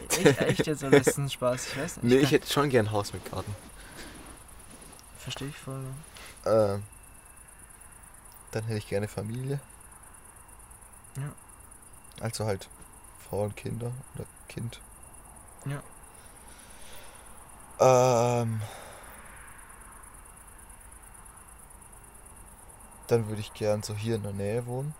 [0.10, 1.68] Echt, echt jetzt, das ein Spaß?
[1.68, 2.04] Ich weiß nicht.
[2.06, 3.56] Nee, ich hätte schon gern ein Haus mit Garten.
[5.20, 5.84] Verstehe ich voll.
[6.46, 6.84] Ähm,
[8.52, 9.60] dann hätte ich gerne Familie.
[11.16, 11.32] Ja.
[12.22, 12.70] Also halt
[13.30, 14.82] Frau und Kinder oder Kind.
[15.66, 15.82] Ja.
[17.80, 18.62] Ähm,
[23.08, 24.94] dann würde ich gern so hier in der Nähe wohnen.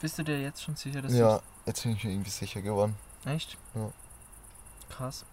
[0.00, 2.96] Bist du dir jetzt schon sicher, dass Ja, jetzt bin ich mir irgendwie sicher geworden.
[3.24, 3.56] Echt?
[3.74, 3.90] Ja.
[4.88, 5.24] Krass.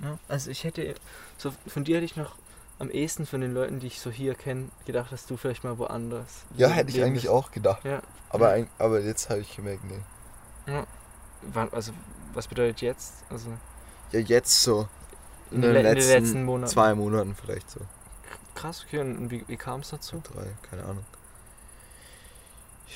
[0.00, 0.94] Ja, also ich hätte...
[1.36, 2.36] So, von dir hätte ich noch
[2.78, 5.78] am ehesten von den Leuten, die ich so hier kenne, gedacht, dass du vielleicht mal
[5.78, 6.42] woanders...
[6.56, 7.84] Ja, hätte ich eigentlich auch gedacht.
[7.84, 8.02] Ja.
[8.30, 8.66] Aber, Ja.
[8.78, 10.82] aber jetzt habe ich gemerkt, nee.
[11.42, 11.92] Wann- Also,
[12.34, 13.14] was bedeutet jetzt?
[13.30, 13.50] Also,
[14.10, 14.88] Ja, jetzt so.
[15.50, 16.72] in, den, le- in den letzten Monaten.
[16.72, 17.80] Zwei Monaten vielleicht so.
[18.54, 19.00] Krass, okay.
[19.00, 20.22] Und wie, wie kam es dazu?
[20.32, 21.04] Drei, keine Ahnung.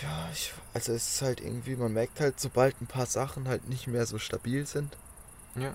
[0.02, 3.68] Ja, ich, also es ist halt irgendwie, man merkt halt, sobald ein paar Sachen halt
[3.68, 4.96] nicht mehr so stabil sind,
[5.54, 5.74] Ja.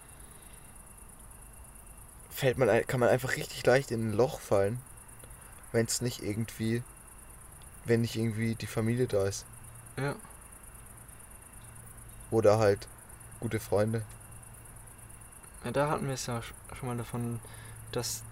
[2.41, 4.79] Fällt man, kann man einfach richtig leicht in ein Loch fallen,
[5.71, 6.81] wenn es nicht irgendwie,
[7.85, 9.45] wenn nicht irgendwie die Familie da ist.
[9.95, 10.15] Ja.
[12.31, 12.87] Oder halt
[13.39, 14.01] gute Freunde.
[15.63, 17.39] Ja, da hatten wir es ja sch- schon mal davon,
[17.91, 18.23] dass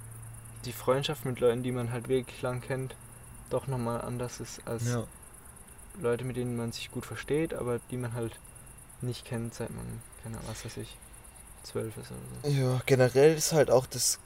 [0.65, 2.95] die Freundschaft mit Leuten, die man halt wirklich lang kennt,
[3.51, 4.85] doch nochmal anders ist als
[5.99, 8.39] Leute, mit denen man sich gut versteht, aber die man halt
[9.01, 9.85] nicht kennt, seit man,
[10.23, 10.97] keine Ahnung, was weiß ich,
[11.63, 12.49] zwölf ist oder so.
[12.49, 14.19] Ja, generell ist halt auch das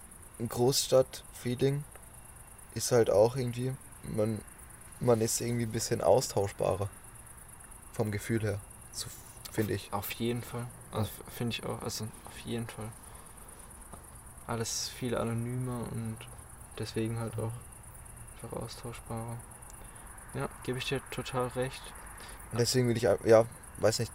[0.47, 1.84] Großstadt-Feeling
[2.76, 3.73] ist halt auch irgendwie,
[4.03, 4.41] man,
[4.99, 6.89] man ist irgendwie ein bisschen austauschbarer.
[7.93, 8.60] Vom Gefühl her.
[8.91, 9.07] So
[9.51, 9.93] finde ich.
[9.93, 10.65] Auf jeden Fall.
[10.91, 12.89] Also finde ich auch, also auf jeden Fall.
[14.47, 16.18] Alles viel anonymer und
[16.80, 17.51] deswegen halt auch
[18.41, 19.38] einfach austauschbarer.
[20.34, 21.81] Ja, gebe ich dir total recht.
[22.51, 23.45] Und deswegen will ich, ja,
[23.77, 24.11] weiß nicht,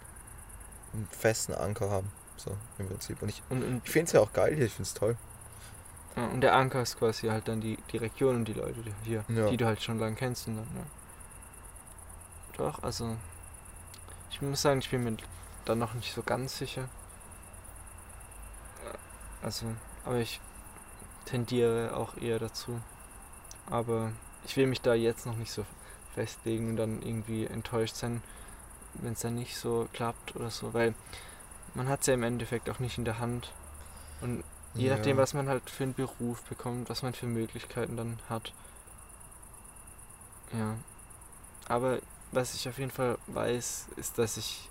[0.93, 2.11] einen festen Anker haben.
[2.39, 3.21] So, im Prinzip.
[3.21, 5.17] Und ich, Und, und, ich finde es ja auch geil hier, ich finde es toll.
[6.15, 8.93] ja, und der Anker ist quasi halt dann die, die Region und die Leute die
[9.03, 9.49] hier, Ja.
[9.49, 10.83] die du halt schon lange kennst und dann, ja.
[12.57, 13.17] Doch, also
[14.31, 15.17] ich muss sagen, ich bin mir
[15.65, 16.87] dann noch nicht so ganz sicher.
[19.41, 19.65] Also,
[20.05, 20.39] aber ich
[21.25, 22.79] tendiere auch eher dazu.
[23.69, 24.11] Aber
[24.45, 25.65] ich will mich da jetzt noch nicht so
[26.15, 28.21] festlegen und dann irgendwie enttäuscht sein,
[28.95, 30.95] wenn es dann nicht so klappt oder so, weil
[31.75, 33.51] man hat es ja im Endeffekt auch nicht in der Hand.
[34.21, 34.43] Und
[34.73, 34.95] je ja.
[34.95, 38.53] nachdem, was man halt für einen Beruf bekommt, was man für Möglichkeiten dann hat.
[40.53, 40.75] Ja.
[41.67, 41.99] Aber
[42.31, 44.69] was ich auf jeden Fall weiß, ist, dass ich,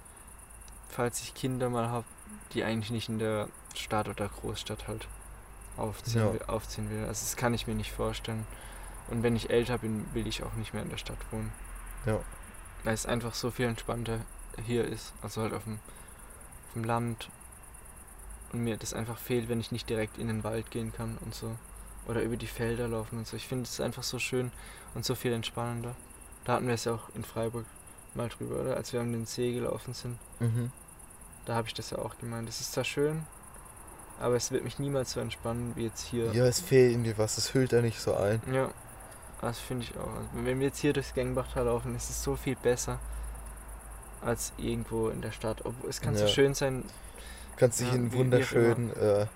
[0.88, 2.06] falls ich Kinder mal habe,
[2.52, 5.08] die eigentlich nicht in der Stadt oder Großstadt halt
[5.76, 6.32] aufziehen, Ja.
[6.32, 7.04] will, aufziehen will.
[7.06, 8.46] Also das kann ich mir nicht vorstellen.
[9.08, 11.52] Und wenn ich älter bin, will ich auch nicht mehr in der Stadt wohnen.
[12.04, 12.20] Ja.
[12.84, 14.20] Weil es einfach so viel entspannter
[14.64, 15.12] hier ist.
[15.22, 15.78] Also halt auf dem,
[16.68, 17.30] auf dem Land.
[18.52, 21.34] Und mir das einfach fehlt, wenn ich nicht direkt in den Wald gehen kann und
[21.34, 21.56] so.
[22.06, 23.36] Oder über die Felder laufen und so.
[23.36, 24.50] Ich finde es einfach so schön
[24.94, 25.94] und so viel entspannender.
[26.44, 27.66] Da hatten wir es ja auch in Freiburg
[28.14, 28.76] mal drüber, oder?
[28.76, 30.18] Als wir an den See gelaufen sind.
[30.40, 30.72] Mhm.
[31.44, 32.48] Da habe ich das ja auch gemeint.
[32.48, 33.26] Das ist zwar schön,
[34.20, 36.32] aber es wird mich niemals so entspannen wie jetzt hier.
[36.32, 38.40] Ja, es fehlt irgendwie was, es hüllt da nicht so ein.
[38.52, 38.70] Ja,
[39.40, 40.08] das finde ich auch.
[40.08, 42.98] Also, wenn wir jetzt hier durchs Gangbachtal laufen, ist es so viel besser
[44.22, 45.64] als irgendwo in der Stadt.
[45.64, 46.28] Obwohl, es kann so Ja.
[46.28, 46.84] schön sein,
[47.56, 49.26] Kannst dich Ja, in wunderschönen äh,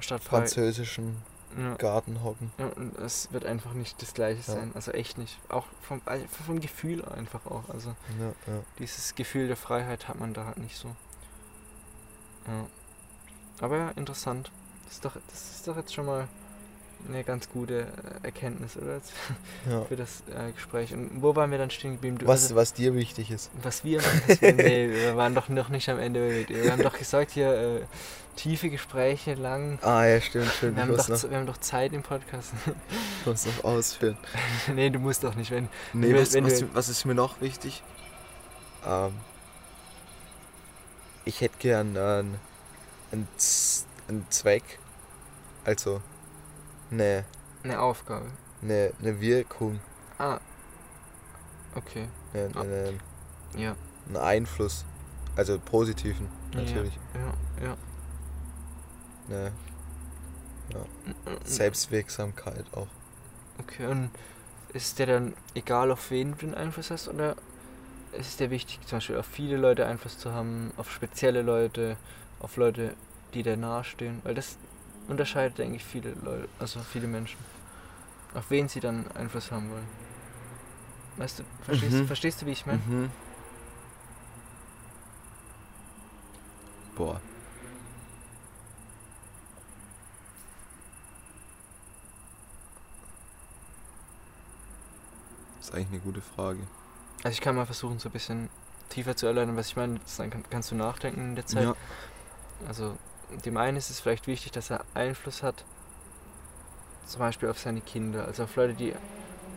[0.00, 1.22] französischen
[1.58, 2.52] Ja, Garten hocken.
[2.58, 4.72] ja, und es wird einfach nicht das Gleiche sein.
[4.74, 5.38] Also echt nicht.
[5.48, 7.68] Auch vom, also vom Gefühl einfach auch.
[7.68, 7.94] Also
[8.78, 10.88] dieses Gefühl der Freiheit hat man da halt nicht so.
[12.48, 12.66] Ja.
[13.60, 14.50] Aber ja, interessant.
[14.86, 16.26] Das ist doch, das ist doch jetzt schon mal
[17.08, 17.86] eine ganz gute äh,
[18.24, 19.00] Erkenntnis, oder?
[19.70, 19.84] Ja.
[19.84, 20.92] Für das äh, Gespräch.
[20.94, 22.18] Und wo waren wir dann stehen geblieben?
[22.18, 23.50] Du- Was, also- was dir wichtig ist.
[23.62, 26.46] Was wir machen, wir, nee, wir waren doch noch nicht am Ende.
[26.48, 27.80] Wir haben doch gesagt, hier äh,
[28.36, 29.78] tiefe Gespräche lang.
[29.82, 30.76] Ah ja, stimmt, stimmt.
[30.76, 32.52] Wir haben, doch, noch, wir haben doch Zeit im Podcast.
[33.26, 34.16] muss noch ausführen.
[34.74, 35.68] nee, du musst doch nicht, wenn.
[35.92, 37.82] Nee, Wenn- was, wenn was, du- was ist mir noch wichtig?
[38.86, 39.12] Ähm,
[41.24, 42.38] ich hätte gern einen,
[43.12, 43.28] einen,
[44.08, 44.62] einen Zweck.
[45.64, 46.00] Also,
[46.90, 47.24] eine,
[47.62, 48.26] Eine Aufgabe.
[48.62, 49.80] eine, eine Wirkung.
[50.18, 50.38] Ah.
[51.74, 52.08] Okay.
[52.34, 52.60] Eine, Ah.
[52.60, 52.92] eine,
[53.56, 53.76] Ja.
[54.08, 54.84] einen Einfluss.
[55.36, 56.98] Also positiven, natürlich.
[57.14, 57.76] Ja, ja.
[59.28, 59.52] Eine
[60.70, 60.80] ja.
[61.44, 62.88] Selbstwirksamkeit auch.
[63.58, 64.10] Okay, und
[64.72, 67.36] ist der dann egal, auf wen du den Einfluss hast, oder
[68.12, 71.96] ist es dir wichtig, zum Beispiel auf viele Leute Einfluss zu haben, auf spezielle Leute,
[72.40, 72.94] auf Leute,
[73.34, 74.20] die dir nahestehen?
[74.24, 74.56] Weil das
[75.10, 77.38] unterscheidet, denke ich, viele Leute, also viele Menschen.
[78.34, 79.86] Auf wen sie dann Einfluss haben wollen.
[81.16, 82.06] Weißt du, verstehst, Mhm.
[82.06, 82.78] verstehst du, wie ich meine?
[82.86, 83.10] Mhm.
[86.96, 87.20] Boah.
[95.58, 96.60] Das ist eigentlich eine gute Frage.
[97.22, 98.48] Also ich kann mal versuchen, so ein bisschen
[98.88, 100.00] tiefer zu erläutern, was ich meine.
[100.16, 101.64] Dann kann, kannst du nachdenken in der Zeit.
[101.64, 101.74] Ja.
[102.66, 102.96] Also
[103.44, 105.64] dem einen ist es vielleicht wichtig, dass er Einfluss hat,
[107.06, 108.94] zum Beispiel auf seine Kinder, also auf Leute, die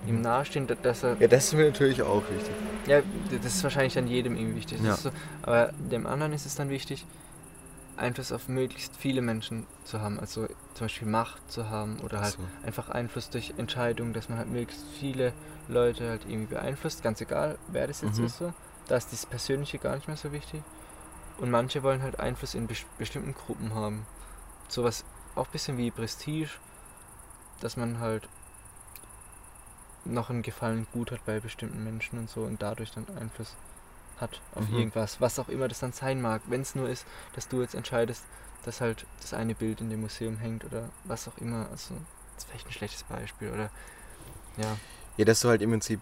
[0.08, 2.56] ihm nahestehen, da- dass er Ja, das ist mir natürlich auch wichtig.
[2.88, 4.82] Ja, das ist wahrscheinlich dann jedem irgendwie wichtig.
[4.82, 4.96] Ja.
[4.96, 5.12] so,
[5.44, 7.06] aber dem anderen ist es dann wichtig,
[7.96, 10.20] Einfluss auf möglichst viele Menschen zu haben.
[10.20, 12.40] Also zum Beispiel Macht zu haben oder halt So.
[12.66, 15.32] einfach Einfluss durch Entscheidungen, dass man halt möglichst viele
[15.68, 17.04] Leute halt irgendwie beeinflusst.
[17.04, 18.26] Ganz egal, wer das jetzt Mhm.
[18.26, 18.52] ist so.
[18.88, 20.62] Da ist das Persönliche gar nicht mehr so wichtig.
[21.38, 24.06] Und manche wollen halt Einfluss in bes bestimmten Gruppen haben.
[24.70, 25.04] Sowas
[25.36, 26.50] auch ein bisschen wie Prestige,
[27.60, 28.28] dass man halt
[30.06, 33.56] noch einen Gefallen gut hat bei bestimmten Menschen und so und dadurch dann Einfluss
[34.20, 34.78] hat auf Mhm.
[34.80, 36.42] irgendwas, was auch immer das dann sein mag.
[36.48, 38.24] Wenn es nur ist, dass du jetzt entscheidest,
[38.64, 41.68] dass halt das eine Bild in dem Museum hängt oder was auch immer.
[41.72, 41.96] Also,
[42.36, 43.70] das ist vielleicht ein schlechtes Beispiel oder
[44.58, 44.78] ja,
[45.18, 46.02] Ja, dass du halt im Prinzip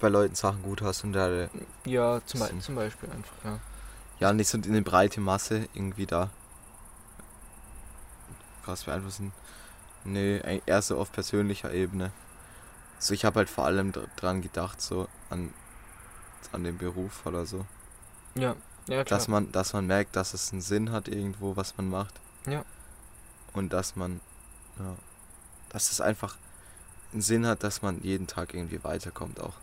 [0.00, 1.48] bei Leuten Sachen gut hast und da
[1.84, 3.58] ja zum, Be zum Beispiel einfach, ja.
[4.22, 6.30] Ja nicht so in eine breite Masse irgendwie da
[8.64, 9.32] krass beeinflussen.
[10.04, 12.12] Nee, eig- eher so auf persönlicher Ebene.
[12.98, 15.52] So, ich habe halt vor allem dr- dran gedacht, so an,
[16.52, 17.66] an den Beruf oder so.
[18.34, 18.54] Ja,
[18.86, 19.18] ja klar.
[19.18, 22.14] Dass man, dass man merkt, dass es einen Sinn hat irgendwo, was man macht.
[22.46, 22.64] Ja.
[23.52, 24.20] Und dass man,
[24.78, 24.94] ja,
[25.70, 26.36] dass es einfach
[27.12, 29.54] einen Sinn hat, dass man jeden Tag irgendwie weiterkommt auch.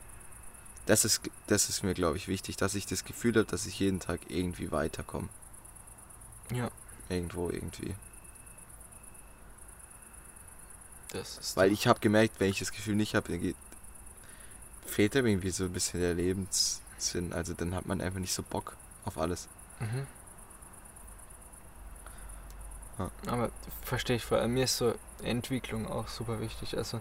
[0.89, 3.79] Das ist, das ist mir, glaube ich, wichtig, dass ich das Gefühl habe, dass ich
[3.79, 5.29] jeden Tag irgendwie weiterkomme.
[6.51, 6.71] ja,
[7.09, 7.95] Irgendwo, irgendwie.
[11.09, 13.55] das ist Weil ich habe gemerkt, wenn ich das Gefühl nicht habe, dann geht,
[14.83, 17.33] fehlt einem irgendwie so ein bisschen der Lebenssinn.
[17.33, 18.75] Also dann hat man einfach nicht so Bock
[19.05, 19.47] auf alles.
[19.79, 20.07] Mhm.
[22.97, 23.11] Ja.
[23.27, 23.51] Aber
[23.83, 24.55] verstehe ich vor allem.
[24.55, 26.75] Mir ist so Entwicklung auch super wichtig.
[26.75, 26.99] Also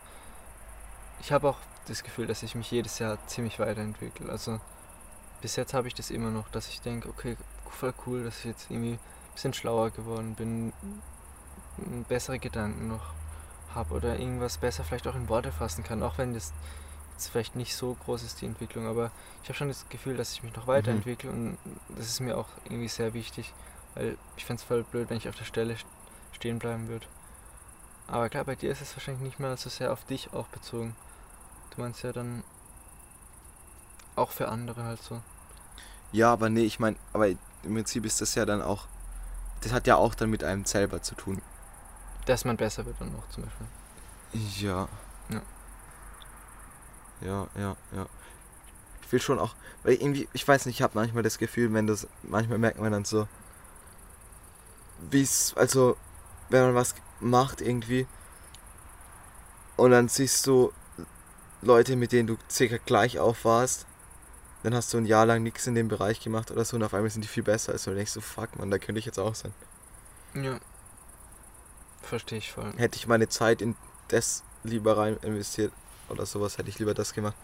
[1.21, 1.59] ich habe auch
[1.91, 4.31] das Gefühl, dass ich mich jedes Jahr ziemlich weiterentwickle.
[4.31, 4.61] Also
[5.41, 7.37] bis jetzt habe ich das immer noch, dass ich denke, okay,
[7.71, 9.01] voll cool, dass ich jetzt irgendwie ein
[9.35, 10.73] bisschen schlauer geworden bin,
[12.09, 13.15] bessere Gedanken noch
[13.75, 16.53] habe oder irgendwas besser vielleicht auch in Worte fassen kann, auch wenn das
[17.13, 19.11] jetzt vielleicht nicht so groß ist, die Entwicklung, aber
[19.43, 21.59] ich habe schon das Gefühl, dass ich mich noch weiterentwickle und
[21.89, 23.53] das ist mir auch irgendwie sehr wichtig,
[23.95, 25.85] weil ich fände es voll blöd, wenn ich auf der Stelle st-
[26.33, 27.07] stehen bleiben würde.
[28.07, 30.97] Aber klar, bei dir ist es wahrscheinlich nicht mehr so sehr auf dich auch bezogen.
[31.79, 32.43] Du meinst ja dann
[34.17, 35.23] auch für andere halt so.
[36.11, 38.89] Ja, aber nee, ich meine, aber im Prinzip ist das ja dann auch,
[39.61, 41.41] das hat ja auch dann mit einem selber zu tun.
[42.27, 43.67] Dass man besser wird dann auch zum Beispiel.
[44.57, 44.89] Ja.
[45.29, 45.43] Ja.
[47.21, 48.07] Ja, ja, ja.
[49.03, 51.87] Ich will schon auch, weil irgendwie, ich weiß nicht, ich habe manchmal das Gefühl, wenn
[51.87, 53.29] das, manchmal merkt man dann so,
[55.13, 55.97] wie es, also,
[56.49, 58.09] wenn man was macht irgendwie
[59.77, 60.73] und dann siehst du
[61.63, 63.87] Leute, mit denen du circa gleich auf warst,
[64.63, 66.95] dann hast du ein Jahr lang nichts in dem Bereich gemacht oder so und auf
[66.95, 69.19] einmal sind die viel besser als du denkst so, fuck man, da könnte ich jetzt
[69.19, 69.53] auch sein.
[70.35, 70.59] Ja.
[72.03, 72.73] Verstehe ich voll.
[72.77, 73.77] Hätte ich meine Zeit in
[74.09, 75.73] das lieber rein investiert
[76.09, 77.37] oder sowas, hätte ich lieber das gemacht,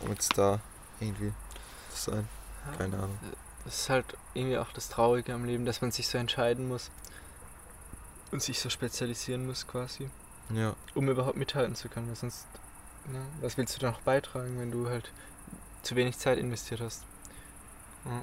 [0.00, 0.60] um jetzt da
[1.00, 1.32] irgendwie
[1.94, 2.28] zu sein.
[2.78, 3.18] Keine Ahnung.
[3.64, 6.90] Das ist halt irgendwie auch das Traurige am Leben, dass man sich so entscheiden muss
[8.32, 10.10] und sich so spezialisieren muss quasi,
[10.50, 10.74] Ja.
[10.94, 12.08] um überhaupt mithalten zu können.
[12.08, 12.46] Weil sonst,
[13.12, 15.12] ja, was willst du da noch beitragen, wenn du halt
[15.82, 17.04] zu wenig Zeit investiert hast?
[18.04, 18.22] Ja.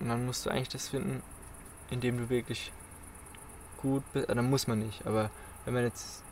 [0.00, 1.22] Und dann musst du eigentlich das finden,
[1.90, 2.72] in dem du wirklich
[3.78, 4.28] gut bist.
[4.28, 5.30] Äh, dann muss man nicht, aber
[5.64, 6.22] wenn man jetzt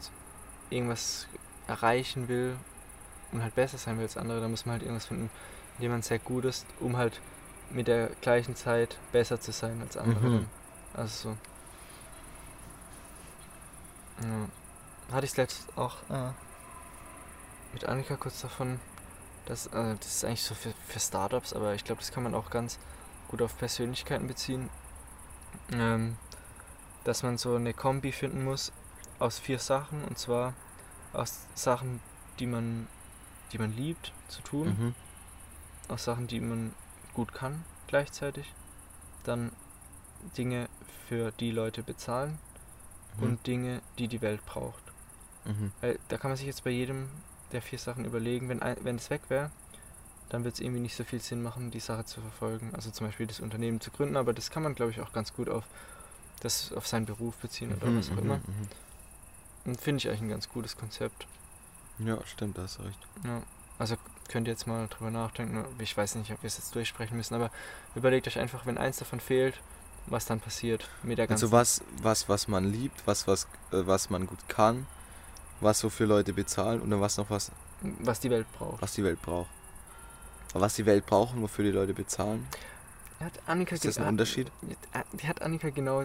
[0.70, 1.26] irgendwas
[1.66, 2.56] erreichen will
[3.32, 5.30] und halt besser sein will als andere, dann muss man halt irgendwas finden,
[5.78, 7.20] in dem man sehr gut ist, um halt
[7.70, 10.28] mit der gleichen Zeit besser zu sein als andere.
[10.28, 10.46] Mhm.
[10.94, 11.36] Also so.
[14.22, 15.14] Ja.
[15.14, 16.30] Hatte ich letztens auch äh,
[17.76, 18.80] mit Annika kurz davon,
[19.44, 22.34] dass äh, das ist eigentlich so für, für Startups, aber ich glaube, das kann man
[22.34, 22.78] auch ganz
[23.28, 24.70] gut auf Persönlichkeiten beziehen.
[25.72, 26.16] Ähm,
[27.04, 28.72] dass man so eine Kombi finden muss
[29.18, 30.54] aus vier Sachen und zwar
[31.12, 32.00] aus Sachen,
[32.38, 32.88] die man,
[33.52, 34.94] die man liebt zu tun, Mhm.
[35.88, 36.72] aus Sachen, die man
[37.12, 38.54] gut kann gleichzeitig,
[39.24, 39.52] dann
[40.38, 40.68] Dinge,
[41.08, 42.38] für die Leute bezahlen
[43.18, 43.22] Mhm.
[43.22, 44.82] und Dinge, die die Welt braucht.
[45.44, 45.72] Mhm.
[46.08, 47.08] Da kann man sich jetzt bei jedem
[47.52, 49.50] der vier Sachen überlegen, wenn, ein, wenn es weg wäre,
[50.28, 52.70] dann wird es irgendwie nicht so viel Sinn machen, die Sache zu verfolgen.
[52.74, 55.32] Also zum Beispiel das Unternehmen zu gründen, aber das kann man, glaube ich, auch ganz
[55.32, 55.64] gut auf,
[56.40, 58.36] das, auf seinen Beruf beziehen oder Mhm, was auch mhm, immer.
[58.38, 58.68] mhm.
[59.66, 61.26] Und finde ich eigentlich ein ganz gutes Konzept.
[61.98, 62.98] Ja, stimmt, da hast du recht.
[63.24, 63.42] Ja.
[63.78, 63.96] Also
[64.28, 65.64] könnt ihr jetzt mal drüber nachdenken.
[65.78, 67.50] Ich weiß nicht, ob wir es jetzt durchsprechen müssen, aber
[67.94, 69.60] überlegt euch einfach, wenn eins davon fehlt,
[70.06, 71.44] was dann passiert mit der ganzen.
[71.44, 74.86] Also was, was, was man liebt, was, was, äh, was man gut kann,
[75.60, 77.50] was so für Leute bezahlen und dann was noch was,
[78.00, 78.82] was die Welt braucht.
[78.82, 79.48] was die Welt braucht.
[80.52, 82.46] Aber was die Welt braucht und wofür die Leute bezahlen,
[83.20, 84.50] Hat Annika ist das ein Unterschied?
[85.12, 86.04] Die hat Annika genau,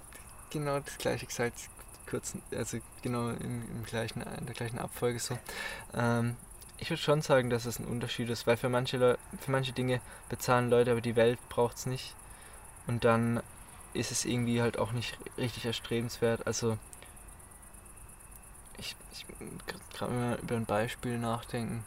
[0.49, 1.69] genau das gleiche gesagt,
[2.09, 5.37] kurz, also genau im, im gleichen, in der gleichen Abfolge so.
[5.93, 6.35] Ähm,
[6.77, 9.71] ich würde schon sagen, dass es ein Unterschied ist, weil für manche Leu für manche
[9.71, 12.15] Dinge bezahlen Leute, aber die Welt braucht es nicht.
[12.87, 13.41] Und dann
[13.93, 16.47] ist es irgendwie halt auch nicht richtig erstrebenswert.
[16.47, 16.77] Also
[18.81, 19.25] ich, ich
[19.93, 21.85] gerade mal über ein Beispiel nachdenken.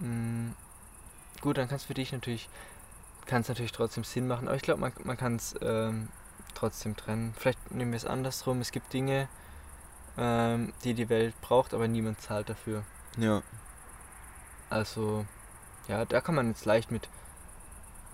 [0.00, 0.52] Mm,
[1.40, 2.48] gut, dann kann es für dich natürlich,
[3.26, 6.08] kann es natürlich trotzdem Sinn machen, aber ich glaube, man, man kann es ähm,
[6.54, 7.34] trotzdem trennen.
[7.38, 8.60] Vielleicht nehmen wir es andersrum.
[8.60, 9.28] Es gibt Dinge,
[10.16, 12.84] ähm, die die Welt braucht, aber niemand zahlt dafür.
[13.18, 13.42] Ja.
[14.70, 15.26] Also,
[15.86, 17.08] ja, da kann man jetzt leicht mit,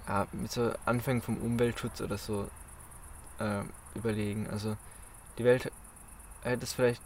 [0.08, 2.50] ja, mit so Anfängen vom Umweltschutz oder so
[3.38, 3.62] äh,
[3.94, 4.48] überlegen.
[4.50, 4.76] Also,
[5.40, 5.72] die Welt
[6.42, 7.02] hätte es vielleicht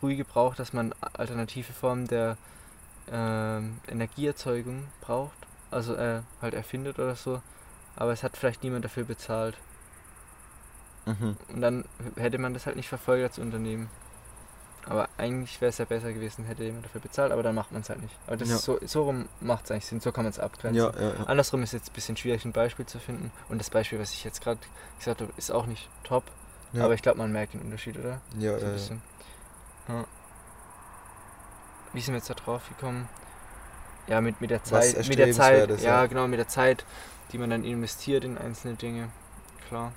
[0.00, 2.38] früh gebraucht, dass man alternative Formen der
[3.10, 5.36] ähm, Energieerzeugung braucht.
[5.70, 7.42] Also, äh, halt erfindet oder so.
[7.96, 9.58] Aber es hat vielleicht niemand dafür bezahlt.
[11.04, 11.36] Mhm.
[11.52, 11.84] Und dann
[12.16, 13.90] hätte man das halt nicht verfolgt als Unternehmen.
[14.86, 17.82] Aber eigentlich wäre es ja besser gewesen, hätte jemand dafür bezahlt, aber dann macht man
[17.82, 18.16] es halt nicht.
[18.26, 18.56] Aber das Ja.
[18.56, 20.76] so, so rum macht es eigentlich Sinn, so kann man es abgrenzen.
[20.76, 21.24] Ja, ja, ja.
[21.24, 23.30] Andersrum ist jetzt ein bisschen schwierig, ein Beispiel zu finden.
[23.48, 24.60] Und das Beispiel, was ich jetzt gerade
[24.98, 26.24] gesagt habe, ist auch nicht top.
[26.72, 28.20] Ja, Aber ich glaube, man merkt den Unterschied, oder?
[28.38, 29.02] ja, So ein bisschen.
[29.88, 30.04] Ja.
[31.92, 33.08] Wie sind wir jetzt da drauf gekommen?
[34.08, 35.06] Ja, mit, mit der Zeit.
[35.08, 35.70] Mit der Zeit.
[35.70, 36.06] ist, Ja, ja.
[36.06, 36.84] genau, mit der Zeit,
[37.32, 39.08] die man dann investiert in einzelne Dinge.
[39.68, 39.92] Klar.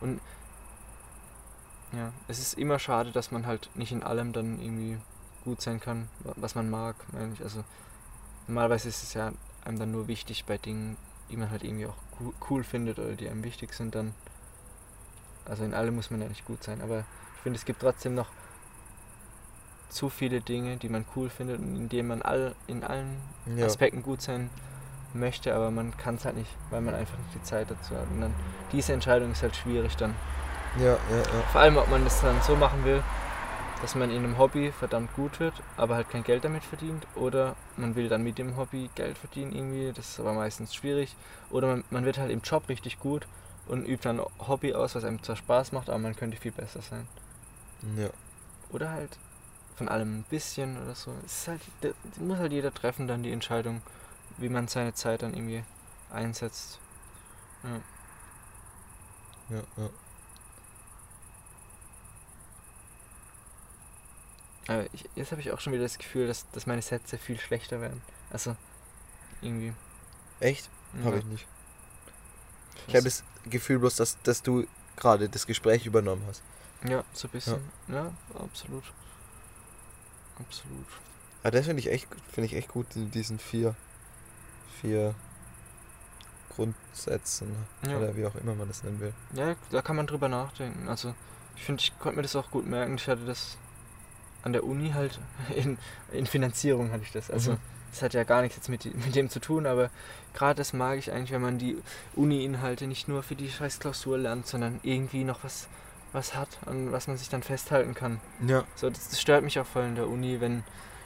[0.00, 0.20] Und
[1.92, 4.98] ja, es ist immer schade, dass man halt nicht in allem dann irgendwie
[5.44, 7.42] gut sein kann, wa- was man mag, meine ich.
[7.42, 7.64] Also
[8.46, 9.32] normalerweise ist es ja
[9.64, 10.96] einem dann nur wichtig bei Dingen,
[11.30, 11.96] die man halt irgendwie auch
[12.50, 14.14] cool findet oder die einem wichtig sind, dann.
[15.48, 17.04] Also in allem muss man ja nicht gut sein, aber
[17.36, 18.28] ich finde, es gibt trotzdem noch
[19.88, 23.16] zu viele Dinge, die man cool findet und in denen man all, in allen
[23.56, 23.66] ja.
[23.66, 24.50] Aspekten gut sein
[25.14, 28.06] möchte, aber man kann es halt nicht, weil man einfach nicht die Zeit dazu hat.
[28.10, 28.34] Und dann
[28.72, 30.14] diese Entscheidung ist halt schwierig dann.
[30.78, 31.42] Ja, ja, ja.
[31.50, 33.02] Vor allem, ob man das dann so machen will,
[33.80, 37.56] dass man in einem Hobby verdammt gut wird, aber halt kein Geld damit verdient, oder
[37.76, 41.16] man will dann mit dem Hobby Geld verdienen irgendwie, das ist aber meistens schwierig,
[41.50, 43.26] oder man, man wird halt im Job richtig gut
[43.68, 46.82] und übt dann Hobby aus, was einem zwar Spaß macht, aber man könnte viel besser
[46.82, 47.06] sein.
[47.96, 48.10] ja.
[48.70, 49.16] Oder halt
[49.76, 51.14] von allem ein bisschen oder so.
[51.24, 51.60] Es ist halt,
[52.18, 53.80] muss halt jeder treffen dann die Entscheidung,
[54.36, 55.64] wie man seine Zeit dann irgendwie
[56.10, 56.78] einsetzt.
[57.62, 59.56] Ja.
[59.56, 59.90] ja, ja.
[64.68, 67.38] Aber ich, jetzt habe ich auch schon wieder das Gefühl, dass, dass meine Sätze viel
[67.38, 68.02] schlechter werden.
[68.30, 68.54] Also,
[69.40, 69.72] irgendwie.
[70.40, 70.68] Echt?
[71.04, 71.18] Habe ja.
[71.18, 71.46] ich nicht.
[72.86, 74.66] Ich habe das Gefühl bloß, dass, dass du
[74.96, 76.42] gerade das Gespräch übernommen hast.
[76.88, 77.58] Ja, so ein bisschen.
[77.88, 78.84] Ja, absolut.
[80.38, 80.86] Absolut.
[81.42, 83.74] Aber das finde ich echt, finde ich echt gut in diesen vier,
[84.80, 85.14] vier
[86.54, 87.54] Grundsätzen
[87.86, 87.96] Ja.
[87.98, 89.12] oder wie auch immer man das nennen will.
[89.34, 90.88] Ja, da kann man drüber nachdenken.
[90.88, 91.14] Also,
[91.56, 92.94] ich finde, ich konnte mir das auch gut merken.
[92.96, 93.56] Ich hatte das
[94.42, 95.18] an der Uni halt,
[95.54, 95.78] in,
[96.12, 97.30] in Finanzierung hatte ich das.
[97.30, 97.58] Also, Mhm.
[97.90, 99.90] Das hat ja gar nichts jetzt mit, mit dem zu tun, aber
[100.34, 101.76] gerade das mag ich eigentlich, wenn man die
[102.14, 105.68] Uni-Inhalte nicht nur für die scheiß Klausur lernt, sondern irgendwie noch was,
[106.12, 108.20] was hat, an was man sich dann festhalten kann.
[108.46, 108.64] Ja.
[108.76, 110.64] So, das, das stört mich auch voll in der Uni, wenn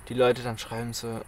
[0.08, 1.20] die Leute dann schreiben so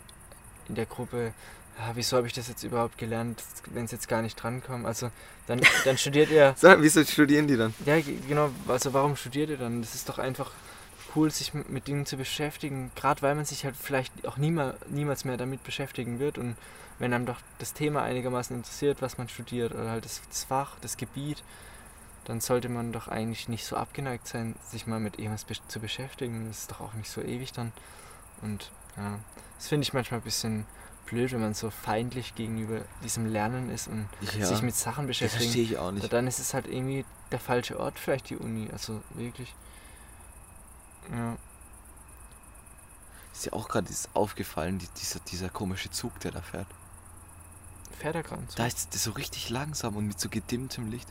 [0.69, 1.33] in der Gruppe,
[1.79, 4.87] ja, wieso habe ich das jetzt überhaupt gelernt, wenn es jetzt gar nicht drankommt.
[4.87, 5.11] Also
[5.47, 7.75] dann, dann studiert ihr, Sag, wieso studieren die dann?
[7.85, 9.83] ja ge- genau, also warum studiert ihr dann?
[9.83, 10.53] Das ist doch einfach
[11.17, 15.25] cool, sich mit, Dingen zu beschäftigen, gerade weil man sich halt vielleicht auch niemals, niemals
[15.25, 16.57] mehr damit beschäftigen wird und
[16.99, 20.77] wenn einem doch das Thema einigermaßen interessiert, was man studiert oder halt das, das Fach,
[20.81, 21.43] das Gebiet,
[22.25, 25.81] dann sollte man doch eigentlich nicht so abgeneigt sein, sich mal mit irgendwas besch- zu
[25.81, 26.47] beschäftigen.
[26.49, 27.73] Das ist doch auch nicht so ewig dann.
[28.41, 29.19] Und ja,
[29.59, 30.67] das finde ich manchmal ein bisschen
[31.07, 34.09] blöd, wenn man so feindlich gegenüber diesem Lernen ist und
[34.39, 34.47] Ja.
[34.47, 35.43] sich mit Sachen das beschäftigt.
[35.43, 36.11] verstehe ich auch nicht.
[36.13, 38.69] dann ist es halt irgendwie der falsche Ort, vielleicht die Uni.
[38.73, 39.53] Also wirklich.
[41.11, 41.37] Ja.
[43.33, 46.69] Ist ja auch gerade aufgefallen, die, dieser, dieser komische Zug, der da fährt.
[47.99, 48.57] Fährt er gerade so.
[48.57, 51.09] Da ist das so richtig langsam und mit so gedimmtem Licht.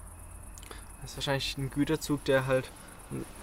[1.01, 2.71] Das ist wahrscheinlich ein Güterzug, der halt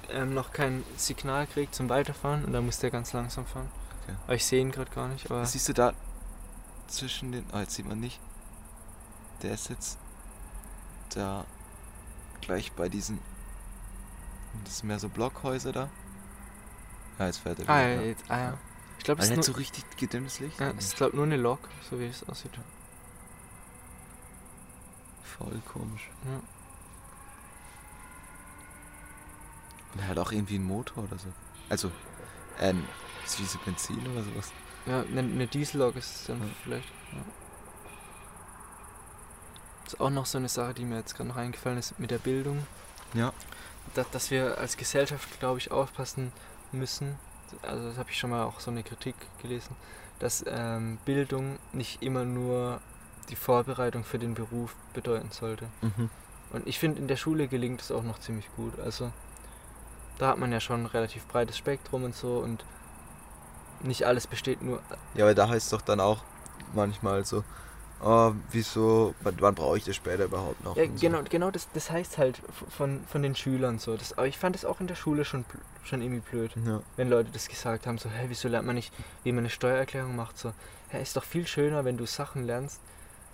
[0.09, 3.69] ähm, noch kein Signal kriegt zum Weiterfahren und da muss der ganz langsam fahren.
[4.03, 4.17] Okay.
[4.25, 5.31] Aber ich sehe ihn gerade gar nicht.
[5.31, 5.93] Aber Siehst du da
[6.89, 7.45] zwischen den.
[7.53, 8.19] Oh, jetzt sieht man nicht.
[9.43, 9.99] Der ist jetzt
[11.11, 11.45] da
[12.41, 13.19] gleich bei diesen.
[14.65, 15.89] Das sind mehr so Blockhäuser da.
[17.21, 18.59] Ja, jetzt fährt er ah, wieder, ja, jetzt, ah, ja.
[18.97, 20.59] Ich glaube, es ist, nur, so richtig gedimmtes Licht.
[20.59, 22.53] ja, es ist glaub, nur eine Lok, so wie es aussieht.
[25.23, 26.09] Voll komisch.
[26.25, 26.41] Ja.
[29.93, 31.29] Und er hat auch irgendwie einen Motor oder so.
[31.69, 31.91] Also,
[32.59, 32.85] ähm,
[33.27, 34.51] ist diese Benzin oder sowas?
[34.87, 36.47] Ja, eine, eine Diesellok ist es dann Ja.
[36.63, 36.89] vielleicht.
[37.13, 37.19] Ja.
[39.85, 42.11] Das ist auch noch so eine Sache, die mir jetzt gerade noch eingefallen ist mit
[42.11, 42.67] der Bildung.
[43.13, 43.35] Ja.
[43.95, 46.33] dass, dass wir als Gesellschaft, glaube ich, aufpassen
[46.73, 47.19] müssen.
[47.63, 49.75] Also das habe ich schon mal auch so eine Kritik gelesen,
[50.19, 52.81] dass ähm, Bildung nicht immer nur
[53.29, 55.67] die Vorbereitung für den Beruf bedeuten sollte.
[55.83, 56.11] Mhm.
[56.53, 58.79] Und ich finde, in der Schule gelingt es auch noch ziemlich gut.
[58.81, 59.13] Also
[60.19, 62.65] da hat man ja schon ein relativ breites Spektrum und so und
[63.83, 64.81] nicht alles besteht nur.
[65.15, 66.23] Ja, aber da heißt es doch dann auch
[66.75, 67.45] manchmal so,
[68.03, 70.77] oh, wieso, wann, brauche ich das später überhaupt noch?
[70.77, 71.07] Ja, und so.
[71.07, 72.41] genau, genau das, das heißt halt
[72.71, 73.97] von, von den Schülern so.
[73.97, 75.45] Das, aber ich fand es auch in der Schule schon,
[75.85, 76.53] schon irgendwie blöd.
[76.67, 76.83] Ja.
[76.97, 78.93] wenn Leute das gesagt haben, so, hä, wieso lernt man nicht,
[79.25, 80.53] wie man eine Steuererklärung macht, so,
[80.91, 82.81] hä, ist doch viel schöner, wenn du Sachen lernst,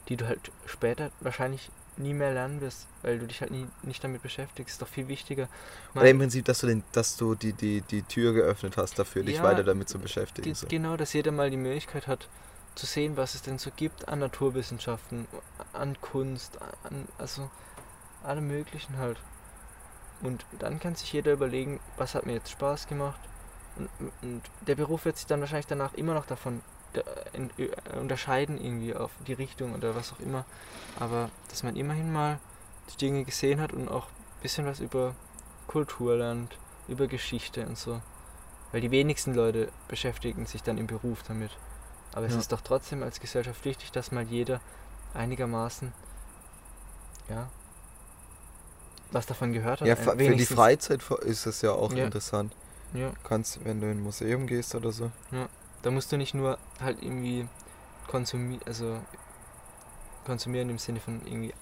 [0.08, 4.04] die du halt später wahrscheinlich nie mehr lernen wirst, weil du dich halt nie, nicht
[4.04, 5.48] damit beschäftigst, ist doch viel wichtiger.
[5.94, 9.22] Oder im Prinzip, dass du, den, dass du die, die, die Tür geöffnet hast dafür,
[9.22, 10.44] dich Ja, weiter damit zu beschäftigen.
[10.44, 10.66] Ge- So.
[10.68, 12.28] Genau, dass jeder mal die Möglichkeit hat,
[12.76, 15.26] zu sehen, was es denn so gibt an Naturwissenschaften,
[15.72, 17.50] an Kunst, an, also
[18.22, 19.18] alle möglichen halt.
[20.22, 23.20] Und dann kann sich jeder überlegen, was hat mir jetzt Spaß gemacht.
[23.76, 23.90] Und,
[24.22, 26.62] und der Beruf wird sich dann wahrscheinlich danach immer noch davon
[26.94, 30.44] äh, äh, unterscheiden, irgendwie auf die Richtung oder was auch immer.
[30.98, 32.38] Aber dass man immerhin mal
[32.92, 35.14] die Dinge gesehen hat und auch ein bisschen was über
[35.66, 36.56] Kultur lernt,
[36.88, 38.00] über Geschichte und so.
[38.72, 41.50] Weil die wenigsten Leute beschäftigen sich dann im Beruf damit.
[42.16, 42.38] Aber es Ja.
[42.38, 44.60] ist doch trotzdem als Gesellschaft wichtig, dass mal jeder
[45.12, 45.92] einigermaßen,
[47.28, 47.48] ja,
[49.12, 49.88] was davon gehört hat.
[49.88, 52.04] Ja, für die Freizeit ist es ja auch Ja.
[52.06, 52.54] interessant.
[52.94, 55.10] Ja, kannst, wenn du in ein Museum gehst oder so.
[55.82, 57.46] da musst du nicht nur halt irgendwie
[58.08, 58.98] konsumieren, also
[60.24, 61.52] konsumieren im Sinne von irgendwie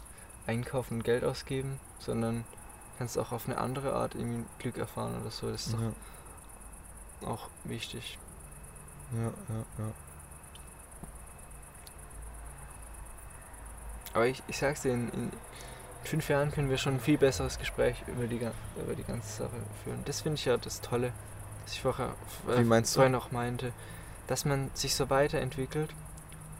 [0.46, 2.44] einkaufen und Geld ausgeben, sondern
[2.98, 5.50] kannst auch auf eine andere Art irgendwie Glück erfahren oder so.
[5.50, 5.92] Das ist Ja,
[7.22, 8.18] doch auch wichtig.
[9.12, 9.92] ja, ja, ja.
[14.14, 15.32] Aber ich, ich sag's dir, in, in
[16.04, 19.56] fünf Jahren können wir schon ein viel besseres Gespräch über die, über die ganze Sache
[19.82, 20.02] führen.
[20.04, 21.12] Das finde ich ja das Tolle,
[21.64, 22.14] was ich vorher,
[22.48, 23.72] äh, vorhin auch meinte,
[24.26, 25.90] dass man sich so weiterentwickelt,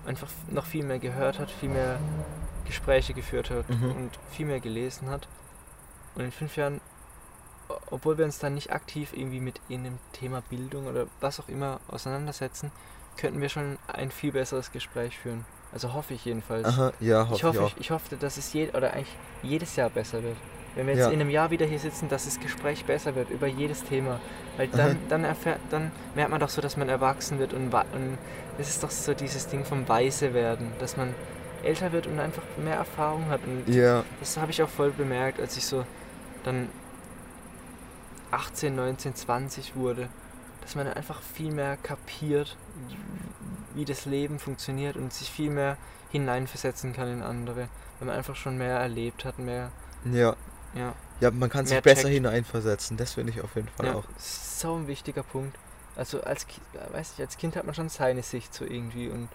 [0.07, 1.99] einfach noch viel mehr gehört hat, viel mehr
[2.67, 3.93] Gespräche geführt hat Mhm.
[3.93, 5.29] und viel mehr gelesen hat.
[6.15, 6.81] Und in fünf Jahren,
[7.91, 11.81] obwohl wir uns dann nicht aktiv irgendwie mit einem Thema Bildung oder was auch immer
[11.89, 12.71] auseinandersetzen,
[13.17, 15.45] könnten wir schon ein viel besseres Gespräch führen.
[15.75, 16.65] Also hoffe ich jedenfalls.
[16.67, 17.67] Aha, ja, hoffe Ich ich, hoffe, auch.
[17.67, 20.37] ich, ich hoffe, dass es je, oder eigentlich jedes Jahr besser wird.
[20.77, 21.11] Wenn wir jetzt Ja.
[21.11, 24.21] in einem Jahr wieder hier sitzen, dass das Gespräch besser wird über jedes Thema.
[24.57, 24.97] Weil dann, Aha.
[25.09, 28.19] dann, erfährt, dann merkt man doch so, dass man erwachsen wird und, und
[28.59, 31.13] es ist doch so dieses Ding vom Weise werden, dass man
[31.65, 33.41] älter wird und einfach mehr Erfahrung hat.
[33.45, 35.85] Und Ja, das habe ich auch voll bemerkt, als ich so
[36.45, 36.69] dann
[38.31, 40.09] 18, 19, 20 wurde,
[40.63, 42.57] dass man einfach viel mehr kapiert,
[43.75, 45.79] wie das Leben funktioniert und sich viel mehr
[46.11, 47.69] hineinversetzen kann in andere,
[47.99, 49.73] wenn man einfach schon mehr erlebt hat, mehr,
[50.05, 50.37] ja.
[50.75, 52.15] ja, Ja, man kann sich besser checkt.
[52.15, 52.97] hineinversetzen.
[52.97, 54.05] Das finde ich auf jeden Fall ja auch.
[54.17, 55.59] so ein wichtiger Punkt.
[55.97, 59.29] Also als, äh, weiß ich, als Kind hat man schon seine Sicht so irgendwie und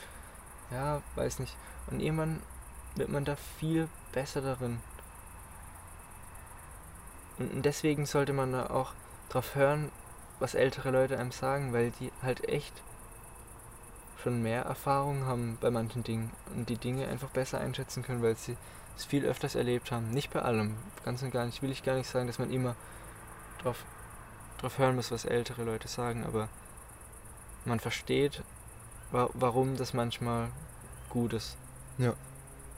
[0.72, 1.58] ja, weiß nicht.
[1.88, 2.42] Und irgendwann
[2.96, 4.82] wird man da viel besser darin.
[7.38, 8.94] Und deswegen sollte man da auch
[9.30, 9.92] drauf hören,
[10.40, 12.74] was ältere Leute einem sagen, weil die halt echt
[14.22, 18.36] schon mehr Erfahrung haben bei manchen Dingen und die Dinge einfach besser einschätzen können, weil
[18.36, 18.58] sie
[18.98, 20.12] es viel öfters erlebt haben.
[20.12, 20.76] Nicht bei allem,
[21.06, 21.62] ganz und gar nicht.
[21.62, 22.76] Will ich gar nicht sagen, dass man immer
[23.62, 23.86] drauf,
[24.58, 26.50] drauf hören muss, was ältere Leute sagen, aber
[27.66, 28.44] man versteht,
[29.12, 30.50] wa warum das manchmal
[31.10, 31.58] gut ist.
[31.98, 32.14] Ja.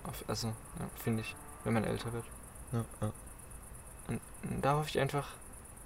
[0.03, 2.25] Auf, also, ja, finde ich, wenn man älter wird.
[2.71, 3.11] Ja, ja.
[4.07, 5.27] Und, und da hoffe ich einfach,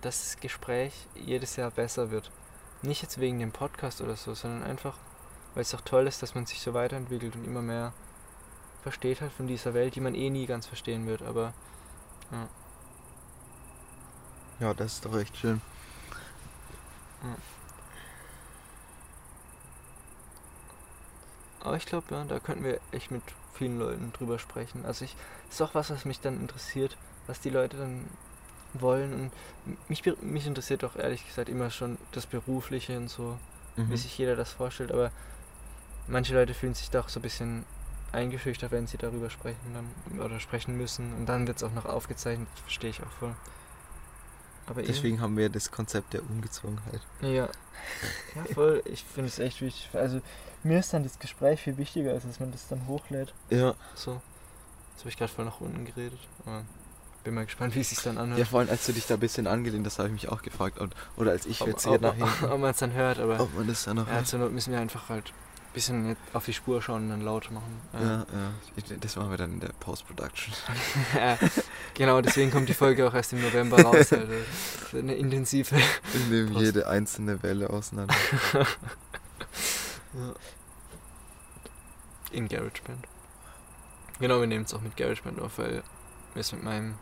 [0.02, 2.32] dass das Gespräch jedes Jahr besser wird.
[2.82, 4.98] Nicht jetzt wegen dem Podcast oder so, sondern einfach,
[5.56, 7.92] weil es auch toll ist, dass man sich so weiterentwickelt und immer mehr
[8.84, 11.54] versteht halt von dieser Welt, die man eh nie ganz verstehen wird, aber
[14.60, 15.62] ja, das ist doch echt schön.
[21.62, 23.24] Aber ich glaube, ja, da könnten wir echt mit
[23.54, 24.86] vielen Leuten drüber sprechen.
[24.86, 25.16] Also ich,
[25.50, 28.06] ist auch was, was mich dann interessiert, was die Leute dann
[28.74, 29.14] wollen.
[29.66, 33.38] Und mich, mich interessiert auch ehrlich gesagt immer schon das Berufliche und so,
[33.78, 33.90] Mhm.
[33.90, 34.92] wie sich jeder das vorstellt.
[34.92, 35.12] Aber
[36.08, 37.66] manche Leute fühlen sich doch so ein bisschen
[38.12, 41.14] eingeschüchtert, wenn sie darüber sprechen dann, oder sprechen müssen.
[41.16, 43.36] Und dann wird es auch noch aufgezeichnet, verstehe ich auch voll.
[44.68, 47.02] Aber Deswegen haben wir das Konzept der Ungezwungenheit.
[47.22, 47.50] Ja.
[48.36, 48.82] Ja, voll.
[48.86, 49.90] Ich finde es echt wichtig.
[49.94, 50.22] Also
[50.64, 53.34] mir ist dann das Gespräch viel wichtiger, als dass man das dann hochlädt.
[53.50, 54.22] Ja, So.
[54.94, 56.20] Jetzt habe ich gerade voll nach unten geredet.
[56.46, 56.64] Aber
[57.24, 58.40] bin mal gespannt, wie es sich dann anhört.
[58.40, 60.42] Ja, vor allem als du dich da ein bisschen angelehnt hast, habe ich mich auch
[60.42, 60.80] gefragt.
[60.80, 62.46] Und, oder als ich ob, jetzt ob, hier ob, hinten.
[62.46, 64.72] ob man es dann hört, aber Ob man das dann noch ja, zur Not müssen
[64.72, 65.34] wir einfach halt
[65.76, 67.80] bisschen auf die Spur schauen und dann laut machen.
[67.94, 68.26] Ja, ja.
[68.76, 70.54] Ich, das machen wir dann in der Post-Production.
[71.16, 71.38] Ja,
[71.94, 74.12] genau, deswegen kommt die Folge auch erst im November raus.
[74.86, 75.76] Also eine intensive.
[75.76, 76.66] Wir nehmen Post.
[76.66, 78.16] jede einzelne Welle auseinander.
[82.32, 83.06] In GarageBand.
[84.20, 85.84] Genau, wir nehmen es auch mit GarageBand auf, weil
[86.34, 86.96] wir es mit meinem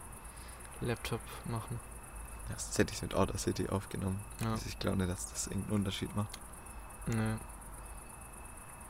[0.82, 1.80] Laptop machen.
[2.50, 4.20] Ja, sonst hätte ich es mit Audacity aufgenommen.
[4.42, 4.52] Ja.
[4.54, 6.40] Also ich glaube nicht, dass das irgendeinen Unterschied macht.
[7.08, 7.38] Ne.
[7.38, 7.40] In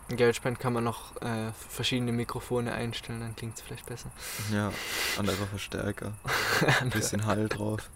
[0.09, 4.09] GarageBand kann man noch äh, verschiedene Mikrofone einstellen, dann klingt es vielleicht besser.
[4.51, 4.71] Ja,
[5.17, 6.13] anderer Verstärker.
[6.81, 7.89] Ein bisschen Hall drauf.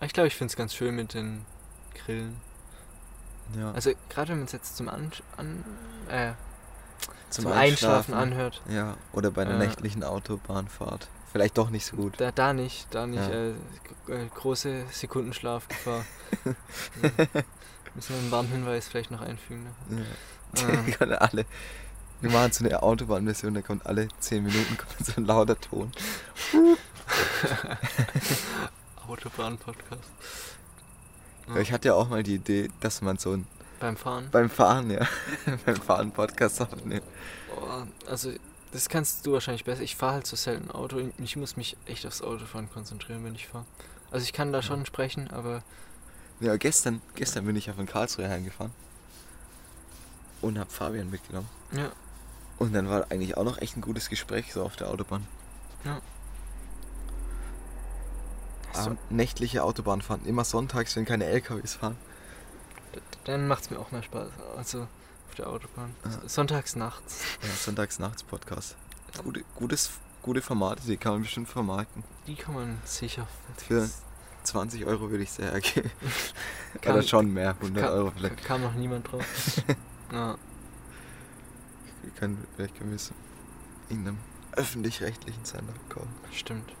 [0.00, 1.44] Ich glaube, ich finde es ganz schön mit den
[1.94, 2.40] Grillen.
[3.56, 5.64] Ja, Also gerade wenn man es jetzt zum, An an
[6.10, 6.32] äh,
[7.30, 9.66] zum, zum, Einschlafen anhört, Ja, oder bei einer Äh.
[9.66, 11.08] nächtlichen Autobahnfahrt.
[11.32, 12.14] Vielleicht doch nicht so gut.
[12.18, 13.20] da, da nicht, da nicht.
[13.20, 13.28] Ja.
[13.30, 13.50] Äh,
[14.08, 16.04] äh, große Sekundenschlafgefahr.
[17.02, 17.42] ja.
[17.94, 19.66] Müssen wir einen Warnhinweis vielleicht noch einfügen.
[19.88, 20.04] Ne?
[20.56, 20.62] Ja.
[20.62, 20.82] Ah.
[20.98, 21.44] Können alle.
[22.20, 25.92] Wir machen so eine Autobahnmission, da kommt alle 10 Minuten kommt so ein lauter Ton.
[29.08, 30.02] Autobahn-Podcast.
[31.48, 31.56] Ja.
[31.58, 33.46] Ich hatte ja auch mal die Idee, dass man so ein,
[33.80, 34.28] Beim Fahren.
[34.30, 35.06] beim Fahren, ja,
[35.64, 37.04] beim Fahren Podcast aufnimmt.
[37.56, 38.32] Oh, also,
[38.72, 39.82] das kannst du wahrscheinlich besser.
[39.82, 41.00] Ich fahre halt so selten Auto.
[41.18, 43.64] Ich muss mich echt aufs Autofahren konzentrieren, wenn ich fahre.
[44.10, 45.62] Also, ich kann da schon sprechen, aber
[46.40, 48.72] Ja, gestern, gestern bin ich ja von Karlsruhe heimgefahren
[50.40, 51.48] und hab Fabian mitgenommen.
[51.72, 51.90] ja.
[52.58, 55.24] Und dann war eigentlich auch noch echt ein gutes Gespräch so auf der Autobahn.
[55.84, 56.00] Ja.
[58.74, 61.96] Aber nächtliche Autobahnfahren, immer sonntags, wenn keine LKWs fahren.
[62.94, 64.28] D- Dann macht es mir auch mehr Spaß.
[64.56, 64.82] Also
[65.28, 65.94] auf der Autobahn.
[66.04, 66.28] Ja.
[66.28, 67.20] Sonntags nachts.
[67.42, 68.76] Ja, sonntags nachts Podcast.
[69.22, 69.90] Gute, gutes,
[70.22, 72.02] gute Formate, die kann man bestimmt vermarkten.
[72.26, 73.26] Die kann man sicher.
[73.56, 73.88] Für
[74.48, 75.90] 20 Euro würde ich sehr ergeben.
[76.80, 78.44] Kann- Oder schon mehr, 100 Ka- Euro vielleicht.
[78.44, 79.24] Kam noch niemand drauf.
[80.12, 80.36] ja.
[82.16, 83.12] Können, vielleicht können wir es
[83.90, 84.18] in einem
[84.52, 86.08] öffentlich-rechtlichen Sender kaufen.
[86.32, 86.72] Stimmt.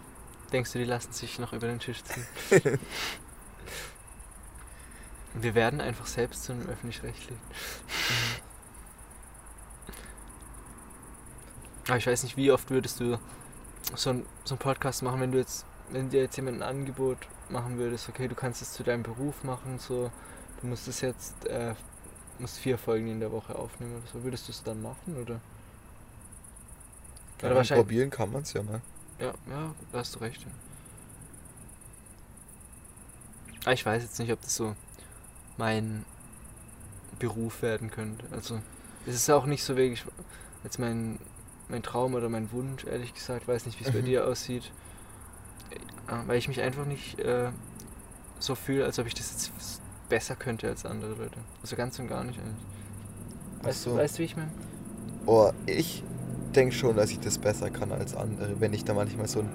[0.52, 2.26] Denkst du, die lassen sich noch über den Tisch ziehen?
[5.34, 7.38] Wir werden einfach selbst zu einem öffentlich-rechtlichen.
[11.86, 13.18] Aber ich weiß nicht, wie oft würdest du
[13.94, 17.18] so, ein, so einen Podcast machen, wenn du jetzt, wenn dir jetzt jemand ein Angebot
[17.50, 20.10] machen würdest, okay, du kannst es zu deinem Beruf machen, so,
[20.60, 21.74] du musst es jetzt, äh,
[22.38, 25.40] musst vier Folgen in der Woche aufnehmen oder so, würdest du es dann machen, oder?
[27.42, 28.80] Oder wahrscheinlich- probieren kann man es ja mal.
[29.20, 30.42] Ja, ja, da hast du recht.
[30.42, 30.48] Ja.
[33.64, 34.74] Aber ich weiß jetzt nicht, ob das so
[35.56, 36.04] mein
[37.18, 38.24] Beruf werden könnte.
[38.30, 38.60] Also,
[39.06, 40.04] es ist auch nicht so wirklich
[40.64, 41.18] jetzt mein,
[41.68, 43.48] mein Traum oder mein Wunsch, ehrlich gesagt.
[43.48, 44.04] Weiß nicht, wie es bei Mhm.
[44.06, 44.70] dir aussieht.
[46.08, 47.50] Ja, weil ich mich einfach nicht äh,
[48.38, 49.52] so fühle, als ob ich das jetzt
[50.08, 51.38] besser könnte als andere Leute.
[51.62, 52.64] Also ganz und gar nicht eigentlich.
[53.62, 53.90] Weißt, so.
[53.90, 54.50] du, weißt du, wie ich meine?
[55.26, 56.02] Oh, ich
[56.54, 58.60] denke schon, dass ich das besser kann als andere.
[58.60, 59.50] Wenn ich da manchmal so ein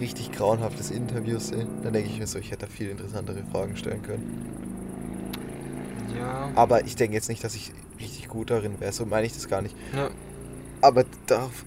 [0.00, 3.76] richtig grauenhaftes Interview sehe, dann denke ich mir so, ich hätte da viel interessantere Fragen
[3.76, 4.48] stellen können.
[6.18, 6.50] Ja.
[6.54, 8.92] Aber ich denke jetzt nicht, dass ich richtig gut darin wäre.
[8.92, 9.76] So meine ich das gar nicht.
[9.94, 10.10] ja.
[10.80, 11.64] Aber darauf,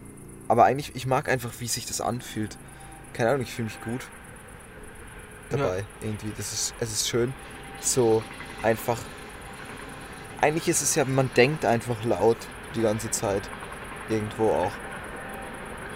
[0.48, 2.56] aber eigentlich, ich mag einfach, wie sich das anfühlt.
[3.18, 4.08] Keine Ahnung, ich fühle mich gut
[5.50, 5.84] dabei.
[6.02, 7.34] Irgendwie, das ist, es ist schön.
[7.80, 8.24] So
[8.62, 9.00] einfach.
[10.40, 12.38] Eigentlich ist es ja, man denkt einfach laut
[12.76, 13.50] die ganze Zeit.
[14.08, 14.72] Irgendwo auch.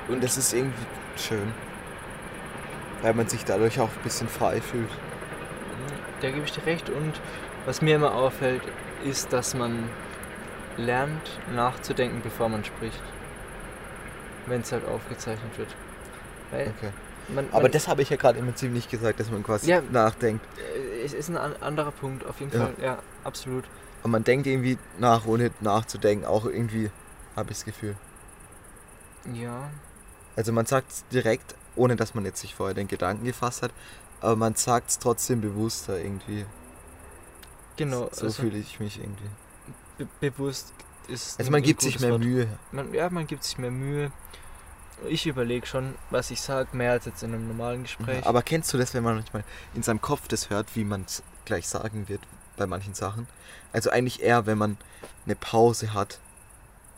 [0.07, 0.83] Und das ist irgendwie
[1.15, 1.53] schön.
[3.03, 4.89] Weil man sich dadurch auch ein bisschen frei fühlt.
[6.21, 6.89] Da gebe ich dir recht.
[6.89, 7.21] Und
[7.67, 8.63] was mir immer auffällt,
[9.05, 9.89] ist, dass man
[10.75, 13.01] lernt nachzudenken, bevor man spricht.
[14.47, 15.75] Wenn es halt aufgezeichnet wird.
[16.49, 16.91] Weil Okay.
[17.33, 19.81] Man, Aber man, das habe ich ja gerade immer ziemlich gesagt, dass man quasi Ja.
[19.81, 20.45] nachdenkt.
[20.75, 22.65] äh, es ist ein an- anderer Punkt, auf jeden Ja.
[22.65, 22.73] Fall.
[22.81, 23.65] Ja, absolut.
[24.03, 26.25] Und man denkt irgendwie nach, ohne nachzudenken.
[26.25, 26.89] Auch irgendwie,
[27.35, 27.95] habe ich das Gefühl.
[29.33, 29.69] Ja.
[30.35, 33.71] Also man sagt es direkt, ohne dass man jetzt sich vorher den Gedanken gefasst hat,
[34.21, 36.45] aber man sagt es trotzdem bewusster irgendwie.
[37.77, 38.09] Genau.
[38.11, 39.29] So also fühle ich mich irgendwie.
[39.97, 40.73] be bewusst
[41.07, 41.39] ist.
[41.39, 42.21] Also man gibt sich mehr Wort.
[42.21, 42.47] Mühe.
[42.71, 44.11] Man, ja, man gibt sich mehr Mühe.
[45.07, 48.25] Ich überlege schon, was ich sage, mehr als jetzt in einem normalen Gespräch.
[48.25, 51.23] Aber kennst du das, wenn man manchmal in seinem Kopf das hört, wie man es
[51.45, 52.21] gleich sagen wird
[52.57, 53.27] bei manchen Sachen?
[53.73, 54.77] Also eigentlich eher, wenn man
[55.25, 56.19] eine Pause hat.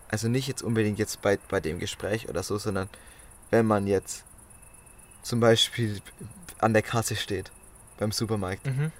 [0.09, 2.89] Also nicht jetzt unbedingt jetzt bei, bei dem Gespräch oder so, sondern
[3.49, 4.23] wenn man jetzt
[5.21, 6.01] zum Beispiel
[6.59, 7.51] an der Kasse steht
[7.97, 8.65] beim Supermarkt.
[8.65, 8.91] mhm.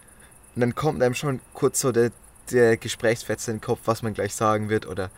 [0.55, 2.11] Und dann kommt einem schon kurz so der,
[2.51, 4.85] der Gesprächsfetzer in den Kopf, was man gleich sagen wird.
[4.85, 5.09] Oder,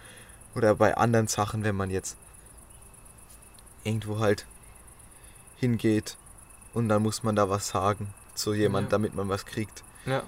[0.55, 2.15] oder bei anderen Sachen, wenn man jetzt
[3.85, 4.45] irgendwo halt
[5.57, 6.17] hingeht
[6.73, 8.89] und dann muss man da was sagen zu jemand, Ja.
[8.91, 9.83] damit man was kriegt.
[10.05, 10.23] Ja,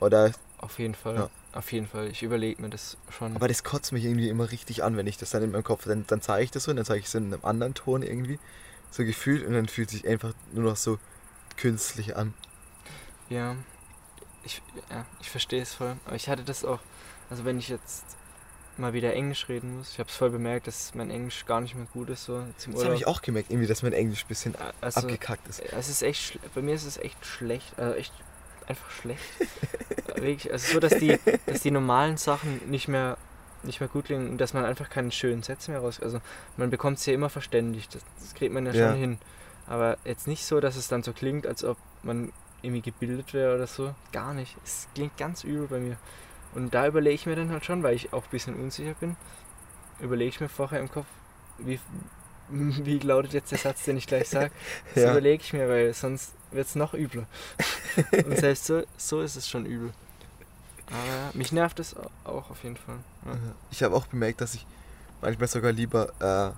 [0.00, 1.14] Oder, auf jeden Fall.
[1.16, 1.30] Ja.
[1.52, 2.08] Auf jeden Fall.
[2.08, 3.36] Ich überlege mir das schon.
[3.36, 5.84] aber das kotzt mich irgendwie immer richtig an, wenn ich das dann in meinem Kopf,
[5.84, 8.02] dann, dann zeige ich das so und dann zeige ich es in einem anderen Ton
[8.02, 8.40] irgendwie,
[8.90, 10.98] so gefühlt und dann fühlt sich einfach nur noch so
[11.56, 12.34] künstlich an.
[13.28, 13.54] Ja,
[14.42, 15.96] ich, ja, ich verstehe es voll.
[16.06, 16.80] Aber ich hatte das auch,
[17.30, 18.04] also wenn ich jetzt
[18.78, 21.74] mal wieder Englisch reden muss, ich habe es voll bemerkt, dass mein Englisch gar nicht
[21.74, 24.28] mehr gut ist, so jetzt Das habe ich auch gemerkt, irgendwie, dass mein Englisch ein
[24.28, 25.60] bisschen also, abgekackt ist.
[25.60, 28.12] es ist echt, bei mir ist es echt schlecht, also echt
[28.66, 29.22] einfach schlecht.
[30.16, 33.16] Wirklich, also so, dass die, dass die normalen Sachen nicht mehr,
[33.62, 36.20] nicht mehr gut klingen und dass man einfach keine schönen Sätze mehr raus, also
[36.56, 38.90] man bekommt es ja immer verständigt, das, das kriegt man ja, Ja.
[38.90, 39.18] schon hin.
[39.66, 43.54] Aber jetzt nicht so, dass es dann so klingt, als ob man irgendwie gebildet wäre
[43.54, 43.94] oder so.
[44.12, 44.56] Gar nicht.
[44.64, 45.96] Es klingt ganz übel bei mir.
[46.54, 49.16] Und da überlege ich mir dann halt schon, weil ich auch ein bisschen unsicher bin,
[50.00, 51.06] überlege ich mir vorher im Kopf,
[51.58, 51.80] wie,
[52.48, 54.50] wie lautet jetzt der Satz, den ich gleich sage.
[54.94, 55.10] Das Ja.
[55.12, 57.26] überlege ich mir, weil sonst wird es noch übler.
[58.24, 59.92] Und selbst so, so ist es schon übel.
[60.88, 62.98] Aber mich nervt es au- auch auf jeden Fall.
[63.26, 63.32] Ja.
[63.70, 64.66] Ich habe auch bemerkt, dass ich
[65.22, 66.52] manchmal sogar lieber, äh,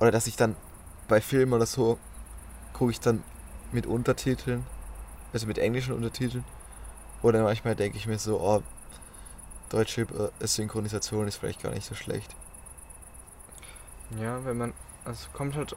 [0.00, 0.54] oder dass ich dann
[1.08, 1.98] bei Filmen oder so,
[2.72, 3.22] gucke ich dann
[3.72, 4.64] mit Untertiteln,
[5.32, 6.44] also mit englischen Untertiteln.
[7.24, 8.62] Oder manchmal denke ich mir so, oh,
[9.70, 12.36] deutsche äh, Synchronisation ist vielleicht gar nicht so schlecht.
[14.20, 14.74] Ja, wenn man,
[15.04, 15.74] also kommt halt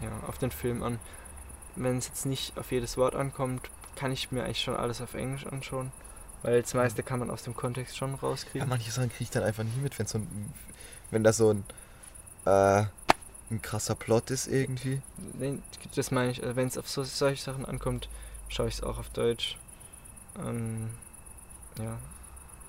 [0.00, 1.00] ja, auf den Film an.
[1.76, 5.14] Wenn es jetzt nicht auf jedes Wort ankommt, kann ich mir eigentlich schon alles auf
[5.14, 5.92] Englisch anschauen.
[6.42, 8.18] Weil das meiste kann man aus dem Kontext schon
[8.58, 8.66] Ja, rauskriegen.
[8.66, 10.54] manche Sachen kriege ich dann einfach nicht mit, wenn so ein,
[11.10, 11.64] wenn da so ein,
[12.44, 12.84] äh,
[13.50, 15.02] ein krasser Plot ist irgendwie.
[15.38, 15.58] Nee,
[15.94, 18.08] das meine ich, wenn es auf so, solche Sachen ankommt,
[18.48, 19.58] schaue ich es auch auf Deutsch.
[20.38, 20.90] Ähm,
[21.78, 21.98] ja.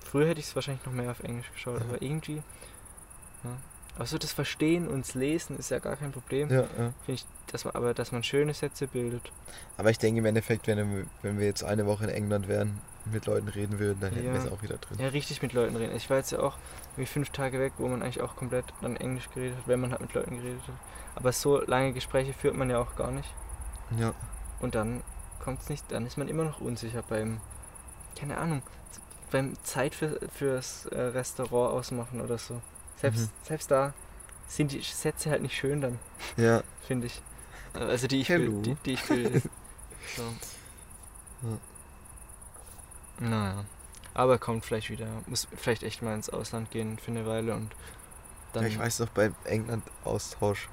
[0.04, 1.86] Früher hätte ich es wahrscheinlich noch mehr auf Englisch geschaut, Ja.
[1.86, 2.42] aber irgendwie.
[3.44, 3.50] Ja.
[3.96, 6.48] Aber so das Verstehen und das Lesen ist ja gar kein Problem.
[6.50, 6.66] Ja, ja.
[7.04, 9.30] Finde ich, dass man, aber dass man schöne Sätze bildet.
[9.76, 12.80] Aber ich denke im Endeffekt, wenn, wir- wenn wir jetzt eine Woche in England wären,
[13.06, 14.32] mit Leuten reden würden, dann hätten Ja.
[14.34, 14.98] wir es auch wieder drin.
[15.00, 15.94] Ja, richtig mit Leuten reden.
[15.96, 16.56] Ich war jetzt ja auch
[16.96, 19.90] wie fünf Tage weg, wo man eigentlich auch komplett dann Englisch geredet hat, wenn man
[19.90, 20.74] halt mit Leuten geredet hat.
[21.16, 23.28] Aber so lange Gespräche führt man ja auch gar nicht.
[23.98, 24.14] Ja.
[24.60, 25.02] Und dann
[25.42, 27.40] kommt es nicht, dann ist man immer noch unsicher beim,
[28.18, 28.62] keine Ahnung,
[29.30, 32.60] beim Zeit für, fürs äh, Restaurant ausmachen oder so.
[33.00, 33.30] Selbst, Mhm.
[33.44, 33.94] selbst da
[34.48, 35.98] sind die Sätze halt nicht schön dann,
[36.36, 36.62] Ja.
[36.86, 37.20] finde ich.
[37.74, 38.52] Also die ich Hello.
[38.52, 39.42] will, die, die ich will.
[40.16, 40.22] so.
[43.20, 43.64] Naja.
[44.14, 45.06] Aber kommt vielleicht wieder.
[45.26, 47.70] Muss vielleicht echt mal ins Ausland gehen für eine Weile und
[48.52, 48.64] dann.
[48.64, 48.68] ja.
[48.68, 50.68] Ich weiß noch, beim England-Austausch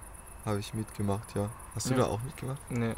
[0.45, 1.49] habe ich mitgemacht, ja.
[1.75, 1.99] Hast du Ja.
[1.99, 2.59] da auch mitgemacht?
[2.71, 2.95] Nee.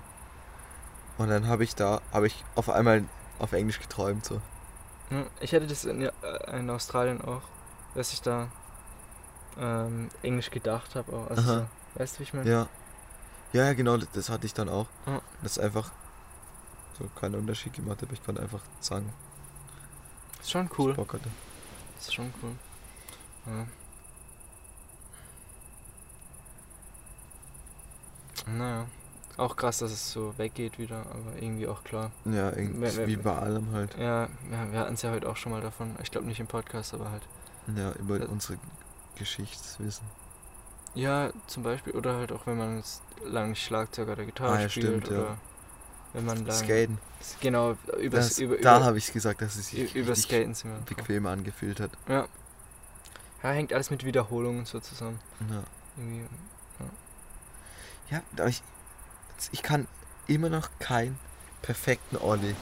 [1.20, 3.04] Und dann habe ich da, habe ich auf einmal
[3.40, 4.42] auf Englisch geträumt, so.
[5.12, 6.12] Ja, Ich hatte das in, äh,
[6.58, 7.42] in Australien auch,
[7.94, 8.48] dass ich da
[9.60, 11.28] ähm, Englisch gedacht habe.
[11.30, 11.66] Also so,
[11.96, 12.50] weißt du, wie ich meine?
[12.50, 12.68] Ja.
[13.52, 14.88] Ja, ja, genau, das, das hatte ich dann auch.
[15.06, 15.22] Ja.
[15.44, 15.92] Das ist einfach
[16.98, 19.12] so keinen Unterschied gemacht, aber ich konnte einfach sagen,
[20.40, 20.96] Ist schon cool.
[20.96, 21.20] hatte.
[22.00, 22.56] Ist schon cool.
[23.46, 23.68] Ja.
[28.54, 28.86] Naja.
[29.40, 32.12] Auch krass, dass es so weggeht wieder, aber irgendwie auch klar.
[32.26, 33.96] Ja, irgendwie wie bei allem halt.
[33.98, 35.96] Ja, ja wir hatten es ja heute auch schon mal davon.
[36.04, 37.24] Ich glaube nicht im Podcast, aber halt.
[37.76, 38.58] Ja, über Äh, unsere
[39.16, 40.06] Geschichtswissen.
[40.94, 42.84] Ja, zum Beispiel, oder halt auch wenn man
[43.50, 45.20] nicht Schlagzeug oder Gitarre Ah, ja, spielt stimmt, ja.
[45.20, 45.38] oder
[46.14, 46.58] wenn man lang.
[46.58, 46.98] Skaten.
[47.40, 50.56] Genau, über, Das, über, da über, habe ich gesagt, dass es sich über Skaten
[50.86, 51.92] bequem angefühlt hat.
[52.08, 52.28] Ja.
[53.44, 55.20] Ja, hängt alles mit Wiederholungen so zusammen.
[55.50, 55.64] Ja,
[55.98, 56.26] Irgendwie.
[58.10, 58.62] ja aber ich,
[59.52, 59.88] ich kann
[60.28, 61.18] immer noch keinen
[61.62, 62.56] perfekten Ollie.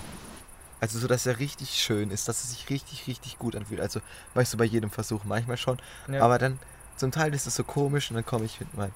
[0.79, 3.81] Also so, dass er richtig schön ist, dass er sich richtig, richtig gut anfühlt.
[3.81, 3.99] Also,
[4.35, 5.79] weißt du, bei jedem Versuch manchmal schon.
[6.07, 6.21] Ja.
[6.21, 6.59] Aber dann,
[6.97, 8.91] zum Teil ist es so komisch und dann komme ich mit meinem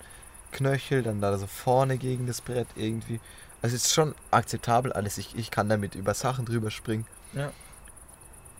[0.52, 3.20] Knöchel dann da so vorne gegen das Brett irgendwie.
[3.64, 5.18] Also es ist schon akzeptabel alles.
[5.18, 7.52] Ich, ich kann damit über Sachen drüber springen Ja.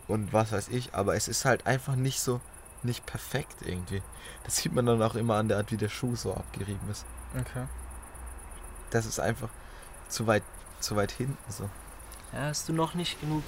[0.08, 0.94] und was weiß ich.
[0.94, 2.40] Aber es ist halt einfach nicht so,
[2.82, 4.02] nicht perfekt irgendwie.
[4.44, 7.04] Das sieht man dann auch immer an der Art, wie der Schuh so abgerieben ist.
[7.38, 7.66] Okay.
[8.92, 9.48] Das ist einfach
[10.08, 10.42] zu weit,
[10.80, 11.68] zu weit hinten so.
[12.32, 13.42] Ja, hast du noch nicht genug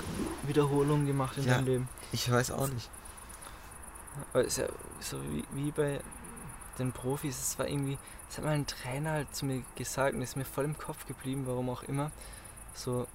[0.46, 1.54] Wiederholungen gemacht in Ja.
[1.56, 1.88] deinem Leben?
[2.12, 2.90] Ich weiß auch nicht.
[4.32, 4.66] Aber ist ja
[5.00, 6.00] so wie, wie bei
[6.78, 7.98] den Profis, es war irgendwie,
[8.28, 11.06] das hat mal ein Trainer halt zu mir gesagt und ist mir voll im Kopf
[11.06, 12.10] geblieben, warum auch immer.
[12.74, 13.06] So,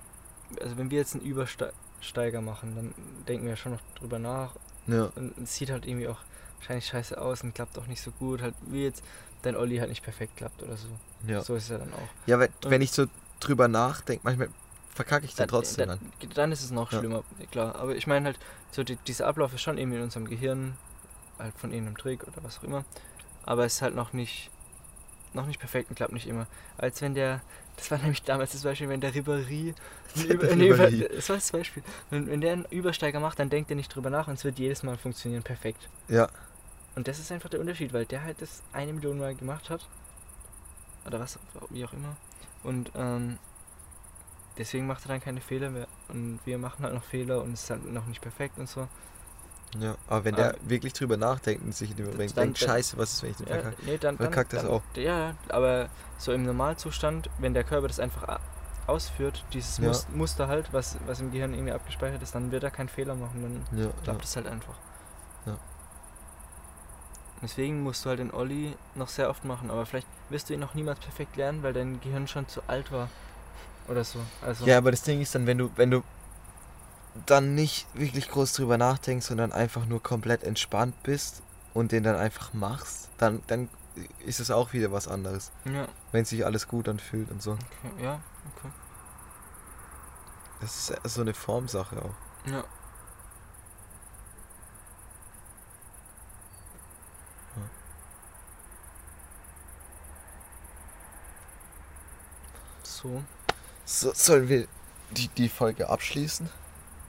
[0.61, 2.93] also wenn wir jetzt einen Übersteiger machen, dann
[3.27, 4.55] denken wir schon noch drüber nach
[4.87, 6.19] Ja, und es sieht halt irgendwie auch
[6.57, 9.03] wahrscheinlich scheiße aus und klappt auch nicht so gut, halt wie jetzt
[9.41, 10.87] dein Olli halt nicht perfekt klappt oder so.
[11.27, 11.41] Ja.
[11.41, 12.27] So ist es ja dann auch.
[12.27, 13.05] Ja, wenn, wenn ich so
[13.39, 14.49] drüber nachdenke, manchmal
[14.93, 15.99] verkacke ich dann trotzdem dann,
[16.33, 16.51] dann.
[16.51, 16.99] ist es noch Ja.
[16.99, 17.75] schlimmer, klar.
[17.75, 18.39] Aber ich meine halt,
[18.71, 20.75] so die, dieser Ablauf ist schon irgendwie in unserem Gehirn,
[21.37, 22.83] halt von irgendeinem Trick oder was auch immer.
[23.45, 24.49] Aber es ist halt noch nicht
[25.33, 26.47] noch nicht perfekt und klappt nicht immer.
[26.77, 27.41] Als wenn der,
[27.77, 29.73] das war nämlich damals das Beispiel, wenn der Ribéry,
[30.27, 31.07] über, nee, Ribéry.
[31.15, 34.09] das war das Beispiel, wenn, wenn der einen Übersteiger macht, dann denkt er nicht drüber
[34.09, 35.87] nach und es wird jedes Mal funktionieren perfekt.
[36.07, 36.29] Ja,
[36.95, 39.87] Und das ist einfach der Unterschied, weil der halt das eine Million Mal gemacht hat.
[41.09, 41.39] Oder was,
[41.71, 42.15] wie auch immer.
[42.63, 43.37] Und ähm,
[44.57, 45.87] deswegen macht er dann keine Fehler mehr.
[46.07, 48.87] Und wir machen halt noch Fehler und es ist halt noch nicht perfekt und so.
[49.79, 49.95] ja.
[50.07, 53.31] Aber wenn der wirklich drüber nachdenkt und sich dann- denkt, dann- scheiße, was ist, wenn
[53.31, 53.75] ich den Ja, verkacke?
[53.85, 54.81] nee, dann, dann, Verkackt das dann, auch.
[54.95, 58.39] Ja, aber so im Normalzustand, wenn der Körper das einfach
[58.87, 59.85] ausführt, dieses Ja.
[59.87, 63.15] Mus Muster halt, was, was im Gehirn irgendwie abgespeichert ist, dann wird er keinen Fehler
[63.15, 63.91] machen, dann Ja, ja.
[64.03, 64.75] klappt es halt einfach.
[65.45, 65.57] Ja.
[67.41, 70.59] Deswegen musst du halt den Olli noch sehr oft machen, aber vielleicht wirst du ihn
[70.59, 73.09] noch niemals perfekt lernen, weil dein Gehirn schon zu alt war.
[73.87, 74.19] Oder so.
[74.45, 76.03] Also, Ja, aber das Ding ist dann, wenn du, wenn du
[77.25, 81.41] dann nicht wirklich groß drüber nachdenkst, sondern einfach nur komplett entspannt bist
[81.73, 83.69] und den dann einfach machst, dann, dann
[84.25, 85.51] ist es auch wieder was anderes.
[85.65, 87.53] ja, Wenn sich alles gut anfühlt und so.
[87.53, 88.21] okay, ja,
[88.57, 88.69] okay.
[90.61, 92.49] Das ist so eine Formsache auch.
[92.49, 92.63] Ja.
[103.01, 103.23] So.
[103.85, 104.67] So, sollen wir
[105.11, 106.49] die, die Folge abschließen?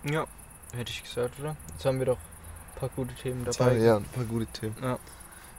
[0.05, 0.27] Ja,
[0.73, 1.57] hätte ich gesagt, oder?
[1.73, 3.77] Jetzt haben wir doch ein paar gute Themen dabei.
[3.77, 4.77] ja ein paar gute Themen.
[4.83, 4.99] Ja.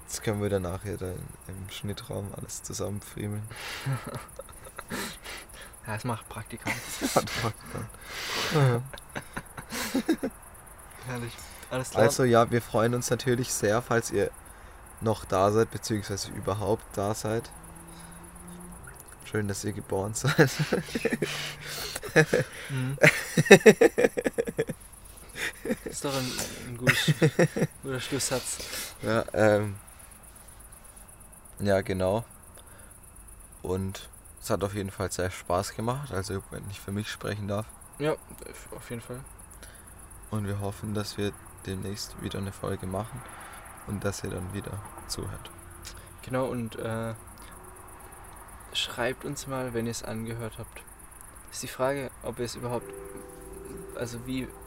[0.08, 1.12] Jetzt können wir dann nachher da
[1.48, 3.44] im Schnittraum alles zusammenfriemeln.
[5.88, 6.76] Ja, es macht Praktikant.
[11.08, 11.34] Herrlich.
[11.72, 12.04] Alles klar.
[12.04, 14.30] Also ja, wir freuen uns natürlich sehr, falls ihr
[15.02, 17.50] noch da seid, beziehungsweise überhaupt da seid.
[19.32, 20.52] Schön, dass ihr geboren seid.
[22.70, 22.98] Mhm.
[25.86, 26.30] ist doch ein,
[26.68, 27.14] ein gutes,
[27.82, 28.58] guter Schlusssatz.
[29.02, 29.78] ja, ähm,
[31.60, 32.26] ja, genau.
[33.62, 34.10] Und
[34.42, 37.68] es hat auf jeden Fall sehr Spaß gemacht, also wenn ich für mich sprechen darf.
[38.00, 38.18] Ja,
[38.72, 39.22] auf jeden Fall.
[40.30, 41.32] Und wir hoffen, dass wir
[41.66, 43.22] demnächst wieder eine Folge machen
[43.88, 44.78] und dass ihr dann wieder
[45.08, 45.52] zuhört.
[46.24, 47.14] Genau, und äh,
[48.74, 50.82] schreibt uns mal, wenn ihr es angehört habt.
[51.52, 52.92] Ist die Frage, ob wir es überhaupt.
[53.96, 54.48] Also, wie.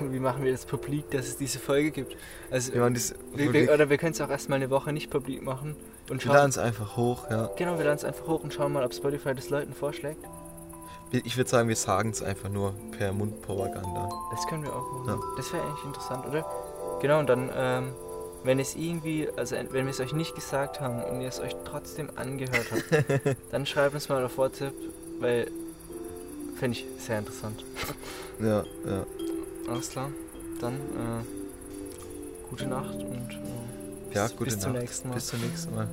[0.00, 2.16] Wie machen wir das publik, dass es diese Folge gibt?
[2.50, 2.82] Also, Wir,
[3.34, 5.76] wir, wir, oder wir können es auch erstmal eine Woche nicht publik machen
[6.08, 7.50] und wir laden es einfach hoch, ja.
[7.56, 10.24] Genau, wir laden es einfach hoch und schauen mal, ob Spotify das Leuten vorschlägt.
[11.12, 14.08] Ich würde sagen, wir sagen es einfach nur per Mundpropaganda.
[14.30, 15.08] Das können wir auch machen.
[15.08, 15.20] Ja.
[15.36, 16.44] Das wäre eigentlich interessant, oder?
[17.00, 17.92] Genau, und dann, ähm,
[18.44, 21.54] wenn es irgendwie, also wenn wir es euch nicht gesagt haben und ihr es euch
[21.64, 24.74] trotzdem angehört habt, dann schreibt uns mal auf WhatsApp,
[25.20, 25.50] weil
[26.56, 27.64] fände ich sehr interessant.
[28.40, 29.06] Ja, ja.
[29.68, 30.10] Alles klar,
[30.60, 34.82] dann äh, gute Nacht und äh, Ja, bis, gute bis zum Nacht.
[34.82, 35.14] nächsten Mal.
[35.14, 35.88] Bis zum nächsten Mal.